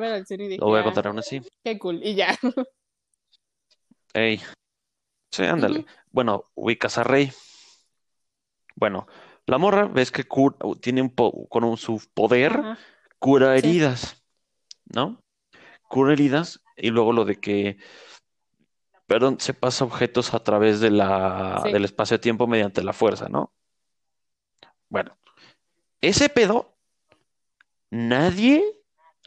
dije, 0.49 0.59
lo 0.59 0.67
voy 0.67 0.79
a 0.79 0.81
"Ah, 0.81 0.85
contar 0.85 1.07
aún 1.09 1.19
así. 1.19 1.41
Qué 1.65 1.79
cool, 1.79 2.01
y 2.03 2.15
ya. 2.15 2.37
Ey, 4.15 4.41
sí, 5.31 5.43
ándale. 5.45 5.85
Bueno, 6.11 6.45
ubicas 6.55 6.97
a 6.99 7.05
Rey. 7.05 7.33
Bueno, 8.75 9.07
la 9.47 9.59
morra, 9.59 9.87
ves 9.87 10.11
que 10.11 10.25
cura- 10.25 10.57
tiene 10.81 11.03
un 11.03 11.11
po- 11.11 11.47
con 11.49 11.65
un, 11.65 11.77
su 11.77 12.03
poder, 12.15 12.63
cura 13.19 13.53
Sí. 13.53 13.59
heridas, 13.59 14.23
¿no? 14.87 15.21
Cura 15.89 16.13
heridas 16.13 16.63
y 16.77 16.91
luego 16.91 17.13
lo 17.13 17.25
de 17.25 17.37
que, 17.37 17.79
perdón, 19.07 19.39
se 19.41 19.55
pasa 19.55 19.85
objetos 19.85 20.35
a 20.35 20.41
través 20.43 20.81
de 20.81 20.91
la, 20.91 21.61
Sí. 21.65 21.73
del 21.73 21.85
espacio-tiempo 21.85 22.47
mediante 22.47 22.83
la 22.83 22.93
fuerza, 22.93 23.29
¿no? 23.29 23.53
Bueno, 24.89 25.17
ese 26.01 26.29
pedo, 26.29 26.77
nadie, 27.91 28.65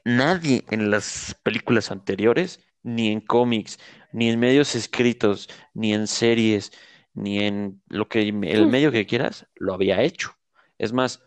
nadie 0.06 0.64
en 0.70 0.92
las 0.92 1.36
películas 1.44 1.92
anteriores, 1.92 2.64
ni 2.84 3.10
en 3.12 3.22
cómics, 3.22 3.80
ni 4.12 4.30
en 4.30 4.40
medios 4.40 4.76
escritos, 4.76 5.50
ni 5.74 5.94
en 5.94 6.08
series, 6.08 6.72
ni 7.14 7.40
en 7.40 7.82
lo 7.88 8.08
que 8.08 8.22
el 8.22 8.34
Mm. 8.68 8.70
medio 8.70 8.92
que 8.92 9.06
quieras, 9.06 9.48
lo 9.56 9.74
había 9.74 10.02
hecho. 10.02 10.32
Es 10.78 10.94
más, 10.94 11.22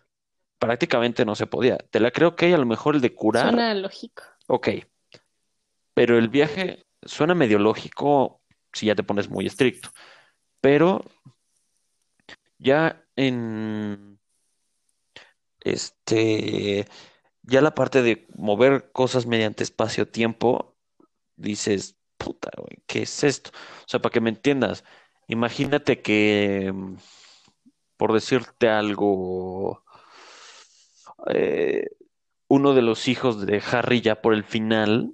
prácticamente 0.58 1.24
no 1.24 1.34
se 1.34 1.46
podía. 1.46 1.76
Te 1.76 2.00
la 2.00 2.10
creo 2.10 2.36
que 2.36 2.46
hay 2.46 2.52
a 2.54 2.58
lo 2.58 2.66
mejor 2.66 2.94
el 2.94 3.00
de 3.00 3.14
curar, 3.14 3.48
Suena 3.50 3.74
lógico. 3.74 4.22
ok, 4.46 4.68
pero 5.94 6.16
el 6.18 6.28
viaje 6.28 6.86
suena 7.04 7.34
medio 7.34 7.58
lógico 7.58 8.41
si 8.72 8.86
ya 8.86 8.94
te 8.94 9.02
pones 9.04 9.28
muy 9.28 9.46
estricto, 9.46 9.90
pero 10.60 11.04
ya 12.58 13.04
en, 13.16 14.18
Este, 15.60 16.86
ya 17.42 17.60
la 17.60 17.74
parte 17.74 18.02
de 18.02 18.26
mover 18.36 18.90
cosas 18.92 19.26
mediante 19.26 19.62
espacio-tiempo, 19.64 20.76
dices, 21.36 21.96
puta, 22.18 22.50
güey, 22.56 22.82
¿qué 22.86 23.02
es 23.02 23.24
esto? 23.24 23.50
O 23.84 23.88
sea, 23.88 24.00
para 24.02 24.12
que 24.12 24.20
me 24.20 24.30
entiendas, 24.30 24.84
imagínate 25.28 26.02
que, 26.02 26.72
por 27.96 28.12
decirte 28.12 28.68
algo, 28.68 29.84
eh, 31.28 31.86
uno 32.48 32.74
de 32.74 32.82
los 32.82 33.08
hijos 33.08 33.46
de 33.46 33.62
Harry 33.70 34.00
ya 34.00 34.20
por 34.20 34.34
el 34.34 34.44
final 34.44 35.12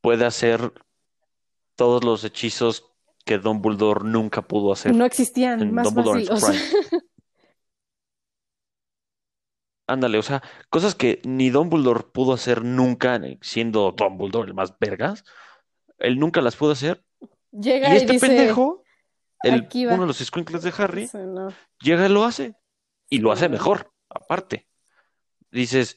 puede 0.00 0.24
hacer 0.26 0.72
todos 1.80 2.04
los 2.04 2.24
hechizos 2.24 2.92
que 3.24 3.38
Dumbledore 3.38 4.04
nunca 4.04 4.42
pudo 4.42 4.70
hacer 4.70 4.94
No 4.94 5.06
existían, 5.06 5.62
en 5.62 5.72
más 5.72 5.86
Dumbledore 5.86 6.26
fácil. 6.26 6.60
Ándale, 9.86 10.18
o 10.18 10.22
sea, 10.22 10.42
cosas 10.68 10.94
que 10.94 11.22
ni 11.24 11.48
Dumbledore 11.48 12.02
pudo 12.12 12.34
hacer 12.34 12.62
nunca, 12.62 13.18
siendo 13.40 13.92
Dumbledore 13.92 14.48
el 14.48 14.52
más 14.52 14.78
vergas, 14.78 15.24
él 15.96 16.18
nunca 16.18 16.42
las 16.42 16.54
pudo 16.54 16.72
hacer. 16.72 17.02
Y 17.50 17.62
llega 17.62 17.94
y, 17.94 17.96
este 17.96 18.12
dice, 18.12 18.26
pendejo, 18.26 18.84
uno 19.42 20.00
de 20.02 20.06
los 20.06 20.18
squinkles 20.18 20.62
de 20.62 20.74
Harry, 20.76 21.08
Sí, 21.08 21.16
no. 21.16 21.48
llega 21.80 22.04
y 22.04 22.10
lo 22.10 22.24
hace. 22.24 22.56
Y 23.08 23.20
lo 23.20 23.32
hace 23.32 23.48
mejor, 23.48 23.90
aparte. 24.10 24.68
Dices, 25.50 25.96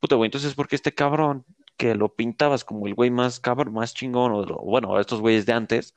puta, 0.00 0.16
güey, 0.16 0.26
entonces, 0.26 0.56
¿por 0.56 0.66
qué 0.66 0.74
este 0.74 0.92
cabrón 0.92 1.46
que 1.76 1.94
lo 1.94 2.14
pintabas 2.14 2.64
como 2.64 2.86
el 2.86 2.94
güey 2.94 3.10
más 3.10 3.40
cabrón, 3.40 3.74
más 3.74 3.94
chingón, 3.94 4.32
o 4.32 4.44
bueno, 4.64 4.98
estos 5.00 5.20
güeyes 5.20 5.46
de 5.46 5.52
antes, 5.52 5.92